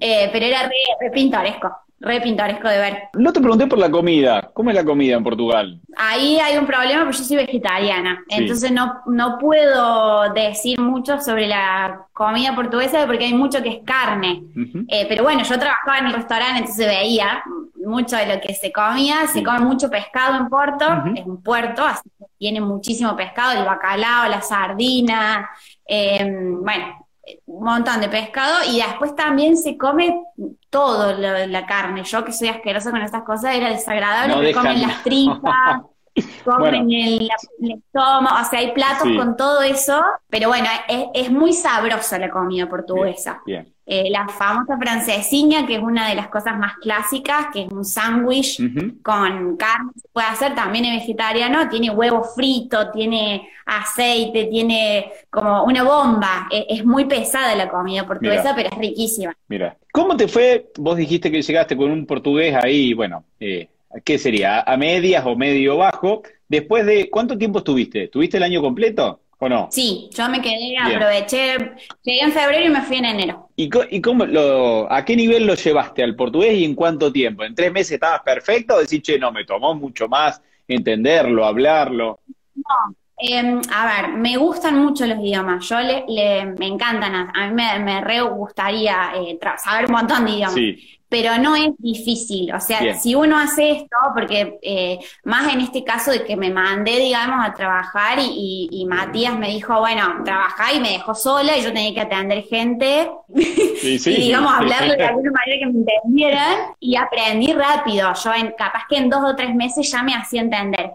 eh, 0.00 0.30
pero 0.32 0.46
era 0.46 0.62
re, 0.62 1.10
pintoresco, 1.10 1.76
re 2.00 2.20
pintoresco 2.20 2.68
de 2.68 2.78
ver. 2.78 2.98
No 3.14 3.32
te 3.32 3.40
pregunté 3.40 3.66
por 3.66 3.78
la 3.78 3.90
comida, 3.90 4.50
¿cómo 4.52 4.70
es 4.70 4.76
la 4.76 4.84
comida 4.84 5.16
en 5.16 5.24
Portugal? 5.24 5.80
Ahí 5.96 6.38
hay 6.38 6.56
un 6.56 6.66
problema 6.66 7.04
porque 7.04 7.18
yo 7.18 7.24
soy 7.24 7.36
vegetariana, 7.36 8.22
entonces 8.28 8.70
no, 8.70 9.00
no 9.06 9.38
puedo 9.38 10.32
decir 10.32 10.80
mucho 10.80 11.20
sobre 11.20 11.48
la 11.48 12.06
comida 12.12 12.54
portuguesa 12.54 13.04
porque 13.06 13.24
hay 13.24 13.34
mucho 13.34 13.62
que 13.62 13.70
es 13.70 13.78
carne, 13.84 14.42
eh, 14.88 15.06
pero 15.08 15.24
bueno, 15.24 15.42
yo 15.42 15.58
trabajaba 15.58 15.98
en 15.98 16.06
el 16.06 16.12
restaurante, 16.12 16.60
entonces 16.60 16.86
veía 16.86 17.42
mucho 17.84 18.16
de 18.16 18.26
lo 18.26 18.40
que 18.40 18.54
se 18.54 18.70
comía, 18.70 19.26
se 19.26 19.42
come 19.42 19.60
mucho 19.60 19.90
pescado 19.90 20.36
en 20.36 20.48
Porto, 20.48 20.86
es 21.16 21.26
un 21.26 21.42
puerto, 21.42 21.84
así 21.84 22.08
que 22.18 22.26
tiene 22.38 22.60
muchísimo 22.60 23.16
pescado, 23.16 23.58
el 23.58 23.64
bacalao, 23.64 24.28
la 24.28 24.42
sardina, 24.42 25.48
em, 25.86 26.62
bueno, 26.62 27.07
un 27.46 27.64
montón 27.64 28.00
de 28.00 28.08
pescado 28.08 28.58
y 28.66 28.76
después 28.76 29.14
también 29.14 29.56
se 29.56 29.76
come 29.76 30.22
todo 30.70 31.12
la 31.16 31.66
carne. 31.66 32.04
Yo 32.04 32.24
que 32.24 32.32
soy 32.32 32.48
asquerosa 32.48 32.90
con 32.90 33.02
estas 33.02 33.22
cosas 33.22 33.54
era 33.54 33.70
desagradable, 33.70 34.52
comen 34.52 34.82
las 34.82 35.02
tripas. 35.02 35.80
comen 36.44 36.90
el, 36.90 37.28
estómago, 37.60 38.36
o 38.40 38.50
sea, 38.50 38.60
hay 38.60 38.72
platos 38.72 39.08
con 39.16 39.36
todo 39.36 39.62
eso, 39.62 40.02
pero 40.28 40.48
bueno, 40.48 40.68
es, 41.14 41.30
muy 41.30 41.52
sabrosa 41.52 42.18
la 42.18 42.30
comida 42.30 42.68
portuguesa. 42.68 43.40
bien. 43.44 43.72
Eh, 43.90 44.10
la 44.10 44.28
famosa 44.28 44.76
francesiña, 44.76 45.66
que 45.66 45.76
es 45.76 45.82
una 45.82 46.10
de 46.10 46.14
las 46.14 46.28
cosas 46.28 46.58
más 46.58 46.76
clásicas, 46.76 47.46
que 47.50 47.62
es 47.62 47.72
un 47.72 47.86
sándwich 47.86 48.60
con 49.02 49.56
carne, 49.56 49.92
se 49.96 50.08
puede 50.12 50.26
hacer, 50.26 50.54
también 50.54 50.84
es 50.84 51.00
vegetariano, 51.00 51.70
tiene 51.70 51.88
huevo 51.88 52.22
frito, 52.22 52.90
tiene 52.90 53.48
aceite, 53.64 54.44
tiene 54.44 55.10
como 55.30 55.64
una 55.64 55.84
bomba. 55.84 56.48
E, 56.50 56.66
es, 56.68 56.84
muy 56.84 57.06
pesada 57.06 57.54
la 57.54 57.70
comida 57.70 58.06
portuguesa, 58.06 58.52
pero 58.54 58.68
es 58.70 58.76
riquísima. 58.76 59.34
Mira, 59.48 59.74
¿cómo 59.90 60.18
te 60.18 60.28
fue? 60.28 60.70
Vos 60.76 60.98
dijiste 60.98 61.30
que 61.30 61.40
llegaste 61.40 61.74
con 61.74 61.90
un 61.90 62.04
portugués 62.04 62.54
ahí, 62.62 62.92
bueno, 62.92 63.24
eh, 63.40 63.70
¿qué 64.04 64.18
sería? 64.18 64.60
¿A 64.60 64.76
medias 64.76 65.24
o 65.26 65.36
medio 65.36 65.76
bajo? 65.76 66.22
Después 66.48 66.86
de, 66.86 67.10
¿cuánto 67.10 67.36
tiempo 67.36 67.58
estuviste? 67.58 68.04
¿Estuviste 68.04 68.36
el 68.36 68.42
año 68.42 68.60
completo? 68.60 69.20
¿O 69.40 69.48
no? 69.48 69.68
Sí, 69.70 70.10
yo 70.12 70.28
me 70.28 70.42
quedé, 70.42 70.76
aproveché, 70.76 71.56
llegué 72.02 72.22
en 72.22 72.32
febrero 72.32 72.66
y 72.66 72.70
me 72.70 72.82
fui 72.82 72.96
en 72.96 73.04
enero. 73.04 73.50
¿Y, 73.54 73.68
cómo 74.00 74.26
lo, 74.26 74.92
a 74.92 75.04
qué 75.04 75.14
nivel 75.14 75.46
lo 75.46 75.54
llevaste 75.54 76.02
al 76.02 76.16
portugués 76.16 76.58
y 76.58 76.64
en 76.64 76.74
cuánto 76.74 77.12
tiempo? 77.12 77.44
¿En 77.44 77.54
tres 77.54 77.72
meses 77.72 77.92
estabas 77.92 78.22
perfecto 78.22 78.74
o 78.74 78.80
decís, 78.80 79.00
che, 79.00 79.18
no, 79.18 79.30
me 79.30 79.44
tomó 79.44 79.74
mucho 79.74 80.08
más 80.08 80.42
entenderlo, 80.66 81.46
hablarlo? 81.46 82.18
No, 82.56 82.96
em, 83.16 83.60
a 83.72 83.86
ver, 83.86 84.12
me 84.14 84.36
gustan 84.36 84.76
mucho 84.82 85.06
los 85.06 85.18
idiomas, 85.18 85.68
yo 85.68 85.78
le, 85.78 86.46
me 86.58 86.66
encantan, 86.66 87.30
a 87.32 87.46
mí 87.46 87.54
me, 87.54 87.78
me 87.78 88.00
re 88.00 88.20
gustaría 88.22 89.12
eh, 89.14 89.38
saber 89.56 89.86
un 89.86 89.92
montón 89.92 90.24
de 90.24 90.32
idiomas. 90.32 90.54
Sí 90.54 90.97
pero 91.08 91.38
no 91.38 91.56
es 91.56 91.70
difícil. 91.78 92.52
O 92.54 92.60
sea, 92.60 92.94
si 92.94 93.14
uno 93.14 93.38
hace 93.38 93.70
esto, 93.70 93.96
porque 94.14 94.58
eh, 94.62 94.98
más 95.24 95.52
en 95.52 95.60
este 95.60 95.82
caso 95.82 96.10
de 96.10 96.24
que 96.24 96.36
me 96.36 96.50
mandé, 96.50 96.98
digamos, 96.98 97.44
a 97.44 97.52
trabajar 97.54 98.18
y, 98.20 98.86
Matías 98.88 99.38
me 99.38 99.48
dijo, 99.48 99.78
bueno, 99.80 100.22
trabajá 100.24 100.72
y 100.72 100.80
me 100.80 100.92
dejó 100.92 101.14
sola 101.14 101.56
y 101.56 101.62
yo 101.62 101.72
tenía 101.72 101.92
que 101.92 102.00
atender 102.00 102.42
gente 102.44 103.10
y, 103.34 103.98
digamos, 104.10 104.52
hablarle 104.52 104.96
de 104.96 105.04
alguna 105.04 105.30
manera 105.30 105.58
que 105.58 105.66
me 105.66 105.78
entendieran 105.78 106.56
y 106.80 106.96
aprendí 106.96 107.52
rápido. 107.52 108.12
Yo, 108.22 108.32
en, 108.32 108.52
capaz 108.52 108.84
que 108.88 108.96
en 108.96 109.10
dos 109.10 109.22
o 109.24 109.36
tres 109.36 109.54
meses 109.54 109.90
ya 109.90 110.02
me 110.02 110.14
hacía 110.14 110.40
entender. 110.40 110.92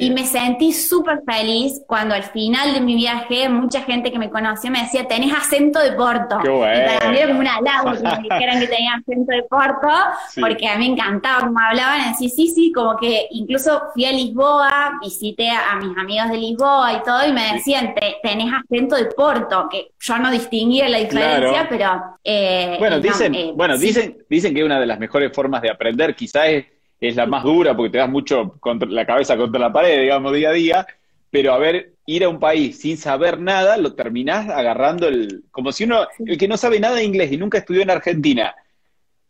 Y 0.00 0.10
me 0.10 0.24
sentí 0.24 0.72
súper 0.72 1.22
feliz 1.26 1.80
cuando 1.86 2.14
al 2.14 2.22
final 2.24 2.72
de 2.74 2.80
mi 2.80 2.94
viaje 2.96 3.48
mucha 3.48 3.82
gente 3.82 4.10
que 4.10 4.18
me 4.18 4.30
conoció 4.30 4.70
me 4.70 4.80
decía, 4.82 5.06
tenés 5.06 5.32
acento 5.32 5.78
de 5.80 5.92
Porto. 5.92 6.38
Qué 6.42 6.48
bueno. 6.48 6.80
Y 6.80 6.98
para 6.98 7.10
mí 7.10 7.16
era 7.18 7.26
como 7.28 7.40
un 7.40 7.46
halago 7.46 7.92
que 7.92 8.00
me 8.02 8.18
dijeran 8.22 8.60
que 8.60 8.66
tenía 8.68 8.94
acento 8.94 9.32
de 9.32 9.42
Porto, 9.44 9.88
Sí. 10.30 10.40
porque 10.40 10.68
a 10.68 10.76
mí 10.78 10.88
me 10.88 10.94
encantaba 10.94 11.40
cómo 11.46 11.58
hablaban. 11.58 12.00
Así, 12.02 12.28
sí, 12.28 12.48
sí, 12.48 12.72
como 12.72 12.96
que 12.96 13.26
incluso 13.30 13.82
fui 13.94 14.04
a 14.04 14.12
Lisboa, 14.12 14.98
visité 15.02 15.50
a, 15.50 15.76
mis 15.76 15.96
amigos 15.96 16.30
de 16.30 16.38
Lisboa 16.38 16.92
y 16.94 17.02
todo, 17.02 17.26
y 17.28 17.32
me 17.32 17.52
decían, 17.54 17.94
"Te- 17.94 18.16
tenés 18.22 18.52
acento 18.52 18.96
de 18.96 19.06
Porto, 19.06 19.68
que 19.70 19.92
yo 19.98 20.18
no 20.18 20.30
distinguía 20.30 20.88
la 20.88 20.98
diferencia, 20.98 21.66
Claro. 21.66 21.66
pero... 21.70 22.02
eh, 22.24 22.76
Bueno, 22.78 22.96
no, 22.96 23.02
dicen, 23.02 23.34
eh, 23.34 23.52
bueno, 23.54 23.76
sí. 23.76 23.86
dicen, 23.86 24.18
dicen 24.28 24.54
que 24.54 24.64
una 24.64 24.78
de 24.80 24.86
las 24.86 24.98
mejores 24.98 25.32
formas 25.34 25.62
de 25.62 25.70
aprender 25.70 26.14
quizás 26.14 26.46
es, 26.46 26.64
es 27.00 27.16
la 27.16 27.26
más 27.26 27.44
dura 27.44 27.76
porque 27.76 27.90
te 27.90 27.98
das 27.98 28.10
mucho 28.10 28.56
contra 28.60 28.88
la 28.88 29.06
cabeza 29.06 29.36
contra 29.36 29.60
la 29.60 29.72
pared, 29.72 30.00
digamos, 30.00 30.32
día 30.34 30.50
a 30.50 30.52
día, 30.52 30.86
pero 31.30 31.52
a 31.52 31.58
ver, 31.58 31.94
ir 32.06 32.24
a 32.24 32.28
un 32.28 32.38
país 32.38 32.78
sin 32.80 32.96
saber 32.96 33.40
nada, 33.40 33.76
lo 33.76 33.94
terminás 33.94 34.48
agarrando 34.48 35.08
el, 35.08 35.44
como 35.50 35.72
si 35.72 35.84
uno, 35.84 36.06
el 36.26 36.36
que 36.36 36.48
no 36.48 36.56
sabe 36.56 36.80
nada 36.80 36.96
de 36.96 37.04
inglés 37.04 37.32
y 37.32 37.36
nunca 37.36 37.58
estudió 37.58 37.82
en 37.82 37.90
Argentina, 37.90 38.54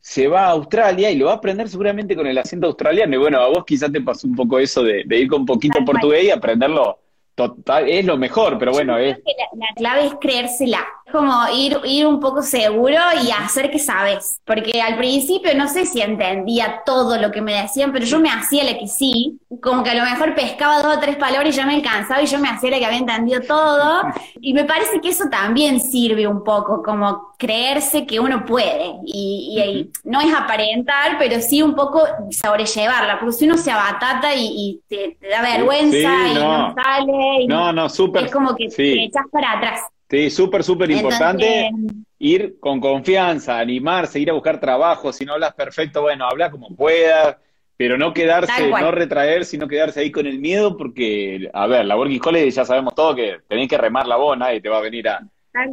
se 0.00 0.28
va 0.28 0.46
a 0.46 0.50
Australia 0.50 1.10
y 1.10 1.16
lo 1.16 1.26
va 1.26 1.32
a 1.32 1.36
aprender 1.36 1.68
seguramente 1.68 2.16
con 2.16 2.26
el 2.26 2.38
acento 2.38 2.66
australiano. 2.66 3.14
Y 3.14 3.18
bueno, 3.18 3.38
a 3.38 3.48
vos 3.48 3.64
quizás 3.66 3.92
te 3.92 4.00
pasó 4.00 4.26
un 4.26 4.34
poco 4.34 4.58
eso 4.58 4.82
de, 4.82 5.02
de 5.04 5.18
ir 5.18 5.28
con 5.28 5.44
poquito 5.44 5.84
portugués 5.84 6.24
y 6.24 6.30
aprenderlo 6.30 6.99
total, 7.34 7.88
es 7.88 8.04
lo 8.04 8.16
mejor, 8.16 8.58
pero 8.58 8.72
bueno, 8.72 8.98
es 8.98 9.16
la, 9.18 9.66
la 9.66 9.74
clave 9.76 10.06
es 10.06 10.14
creérsela. 10.20 10.86
Como 11.12 11.32
ir, 11.52 11.76
ir 11.86 12.06
un 12.06 12.20
poco 12.20 12.40
seguro 12.40 12.94
y 13.20 13.32
hacer 13.32 13.68
que 13.72 13.80
sabes. 13.80 14.40
Porque 14.44 14.80
al 14.80 14.96
principio 14.96 15.52
no 15.56 15.66
sé 15.66 15.84
si 15.84 16.00
entendía 16.00 16.82
todo 16.86 17.18
lo 17.18 17.32
que 17.32 17.40
me 17.42 17.60
decían, 17.62 17.92
pero 17.92 18.04
yo 18.06 18.20
me 18.20 18.30
hacía 18.30 18.62
la 18.62 18.78
que 18.78 18.86
sí. 18.86 19.36
Como 19.60 19.82
que 19.82 19.90
a 19.90 19.94
lo 19.94 20.04
mejor 20.04 20.36
pescaba 20.36 20.80
dos 20.80 20.98
o 20.98 21.00
tres 21.00 21.16
palabras 21.16 21.52
y 21.52 21.56
ya 21.58 21.66
me 21.66 21.74
alcanzaba 21.74 22.22
y 22.22 22.26
yo 22.26 22.38
me 22.38 22.48
hacía 22.48 22.70
la 22.70 22.78
que 22.78 22.86
había 22.86 22.98
entendido 22.98 23.40
todo. 23.40 24.02
Y 24.42 24.54
me 24.54 24.64
parece 24.64 25.00
que 25.02 25.08
eso 25.10 25.24
también 25.30 25.80
sirve 25.80 26.26
un 26.26 26.42
poco, 26.44 26.82
como 26.82 27.34
creerse 27.38 28.06
que 28.06 28.20
uno 28.20 28.44
puede. 28.44 28.94
Y, 29.04 29.58
y- 29.58 29.60
y 29.80 29.90
no 30.04 30.20
es 30.20 30.32
aparentar, 30.32 31.16
pero 31.18 31.40
sí 31.40 31.60
un 31.60 31.74
poco 31.74 32.02
sobrellevarla. 32.30 33.18
Porque 33.18 33.32
si 33.34 33.44
uno 33.46 33.56
se 33.58 33.70
abatata 33.70 34.34
y, 34.34 34.46
y 34.46 34.80
te, 34.88 35.16
te 35.20 35.28
da 35.28 35.42
vergüenza 35.42 35.90
Sí, 35.92 36.30
y 36.30 36.34
no. 36.34 36.68
no 36.68 36.74
sale. 36.74 37.12
Y 37.40 37.46
no, 37.46 37.72
no, 37.72 37.88
súper, 37.88 38.24
es 38.24 38.32
como 38.32 38.54
que 38.56 38.70
sí. 38.70 38.76
te 38.76 39.04
echas 39.04 39.24
para 39.30 39.52
atrás. 39.58 39.82
Sí, 40.08 40.28
súper, 40.30 40.64
súper 40.64 40.90
importante 40.90 41.66
Entonces, 41.66 41.96
ir 42.18 42.58
con 42.58 42.80
confianza, 42.80 43.58
animarse, 43.58 44.18
ir 44.18 44.30
a 44.30 44.34
buscar 44.34 44.58
trabajo. 44.60 45.12
Si 45.12 45.24
no 45.24 45.34
hablas 45.34 45.54
perfecto, 45.54 46.02
bueno, 46.02 46.26
habla 46.26 46.50
como 46.50 46.74
puedas, 46.74 47.36
pero 47.76 47.96
no 47.96 48.12
quedarse, 48.12 48.68
no 48.70 48.90
retraer, 48.90 49.44
sino 49.44 49.68
quedarse 49.68 50.00
ahí 50.00 50.10
con 50.10 50.26
el 50.26 50.38
miedo, 50.40 50.76
porque, 50.76 51.48
a 51.52 51.66
ver, 51.66 51.86
la 51.86 51.96
Working 51.96 52.20
Holiday 52.24 52.50
ya 52.50 52.64
sabemos 52.64 52.94
todo 52.94 53.14
que 53.14 53.38
tenés 53.48 53.68
que 53.68 53.78
remar 53.78 54.06
la 54.06 54.16
voz, 54.16 54.36
nadie 54.36 54.60
te 54.60 54.68
va 54.68 54.78
a 54.78 54.82
venir 54.82 55.08
a, 55.08 55.20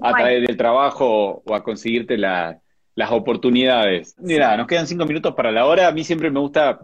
a 0.02 0.14
traer 0.14 0.46
del 0.46 0.56
trabajo 0.56 1.42
o 1.46 1.56
a 1.56 1.64
conseguirte 1.64 2.18
la- 2.18 2.60
las 2.96 3.12
oportunidades. 3.12 4.16
Mira, 4.20 4.56
nos 4.58 4.68
quedan 4.68 4.88
cinco 4.88 5.06
minutos 5.06 5.36
para 5.36 5.52
la 5.52 5.66
hora. 5.66 5.88
A 5.88 5.92
mí 5.92 6.04
siempre 6.04 6.32
me 6.32 6.40
gusta 6.40 6.80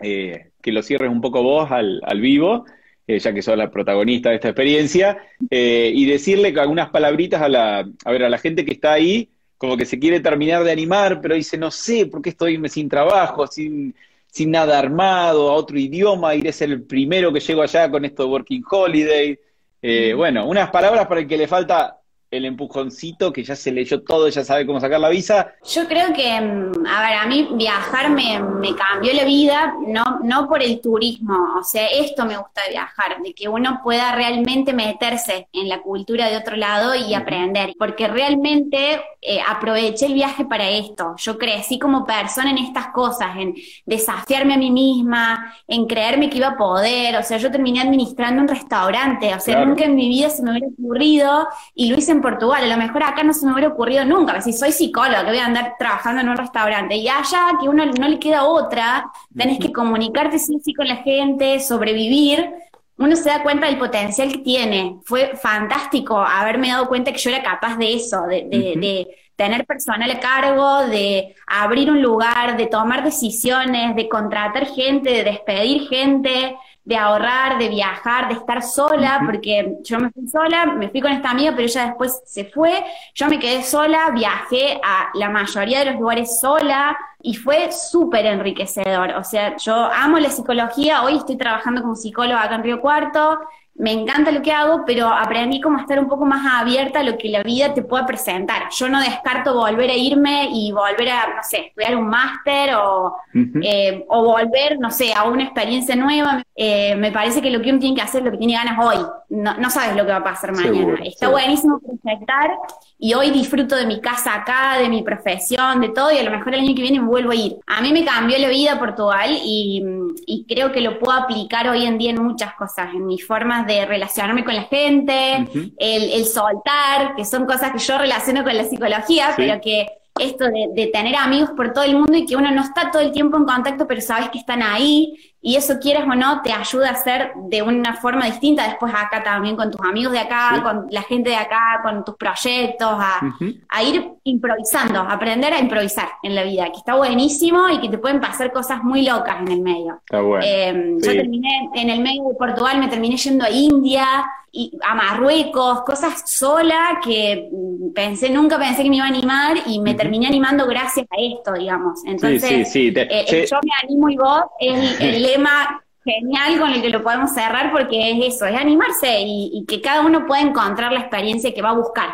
eh, 0.00 0.50
que 0.62 0.70
lo 0.72 0.82
cierres 0.82 1.10
un 1.10 1.20
poco 1.20 1.42
vos 1.42 1.70
al, 1.70 2.00
al 2.04 2.20
vivo, 2.20 2.64
eh, 3.08 3.18
ya 3.18 3.32
que 3.32 3.40
sos 3.40 3.56
la 3.56 3.70
protagonista 3.70 4.28
de 4.28 4.36
esta 4.36 4.48
experiencia, 4.48 5.18
eh, 5.50 5.90
y 5.94 6.04
decirle 6.04 6.54
algunas 6.60 6.90
palabritas 6.90 7.40
a 7.40 7.48
la, 7.48 7.88
a 8.04 8.12
ver, 8.12 8.22
a 8.22 8.28
la 8.28 8.38
gente 8.38 8.66
que 8.66 8.72
está 8.72 8.92
ahí, 8.92 9.30
como 9.56 9.76
que 9.78 9.86
se 9.86 9.98
quiere 9.98 10.20
terminar 10.20 10.62
de 10.62 10.70
animar, 10.70 11.20
pero 11.20 11.34
dice, 11.34 11.56
no 11.56 11.70
sé, 11.70 12.06
¿por 12.06 12.20
qué 12.20 12.30
estoy 12.30 12.60
sin 12.68 12.88
trabajo, 12.88 13.46
sin, 13.46 13.94
sin 14.26 14.50
nada 14.50 14.78
armado, 14.78 15.50
a 15.50 15.54
otro 15.54 15.78
idioma, 15.78 16.34
iré 16.34 16.50
a 16.50 16.52
ser 16.52 16.70
el 16.70 16.82
primero 16.82 17.32
que 17.32 17.40
llego 17.40 17.62
allá 17.62 17.90
con 17.90 18.04
esto 18.04 18.24
de 18.24 18.28
Working 18.28 18.62
Holiday? 18.70 19.38
Eh, 19.80 20.12
bueno, 20.14 20.46
unas 20.46 20.70
palabras 20.70 21.06
para 21.06 21.22
el 21.22 21.26
que 21.26 21.38
le 21.38 21.48
falta 21.48 21.97
el 22.30 22.44
empujoncito, 22.44 23.32
que 23.32 23.42
ya 23.42 23.56
se 23.56 23.72
leyó 23.72 24.02
todo, 24.02 24.28
ya 24.28 24.44
sabe 24.44 24.66
cómo 24.66 24.80
sacar 24.80 25.00
la 25.00 25.08
visa. 25.08 25.52
Yo 25.64 25.86
creo 25.86 26.12
que, 26.12 26.40
mm, 26.40 26.86
a 26.86 27.00
ver, 27.02 27.14
a 27.16 27.26
mí 27.26 27.48
viajar 27.54 28.10
me, 28.10 28.38
me 28.40 28.74
cambió 28.74 29.12
la 29.14 29.24
vida, 29.24 29.74
no, 29.86 30.20
no 30.22 30.48
por 30.48 30.62
el 30.62 30.80
turismo, 30.80 31.34
o 31.58 31.64
sea, 31.64 31.86
esto 31.86 32.24
me 32.26 32.36
gusta 32.36 32.62
de 32.64 32.70
viajar, 32.72 33.22
de 33.22 33.32
que 33.34 33.48
uno 33.48 33.80
pueda 33.82 34.14
realmente 34.14 34.72
meterse 34.72 35.48
en 35.52 35.68
la 35.68 35.80
cultura 35.80 36.28
de 36.28 36.36
otro 36.36 36.56
lado 36.56 36.94
y 36.94 37.14
aprender, 37.14 37.72
porque 37.78 38.08
realmente 38.08 39.00
eh, 39.22 39.40
aproveché 39.46 40.06
el 40.06 40.14
viaje 40.14 40.44
para 40.44 40.68
esto, 40.68 41.14
yo 41.16 41.38
crecí 41.38 41.78
como 41.78 42.04
persona 42.04 42.50
en 42.50 42.58
estas 42.58 42.88
cosas, 42.88 43.36
en 43.36 43.54
desafiarme 43.86 44.54
a 44.54 44.58
mí 44.58 44.70
misma, 44.70 45.54
en 45.66 45.86
creerme 45.86 46.28
que 46.30 46.38
iba 46.38 46.48
a 46.48 46.56
poder, 46.56 47.16
o 47.16 47.22
sea, 47.22 47.38
yo 47.38 47.50
terminé 47.50 47.80
administrando 47.80 48.42
un 48.42 48.48
restaurante, 48.48 49.34
o 49.34 49.40
sea, 49.40 49.54
Claro. 49.54 49.70
nunca 49.70 49.84
en 49.84 49.96
mi 49.96 50.08
vida 50.08 50.28
se 50.30 50.42
me 50.42 50.50
hubiera 50.50 50.66
ocurrido 50.68 51.48
y 51.74 51.88
lo 51.90 51.96
hice 51.98 52.12
en 52.18 52.22
Portugal, 52.22 52.62
a 52.62 52.66
lo 52.66 52.76
mejor 52.76 53.02
acá 53.02 53.22
no 53.22 53.32
se 53.32 53.46
me 53.46 53.52
hubiera 53.52 53.68
ocurrido 53.68 54.04
nunca, 54.04 54.40
si 54.40 54.52
soy 54.52 54.72
psicóloga, 54.72 55.24
que 55.24 55.30
voy 55.30 55.38
a 55.38 55.46
andar 55.46 55.76
trabajando 55.78 56.20
en 56.20 56.28
un 56.28 56.36
restaurante, 56.36 56.96
y 56.96 57.08
allá 57.08 57.56
que 57.60 57.68
uno 57.68 57.86
no 57.86 58.08
le 58.08 58.18
queda 58.18 58.44
otra, 58.44 59.10
tenés 59.36 59.58
que 59.58 59.72
comunicarte 59.72 60.38
sí 60.38 60.58
sí 60.62 60.74
con 60.74 60.86
la 60.86 60.96
gente, 60.96 61.60
sobrevivir, 61.60 62.50
uno 62.98 63.14
se 63.14 63.30
da 63.30 63.42
cuenta 63.42 63.66
del 63.66 63.78
potencial 63.78 64.32
que 64.32 64.38
tiene. 64.38 64.98
Fue 65.04 65.36
fantástico 65.36 66.18
haberme 66.18 66.70
dado 66.70 66.88
cuenta 66.88 67.12
que 67.12 67.18
yo 67.18 67.30
era 67.30 67.42
capaz 67.42 67.76
de 67.76 67.94
eso, 67.94 68.22
de, 68.22 68.48
de 68.50 69.06
tener 69.36 69.64
personal 69.66 70.10
a 70.10 70.18
cargo, 70.18 70.88
de 70.88 71.36
abrir 71.46 71.92
un 71.92 72.02
lugar, 72.02 72.56
de 72.56 72.66
tomar 72.66 73.04
decisiones, 73.04 73.94
de 73.94 74.08
contratar 74.08 74.66
gente, 74.66 75.12
de 75.12 75.22
despedir 75.22 75.88
gente, 75.88 76.56
de 76.88 76.96
ahorrar, 76.96 77.58
de 77.58 77.68
viajar, 77.68 78.28
de 78.28 78.34
estar 78.34 78.62
sola, 78.62 79.20
porque 79.26 79.76
yo 79.84 79.98
me 80.00 80.10
fui 80.10 80.26
sola, 80.26 80.64
me 80.64 80.88
fui 80.88 81.02
con 81.02 81.12
esta 81.12 81.32
amiga, 81.32 81.50
pero 81.50 81.64
ella 81.64 81.84
después 81.84 82.22
se 82.24 82.46
fue, 82.46 82.82
yo 83.14 83.28
me 83.28 83.38
quedé 83.38 83.62
sola, 83.62 84.10
viajé 84.14 84.80
a 84.82 85.10
la 85.12 85.28
mayoría 85.28 85.80
de 85.80 85.90
los 85.90 86.00
lugares 86.00 86.40
sola 86.40 86.96
y 87.20 87.34
fue 87.34 87.70
súper 87.72 88.24
enriquecedor. 88.24 89.10
O 89.18 89.22
sea, 89.22 89.54
yo 89.58 89.74
amo 89.74 90.18
la 90.18 90.30
psicología, 90.30 91.02
hoy 91.02 91.18
estoy 91.18 91.36
trabajando 91.36 91.82
como 91.82 91.94
psicóloga 91.94 92.42
acá 92.42 92.54
en 92.54 92.62
Río 92.62 92.80
Cuarto, 92.80 93.38
me 93.78 93.92
encanta 93.92 94.30
lo 94.32 94.42
que 94.42 94.52
hago, 94.52 94.82
pero 94.84 95.06
aprendí 95.08 95.60
como 95.60 95.78
a 95.78 95.82
estar 95.82 95.98
un 96.00 96.08
poco 96.08 96.24
más 96.26 96.44
abierta 96.60 97.00
a 97.00 97.02
lo 97.04 97.16
que 97.16 97.28
la 97.28 97.42
vida 97.42 97.72
te 97.74 97.82
pueda 97.82 98.04
presentar. 98.06 98.64
Yo 98.76 98.88
no 98.88 99.00
descarto 99.00 99.54
volver 99.54 99.90
a 99.90 99.94
irme 99.96 100.48
y 100.52 100.72
volver 100.72 101.08
a, 101.10 101.26
no 101.36 101.42
sé, 101.42 101.66
estudiar 101.68 101.96
un 101.96 102.08
máster 102.08 102.74
o, 102.74 103.16
Ujú. 103.34 103.60
eh, 103.62 104.04
o 104.08 104.24
volver, 104.24 104.78
no 104.80 104.90
sé, 104.90 105.12
a 105.14 105.24
una 105.24 105.44
experiencia 105.44 105.94
nueva. 105.94 106.42
Eh, 106.56 106.96
me 106.96 107.12
parece 107.12 107.40
que 107.40 107.50
lo 107.50 107.62
que 107.62 107.70
uno 107.70 107.78
tiene 107.78 107.94
que 107.94 108.02
hacer 108.02 108.20
es 108.20 108.24
lo 108.26 108.30
que 108.32 108.38
tiene 108.38 108.54
ganas 108.54 108.78
hoy. 108.84 108.96
No, 109.30 109.54
no 109.58 109.70
sabes 109.70 109.94
lo 109.96 110.04
que 110.04 110.10
va 110.10 110.16
a 110.18 110.24
pasar 110.24 110.52
mañana. 110.52 110.74
Seguro, 110.76 110.96
Está 111.04 111.18
seguro. 111.26 111.32
buenísimo 111.40 111.78
proyectar 111.78 112.50
y 112.98 113.14
hoy 113.14 113.30
disfruto 113.30 113.76
de 113.76 113.86
mi 113.86 114.00
casa 114.00 114.34
acá, 114.34 114.78
de 114.78 114.88
mi 114.88 115.02
profesión, 115.02 115.80
de 115.80 115.90
todo 115.90 116.10
y 116.10 116.18
a 116.18 116.22
lo 116.24 116.30
mejor 116.32 116.54
el 116.54 116.60
año 116.60 116.74
que 116.74 116.82
viene 116.82 116.98
me 117.00 117.06
vuelvo 117.06 117.30
a 117.30 117.34
ir. 117.36 117.56
A 117.66 117.80
mí 117.80 117.92
me 117.92 118.04
cambió 118.04 118.36
la 118.38 118.48
vida 118.48 118.78
Portugal 118.78 119.30
y, 119.44 119.84
y 120.26 120.44
creo 120.48 120.72
que 120.72 120.80
lo 120.80 120.98
puedo 120.98 121.16
aplicar 121.16 121.68
hoy 121.68 121.86
en 121.86 121.96
día 121.98 122.10
en 122.10 122.22
muchas 122.24 122.54
cosas, 122.54 122.92
en 122.92 123.06
mis 123.06 123.24
formas 123.24 123.66
de 123.66 123.67
relacionarme 123.86 124.44
con 124.44 124.54
la 124.54 124.64
gente, 124.64 125.46
el, 125.78 126.10
el 126.12 126.24
soltar, 126.26 127.14
que 127.16 127.24
son 127.24 127.46
cosas 127.46 127.72
que 127.72 127.78
yo 127.78 127.98
relaciono 127.98 128.42
con 128.44 128.56
la 128.56 128.64
psicología, 128.64 129.28
Sí. 129.28 129.34
pero 129.36 129.60
que 129.60 129.86
esto 130.20 130.46
de, 130.46 130.68
de 130.74 130.86
tener 130.88 131.14
amigos 131.14 131.50
por 131.56 131.72
todo 131.72 131.84
el 131.84 131.94
mundo 131.94 132.16
y 132.16 132.26
que 132.26 132.34
uno 132.34 132.50
no 132.50 132.62
está 132.62 132.90
todo 132.90 133.02
el 133.02 133.12
tiempo 133.12 133.36
en 133.36 133.44
contacto, 133.44 133.86
pero 133.86 134.00
sabes 134.00 134.30
que 134.30 134.38
están 134.38 134.62
ahí 134.62 135.14
y 135.40 135.54
eso 135.56 135.78
quieras 135.78 136.04
o 136.04 136.14
no, 136.14 136.42
te 136.42 136.52
ayuda 136.52 136.90
a 136.90 136.94
ser 136.96 137.32
de 137.48 137.62
una 137.62 137.94
forma 137.94 138.26
distinta 138.26 138.64
después 138.64 138.92
acá 138.94 139.22
también 139.22 139.54
con 139.56 139.70
tus 139.70 139.80
amigos 139.86 140.12
de 140.12 140.18
acá, 140.18 140.50
Sí. 140.56 140.60
con 140.62 140.86
la 140.90 141.02
gente 141.02 141.30
de 141.30 141.36
acá, 141.36 141.80
con 141.82 142.04
tus 142.04 142.16
proyectos, 142.16 142.88
a, 142.90 143.20
a 143.68 143.82
ir 143.82 144.10
improvisando, 144.24 145.00
aprender 145.00 145.52
a 145.52 145.60
improvisar 145.60 146.08
en 146.22 146.34
la 146.34 146.42
vida, 146.42 146.64
que 146.72 146.78
está 146.78 146.96
buenísimo 146.96 147.68
y 147.68 147.80
que 147.80 147.88
te 147.88 147.98
pueden 147.98 148.20
pasar 148.20 148.52
cosas 148.52 148.82
muy 148.82 149.02
locas 149.02 149.40
en 149.40 149.48
el 149.48 149.60
medio. 149.60 150.00
Está 150.04 150.20
bueno. 150.20 150.44
Eh, 150.46 150.96
sí. 151.00 151.08
Yo 151.08 151.12
terminé 151.22 151.70
en 151.74 151.90
el 151.90 152.00
medio 152.00 152.28
de 152.28 152.34
Portugal, 152.34 152.78
me 152.78 152.88
terminé 152.88 153.16
yendo 153.16 153.44
a 153.44 153.50
India 153.50 154.04
y 154.52 154.78
a 154.82 154.94
Marruecos, 154.94 155.82
cosas 155.82 156.22
sola 156.30 157.00
que 157.04 157.48
mm, 157.52 157.92
pensé, 157.92 158.30
nunca 158.30 158.58
pensé 158.58 158.82
que 158.82 158.90
me 158.90 158.96
iba 158.96 159.04
a 159.04 159.08
animar 159.08 159.56
y 159.66 159.80
me 159.80 159.94
terminé 159.94 160.26
animando 160.26 160.66
gracias 160.66 161.06
a 161.10 161.16
esto, 161.20 161.52
digamos. 161.54 162.00
Entonces, 162.04 162.68
sí, 162.68 162.86
sí. 162.88 162.92
te- 162.92 163.08
eh, 163.20 163.46
yo 163.50 163.56
me 163.62 163.70
animo 163.82 164.08
y 164.10 164.16
vos 164.16 164.42
es 164.60 165.00
el, 165.00 165.14
el 165.14 165.22
lema 165.22 165.82
genial 166.04 166.58
con 166.58 166.70
el 166.70 166.80
que 166.80 166.88
lo 166.90 167.02
podemos 167.02 167.32
cerrar 167.32 167.70
porque 167.70 168.10
es 168.12 168.34
eso, 168.36 168.46
es 168.46 168.56
animarse 168.58 169.20
y, 169.20 169.50
y 169.52 169.66
que 169.66 169.80
cada 169.82 170.00
uno 170.06 170.26
pueda 170.26 170.40
encontrar 170.40 170.92
la 170.92 171.00
experiencia 171.00 171.52
que 171.52 171.60
va 171.62 171.70
a 171.70 171.74
buscar. 171.74 172.08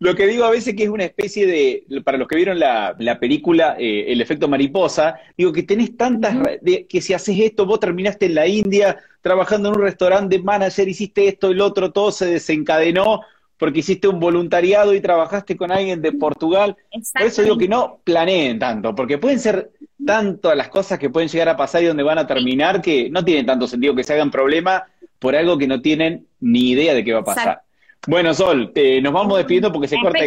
Lo 0.00 0.14
que 0.14 0.26
digo 0.26 0.44
a 0.44 0.50
veces 0.50 0.74
que 0.74 0.84
es 0.84 0.88
una 0.88 1.04
especie 1.04 1.46
de, 1.46 1.84
para 2.02 2.16
los 2.16 2.26
que 2.26 2.36
vieron 2.36 2.58
la, 2.58 2.96
la 2.98 3.20
película 3.20 3.76
eh, 3.78 4.06
El 4.10 4.20
efecto 4.22 4.48
mariposa, 4.48 5.16
digo 5.36 5.52
que 5.52 5.62
tenés 5.62 5.94
tantas, 5.96 6.34
de- 6.62 6.86
que 6.88 7.02
si 7.02 7.12
haces 7.12 7.38
esto, 7.38 7.66
vos 7.66 7.80
terminaste 7.80 8.26
en 8.26 8.34
la 8.34 8.46
India 8.46 8.96
trabajando 9.20 9.68
en 9.68 9.76
un 9.76 9.82
restaurante 9.82 10.38
manager, 10.38 10.88
hiciste 10.88 11.28
esto, 11.28 11.50
el 11.50 11.60
otro, 11.60 11.92
todo 11.92 12.12
se 12.12 12.26
desencadenó 12.26 13.20
porque 13.58 13.80
hiciste 13.80 14.08
un 14.08 14.18
voluntariado 14.20 14.94
y 14.94 15.00
trabajaste 15.02 15.54
con 15.56 15.70
alguien 15.70 16.00
de 16.00 16.12
Portugal. 16.12 16.76
Por 17.16 17.26
eso 17.26 17.42
digo 17.42 17.58
que 17.58 17.68
no 17.68 18.00
planeen 18.04 18.58
tanto, 18.58 18.94
porque 18.94 19.18
pueden 19.18 19.38
ser 19.38 19.70
tanto 20.04 20.54
las 20.54 20.68
cosas 20.70 20.98
que 20.98 21.10
pueden 21.10 21.28
llegar 21.28 21.50
a 21.50 21.56
pasar 21.58 21.82
y 21.82 21.86
donde 21.86 22.02
van 22.02 22.16
a 22.18 22.26
terminar 22.26 22.80
que 22.80 23.10
no 23.10 23.22
tiene 23.24 23.44
tanto 23.44 23.66
sentido 23.68 23.94
que 23.94 24.04
se 24.04 24.14
hagan 24.14 24.30
problema 24.30 24.84
por 25.18 25.36
algo 25.36 25.58
que 25.58 25.66
no 25.66 25.82
tienen 25.82 26.26
ni 26.40 26.70
idea 26.70 26.94
de 26.94 27.04
qué 27.04 27.12
va 27.12 27.20
a 27.20 27.24
pasar. 27.24 27.62
Bueno, 28.06 28.32
Sol, 28.32 28.72
eh, 28.74 29.00
nos 29.02 29.12
vamos 29.12 29.36
despidiendo 29.36 29.72
porque 29.72 29.88
se 29.88 29.98
corta. 30.00 30.20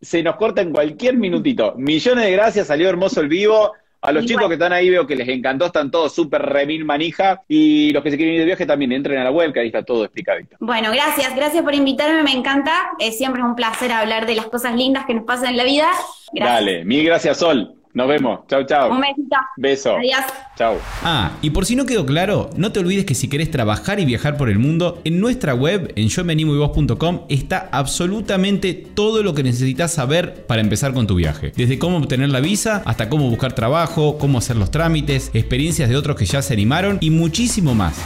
Se 0.00 0.22
nos 0.22 0.36
corta 0.36 0.60
en 0.62 0.72
cualquier 0.72 1.16
minutito. 1.16 1.74
Millones 1.76 2.24
de 2.24 2.32
gracias, 2.32 2.66
salió 2.66 2.88
hermoso 2.88 3.20
el 3.20 3.28
vivo. 3.28 3.72
A 4.02 4.12
los 4.12 4.24
chicos 4.24 4.48
que 4.48 4.54
están 4.54 4.72
ahí 4.72 4.88
veo 4.88 5.06
que 5.06 5.14
les 5.14 5.28
encantó, 5.28 5.66
están 5.66 5.90
todos 5.90 6.14
súper 6.14 6.40
remil 6.40 6.86
manija. 6.86 7.42
Y 7.48 7.92
los 7.92 8.02
que 8.02 8.10
se 8.10 8.16
quieren 8.16 8.34
ir 8.34 8.40
de 8.40 8.46
viaje 8.46 8.64
también 8.64 8.92
entren 8.92 9.18
a 9.18 9.24
la 9.24 9.30
web, 9.30 9.52
que 9.52 9.60
ahí 9.60 9.66
está 9.66 9.82
todo 9.82 10.04
explicadito. 10.04 10.56
Bueno, 10.60 10.90
gracias, 10.90 11.36
gracias 11.36 11.62
por 11.62 11.74
invitarme, 11.74 12.22
me 12.22 12.32
encanta. 12.32 12.92
siempre 13.12 13.42
es 13.42 13.46
un 13.46 13.54
placer 13.54 13.92
hablar 13.92 14.26
de 14.26 14.36
las 14.36 14.46
cosas 14.46 14.74
lindas 14.74 15.04
que 15.04 15.12
nos 15.14 15.24
pasan 15.24 15.50
en 15.50 15.56
la 15.58 15.64
vida. 15.64 15.88
Dale, 16.32 16.84
mil 16.84 17.04
gracias, 17.04 17.38
Sol. 17.38 17.79
Nos 17.92 18.06
vemos. 18.06 18.40
Chau, 18.48 18.64
chau. 18.64 18.92
Un 18.92 19.00
besito. 19.00 19.36
Beso. 19.56 19.96
Adiós. 19.96 20.24
Chau. 20.56 20.76
Ah, 21.02 21.32
y 21.42 21.50
por 21.50 21.66
si 21.66 21.74
no 21.74 21.86
quedó 21.86 22.06
claro, 22.06 22.50
no 22.56 22.70
te 22.70 22.78
olvides 22.78 23.04
que 23.04 23.16
si 23.16 23.28
querés 23.28 23.50
trabajar 23.50 23.98
y 23.98 24.04
viajar 24.04 24.36
por 24.36 24.48
el 24.48 24.60
mundo, 24.60 25.00
en 25.04 25.20
nuestra 25.20 25.54
web, 25.54 25.92
en 25.96 26.08
yomeanimoyvos.com, 26.08 27.22
está 27.28 27.68
absolutamente 27.72 28.74
todo 28.74 29.24
lo 29.24 29.34
que 29.34 29.42
necesitas 29.42 29.92
saber 29.92 30.46
para 30.46 30.60
empezar 30.60 30.92
con 30.92 31.08
tu 31.08 31.16
viaje. 31.16 31.52
Desde 31.56 31.78
cómo 31.78 31.96
obtener 31.96 32.28
la 32.28 32.40
visa, 32.40 32.82
hasta 32.84 33.08
cómo 33.08 33.28
buscar 33.28 33.54
trabajo, 33.54 34.18
cómo 34.18 34.38
hacer 34.38 34.56
los 34.56 34.70
trámites, 34.70 35.30
experiencias 35.34 35.88
de 35.88 35.96
otros 35.96 36.16
que 36.16 36.26
ya 36.26 36.42
se 36.42 36.54
animaron 36.54 36.98
y 37.00 37.10
muchísimo 37.10 37.74
más. 37.74 38.00